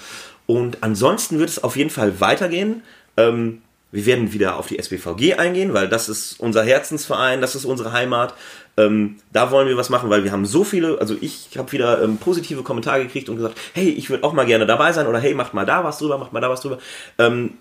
Und 0.46 0.84
ansonsten 0.84 1.40
wird 1.40 1.50
es 1.50 1.64
auf 1.64 1.76
jeden 1.76 1.90
Fall 1.90 2.22
weitergehen. 2.22 2.84
Ähm, 3.18 3.64
wir 3.92 4.06
werden 4.06 4.34
wieder 4.34 4.58
auf 4.58 4.68
die 4.68 4.78
SBVG 4.78 5.40
eingehen, 5.40 5.74
weil 5.74 5.90
das 5.90 6.10
ist 6.10 6.40
unser 6.40 6.64
Herzensverein, 6.64 7.42
das 7.42 7.56
ist 7.56 7.66
unsere 7.66 7.92
Heimat. 7.92 8.36
Ähm, 8.78 9.16
da 9.32 9.50
wollen 9.50 9.68
wir 9.68 9.78
was 9.78 9.90
machen, 9.90 10.12
weil 10.12 10.24
wir 10.24 10.32
haben 10.32 10.46
so 10.46 10.64
viele, 10.64 11.00
also 11.00 11.16
ich 11.20 11.50
habe 11.58 11.72
wieder 11.72 12.04
ähm, 12.04 12.18
positive 12.18 12.62
Kommentare 12.62 13.02
gekriegt 13.02 13.30
und 13.30 13.38
gesagt, 13.38 13.58
hey, 13.74 13.90
ich 13.90 14.12
würde 14.12 14.24
auch 14.24 14.34
mal 14.34 14.46
gerne 14.46 14.68
dabei 14.68 14.94
sein 14.94 15.08
oder 15.08 15.20
hey, 15.20 15.34
macht 15.34 15.56
mal 15.56 15.66
da 15.66 15.84
was 15.84 15.98
drüber, 15.98 16.20
macht 16.20 16.34
mal 16.34 16.40
da 16.40 16.52
was 16.52 16.62
drüber. 16.62 16.78
Ähm, 17.18 17.54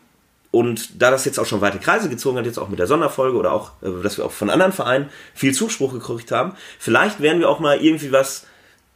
und 0.52 1.02
da 1.02 1.10
das 1.10 1.24
jetzt 1.24 1.40
auch 1.40 1.46
schon 1.46 1.60
weite 1.60 1.78
Kreise 1.78 2.08
gezogen 2.08 2.38
hat, 2.38 2.46
jetzt 2.46 2.58
auch 2.58 2.68
mit 2.68 2.78
der 2.78 2.86
Sonderfolge 2.86 3.36
oder 3.36 3.52
auch, 3.52 3.72
äh, 3.82 3.90
dass 4.02 4.18
wir 4.18 4.24
auch 4.24 4.30
von 4.30 4.50
anderen 4.50 4.72
Vereinen 4.72 5.08
viel 5.34 5.52
Zuspruch 5.52 5.92
gekriegt 5.92 6.30
haben, 6.30 6.52
vielleicht 6.78 7.20
werden 7.20 7.40
wir 7.40 7.48
auch 7.48 7.58
mal 7.58 7.82
irgendwie 7.82 8.12
was 8.12 8.46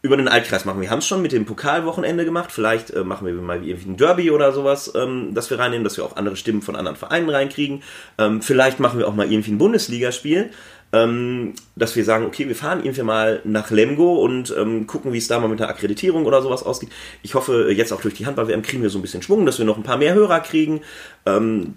über 0.03 0.17
den 0.17 0.29
Altkreis 0.29 0.65
machen. 0.65 0.81
Wir 0.81 0.91
haben 0.91 1.01
es 1.01 1.07
schon 1.07 1.21
mit 1.21 1.33
dem 1.33 1.47
Pokalwochenende 1.47 2.25
gemacht. 2.25 2.53
Vielleicht 2.53 2.91
äh, 2.91 3.03
machen 3.03 3.27
wir 3.27 3.35
mal 3.35 3.67
irgendwie 3.67 3.91
ein 3.91 3.97
Derby 3.97 4.31
oder 4.31 4.53
sowas, 4.53 4.93
ähm, 4.95 5.35
dass 5.35 5.51
wir 5.51 5.59
reinnehmen, 5.59 5.85
dass 5.85 5.97
wir 5.97 6.05
auch 6.05 6.17
andere 6.17 6.37
Stimmen 6.37 6.63
von 6.63 6.77
anderen 6.77 6.97
Vereinen 6.97 7.29
reinkriegen. 7.29 7.83
Ähm, 8.19 8.41
vielleicht 8.41 8.79
machen 8.79 8.99
wir 8.99 9.09
auch 9.09 9.15
mal 9.15 9.31
irgendwie 9.31 9.51
ein 9.51 9.59
Bundesligaspiel, 9.59 10.51
ähm, 10.93 11.55
dass 11.75 11.97
wir 11.97 12.05
sagen, 12.05 12.27
okay, 12.27 12.49
wir 12.49 12.57
fahren 12.57 12.85
irgendwie 12.85 13.03
mal 13.03 13.41
nach 13.45 13.71
Lemgo 13.71 14.17
und 14.23 14.55
ähm, 14.57 14.87
gucken, 14.87 15.13
wie 15.13 15.19
es 15.19 15.29
da 15.29 15.39
mal 15.41 15.49
mit 15.49 15.61
der 15.61 15.69
Akkreditierung 15.69 16.27
oder 16.27 16.43
sowas 16.43 16.63
ausgeht. 16.63 16.91
Ich 17.23 17.35
hoffe, 17.35 17.71
jetzt 17.73 17.93
auch 17.93 18.01
durch 18.01 18.15
die 18.15 18.27
Handball-WM 18.27 18.63
kriegen 18.63 18.83
wir 18.83 18.91
so 18.91 18.99
ein 18.99 19.03
bisschen 19.03 19.23
Schwung, 19.23 19.47
dass 19.47 19.59
wir 19.59 19.67
noch 19.67 19.77
ein 19.77 19.83
paar 19.83 19.99
mehr 19.99 20.15
Hörer 20.15 20.41
kriegen. 20.41 20.83
Ähm, 21.25 21.75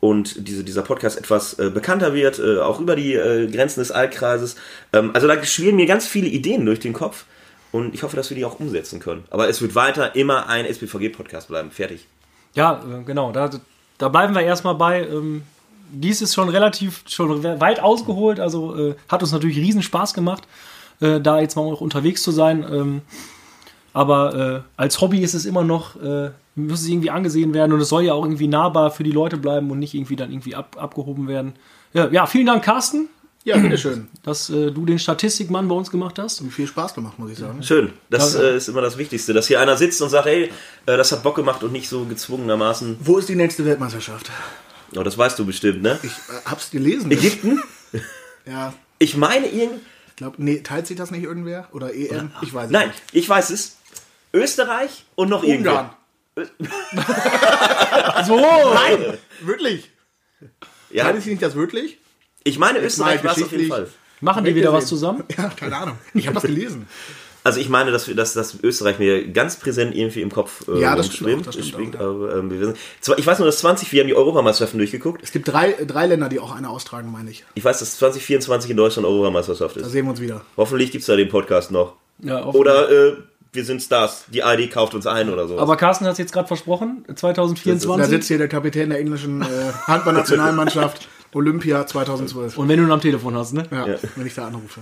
und 0.00 0.46
diese, 0.48 0.62
dieser 0.62 0.82
Podcast 0.82 1.18
etwas 1.18 1.58
äh, 1.58 1.70
bekannter 1.70 2.14
wird, 2.14 2.38
äh, 2.38 2.58
auch 2.58 2.78
über 2.80 2.94
die 2.94 3.14
äh, 3.14 3.48
Grenzen 3.50 3.80
des 3.80 3.90
Altkreises. 3.90 4.56
Ähm, 4.92 5.10
also 5.14 5.26
da 5.26 5.42
schwirren 5.42 5.76
mir 5.76 5.86
ganz 5.86 6.06
viele 6.06 6.28
Ideen 6.28 6.64
durch 6.66 6.78
den 6.78 6.92
Kopf 6.92 7.24
und 7.72 7.94
ich 7.94 8.02
hoffe, 8.02 8.16
dass 8.16 8.30
wir 8.30 8.36
die 8.36 8.44
auch 8.44 8.60
umsetzen 8.60 9.00
können. 9.00 9.24
Aber 9.30 9.48
es 9.48 9.60
wird 9.60 9.74
weiter 9.74 10.14
immer 10.14 10.48
ein 10.48 10.66
SPVG-Podcast 10.66 11.48
bleiben. 11.48 11.70
Fertig. 11.70 12.06
Ja, 12.54 12.82
äh, 12.82 13.02
genau. 13.04 13.32
Da, 13.32 13.50
da 13.98 14.08
bleiben 14.08 14.34
wir 14.34 14.42
erstmal 14.42 14.74
bei. 14.74 15.06
Ähm, 15.06 15.42
dies 15.92 16.22
ist 16.22 16.34
schon 16.34 16.48
relativ 16.48 17.02
schon 17.06 17.42
weit 17.42 17.80
ausgeholt. 17.80 18.40
Also 18.40 18.76
äh, 18.76 18.94
hat 19.08 19.22
uns 19.22 19.32
natürlich 19.32 19.58
riesen 19.58 19.82
Spaß 19.82 20.14
gemacht, 20.14 20.44
äh, 21.00 21.20
da 21.20 21.40
jetzt 21.40 21.56
mal 21.56 21.62
auch 21.62 21.80
unterwegs 21.80 22.22
zu 22.22 22.30
sein. 22.30 22.64
Ähm, 22.70 23.02
aber 23.92 24.34
äh, 24.34 24.60
als 24.76 25.00
Hobby 25.00 25.22
ist 25.22 25.34
es 25.34 25.44
immer 25.44 25.64
noch, 25.64 26.00
äh, 26.00 26.30
muss 26.54 26.82
es 26.82 26.88
irgendwie 26.88 27.10
angesehen 27.10 27.54
werden 27.54 27.72
und 27.72 27.80
es 27.80 27.88
soll 27.88 28.04
ja 28.04 28.12
auch 28.12 28.24
irgendwie 28.24 28.48
nahbar 28.48 28.90
für 28.90 29.02
die 29.02 29.12
Leute 29.12 29.36
bleiben 29.36 29.70
und 29.70 29.78
nicht 29.78 29.94
irgendwie 29.94 30.16
dann 30.16 30.30
irgendwie 30.30 30.54
ab, 30.54 30.76
abgehoben 30.78 31.26
werden. 31.28 31.54
Ja, 31.94 32.08
ja, 32.08 32.26
vielen 32.26 32.46
Dank, 32.46 32.64
Carsten. 32.64 33.08
Ja, 33.44 33.56
bitteschön. 33.56 34.08
Dass 34.22 34.50
äh, 34.50 34.70
du 34.70 34.84
den 34.84 34.98
Statistikmann 34.98 35.68
bei 35.68 35.74
uns 35.74 35.90
gemacht 35.90 36.18
hast. 36.18 36.40
Und 36.42 36.50
viel 36.52 36.66
Spaß 36.66 36.94
gemacht, 36.94 37.18
muss 37.18 37.30
ich 37.30 37.38
sagen. 37.38 37.62
Schön. 37.62 37.92
Das 38.10 38.34
äh, 38.34 38.56
ist 38.56 38.68
immer 38.68 38.82
das 38.82 38.98
Wichtigste, 38.98 39.32
dass 39.32 39.46
hier 39.46 39.60
einer 39.60 39.76
sitzt 39.76 40.02
und 40.02 40.10
sagt, 40.10 40.26
hey, 40.26 40.44
äh, 40.44 40.96
das 40.96 41.12
hat 41.12 41.22
Bock 41.22 41.36
gemacht 41.36 41.62
und 41.62 41.72
nicht 41.72 41.88
so 41.88 42.04
gezwungenermaßen. 42.04 42.98
Wo 43.00 43.16
ist 43.16 43.28
die 43.28 43.36
nächste 43.36 43.64
Weltmeisterschaft? 43.64 44.30
Oh, 44.96 45.02
das 45.02 45.16
weißt 45.18 45.38
du 45.38 45.44
bestimmt, 45.46 45.82
ne? 45.82 45.98
Ich 46.02 46.10
äh, 46.10 46.40
hab's 46.44 46.70
gelesen. 46.70 47.10
Ägypten? 47.10 47.62
Ja. 48.46 48.72
Ich 48.98 49.14
meine 49.14 49.46
irgend. 49.46 49.82
Ich 50.08 50.16
glaube, 50.16 50.36
nee, 50.42 50.60
teilt 50.60 50.86
sich 50.86 50.96
das 50.96 51.10
nicht 51.10 51.22
irgendwer? 51.22 51.68
Oder 51.72 51.94
EM? 51.94 52.32
Ich 52.40 52.54
weiß 52.54 52.66
es 52.66 52.70
Nein, 52.70 52.88
nicht. 52.88 53.02
ich 53.12 53.28
weiß 53.28 53.50
es. 53.50 53.76
Österreich 54.32 55.04
und 55.16 55.28
noch 55.28 55.42
Ungarn. 55.42 55.90
So! 58.26 58.36
Nein! 58.36 59.18
Wirklich? 59.42 59.90
Ja. 60.90 61.04
Meinen 61.04 61.20
Sie 61.20 61.30
nicht 61.30 61.42
das 61.42 61.54
wirklich? 61.54 61.98
Ich 62.44 62.58
meine, 62.58 62.78
Österreich 62.80 63.22
war 63.22 63.36
es 63.36 63.42
auf 63.42 63.52
jeden 63.52 63.68
Fall. 63.68 63.88
Machen 64.20 64.44
die 64.44 64.54
wieder 64.54 64.72
was 64.72 64.86
zusammen? 64.86 65.24
Ja, 65.36 65.48
keine 65.50 65.76
Ahnung. 65.76 65.98
Ich 66.14 66.26
habe 66.26 66.34
das 66.34 66.44
gelesen. 66.44 66.86
Also 67.48 67.60
ich 67.60 67.70
meine, 67.70 67.90
dass, 67.92 68.06
wir- 68.08 68.14
dass, 68.14 68.34
dass 68.34 68.58
Österreich 68.62 68.98
mir 68.98 69.26
ganz 69.28 69.56
präsent 69.56 69.94
irgendwie 69.96 70.20
im 70.20 70.30
Kopf 70.30 70.68
äh, 70.68 70.80
Ja, 70.80 70.94
das 70.94 71.06
stimmt 71.06 71.40
auch, 71.40 71.46
das 71.46 71.54
stimmt 71.54 71.68
schwingt, 71.70 71.96
auch, 71.96 72.00
ja. 72.00 72.08
aber, 72.10 72.36
ähm, 72.36 72.50
wir 72.50 72.60
wissen- 72.60 72.74
Zwar- 73.00 73.18
ich 73.18 73.26
weiß 73.26 73.38
nur, 73.38 73.46
dass 73.46 73.58
20, 73.60 73.90
wir 73.90 74.00
haben 74.02 74.08
die 74.08 74.14
Europameisterschaften 74.14 74.76
durchgeguckt. 74.76 75.22
Es 75.22 75.32
gibt 75.32 75.48
drei, 75.48 75.72
drei 75.86 76.06
Länder, 76.06 76.28
die 76.28 76.40
auch 76.40 76.54
eine 76.54 76.68
austragen, 76.68 77.10
meine 77.10 77.30
ich. 77.30 77.44
Ich 77.54 77.64
weiß, 77.64 77.78
dass 77.78 77.96
2024 77.96 78.70
in 78.70 78.76
Deutschland 78.76 79.08
Europameisterschaft 79.08 79.76
Da 79.76 79.80
ist. 79.80 79.92
sehen 79.92 80.04
wir 80.04 80.10
uns 80.10 80.20
wieder. 80.20 80.42
Hoffentlich 80.58 80.90
gibt 80.90 81.00
es 81.00 81.06
da 81.06 81.16
den 81.16 81.30
Podcast 81.30 81.70
noch. 81.70 81.94
Ja, 82.20 82.44
Oder 82.44 82.90
äh, 82.90 83.12
wir 83.54 83.64
sind 83.64 83.80
Stars. 83.82 84.26
Die 84.28 84.40
ID 84.40 84.70
kauft 84.70 84.94
uns 84.94 85.06
ein 85.06 85.30
oder 85.30 85.48
so. 85.48 85.58
Aber 85.58 85.76
Carsten 85.78 86.04
hat 86.04 86.12
es 86.12 86.18
jetzt 86.18 86.32
gerade 86.34 86.48
versprochen, 86.48 87.04
Da 87.08 87.16
2024. 87.16 88.10
sitzt 88.10 88.28
hier 88.28 88.36
der 88.36 88.48
Kapitän 88.48 88.90
der 88.90 88.98
englischen 88.98 89.40
äh, 89.40 89.46
Handballnationalmannschaft 89.86 91.08
Olympia 91.34 91.86
2012. 91.86 92.58
Und 92.58 92.68
wenn 92.68 92.78
du 92.78 92.84
ihn 92.84 92.90
am 92.90 93.00
Telefon 93.00 93.34
hast, 93.36 93.52
ne? 93.54 93.64
Ja, 93.70 93.86
Ja. 93.86 93.94
wenn 94.16 94.26
ich 94.26 94.34
da 94.34 94.46
anrufe. 94.46 94.80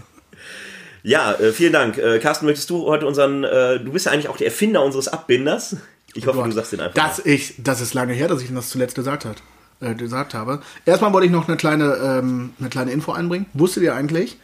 Ja, 1.06 1.32
äh, 1.34 1.52
vielen 1.52 1.72
Dank. 1.72 1.98
Äh, 1.98 2.18
Carsten, 2.18 2.46
möchtest 2.46 2.68
du 2.68 2.84
heute 2.86 3.06
unseren, 3.06 3.44
äh, 3.44 3.78
du 3.78 3.92
bist 3.92 4.06
ja 4.06 4.12
eigentlich 4.12 4.28
auch 4.28 4.36
der 4.36 4.48
Erfinder 4.48 4.82
unseres 4.82 5.06
Abbinders. 5.06 5.76
Ich 6.14 6.26
hoffe, 6.26 6.38
Gott. 6.38 6.46
du 6.48 6.50
sagst 6.52 6.72
den 6.72 6.80
einfach. 6.80 6.94
Dass 6.94 7.24
ich, 7.24 7.54
das 7.58 7.80
ist 7.80 7.94
lange 7.94 8.12
her, 8.12 8.26
dass 8.26 8.42
ich 8.42 8.52
das 8.52 8.70
zuletzt 8.70 8.96
gesagt, 8.96 9.24
hat, 9.24 9.36
äh, 9.80 9.94
gesagt 9.94 10.34
habe. 10.34 10.60
Erstmal 10.84 11.12
wollte 11.12 11.26
ich 11.26 11.32
noch 11.32 11.46
eine 11.46 11.56
kleine, 11.56 11.94
ähm, 12.02 12.54
eine 12.58 12.70
kleine 12.70 12.90
Info 12.90 13.12
einbringen. 13.12 13.46
Wusstet 13.52 13.84
ihr 13.84 13.94
eigentlich, 13.94 14.36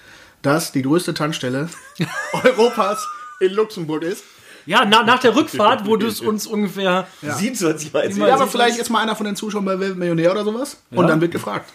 dass 0.43 0.71
die 0.71 0.83
größte 0.83 1.15
Tankstelle 1.15 1.69
Europas 2.45 3.09
in 3.41 3.53
Luxemburg 3.55 4.05
ist? 4.05 4.23
Ja, 4.65 4.85
na, 4.85 5.03
nach 5.03 5.19
der 5.19 5.35
Rückfahrt, 5.35 5.85
wo 5.87 5.97
du 5.97 6.07
es 6.07 6.21
uns 6.31 6.47
ungefähr. 6.47 7.09
Ja. 7.23 7.35
27 7.35 7.93
Mal 7.93 8.09
Ja, 8.29 8.35
aber 8.37 8.47
vielleicht 8.47 8.79
ist 8.79 8.89
mal 8.89 9.01
einer 9.01 9.17
von 9.17 9.27
den 9.27 9.35
Zuschauern 9.35 9.65
bei 9.65 9.77
Millionär 9.77 10.31
oder 10.31 10.45
sowas. 10.45 10.77
Und 10.93 10.99
Ja. 10.99 11.07
dann 11.09 11.21
wird 11.21 11.33
gefragt. 11.33 11.73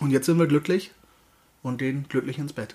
Und 0.00 0.10
jetzt 0.10 0.24
sind 0.24 0.38
wir 0.38 0.46
glücklich 0.46 0.90
und 1.62 1.82
den 1.82 2.06
glücklich 2.08 2.38
ins 2.38 2.54
Bett. 2.54 2.74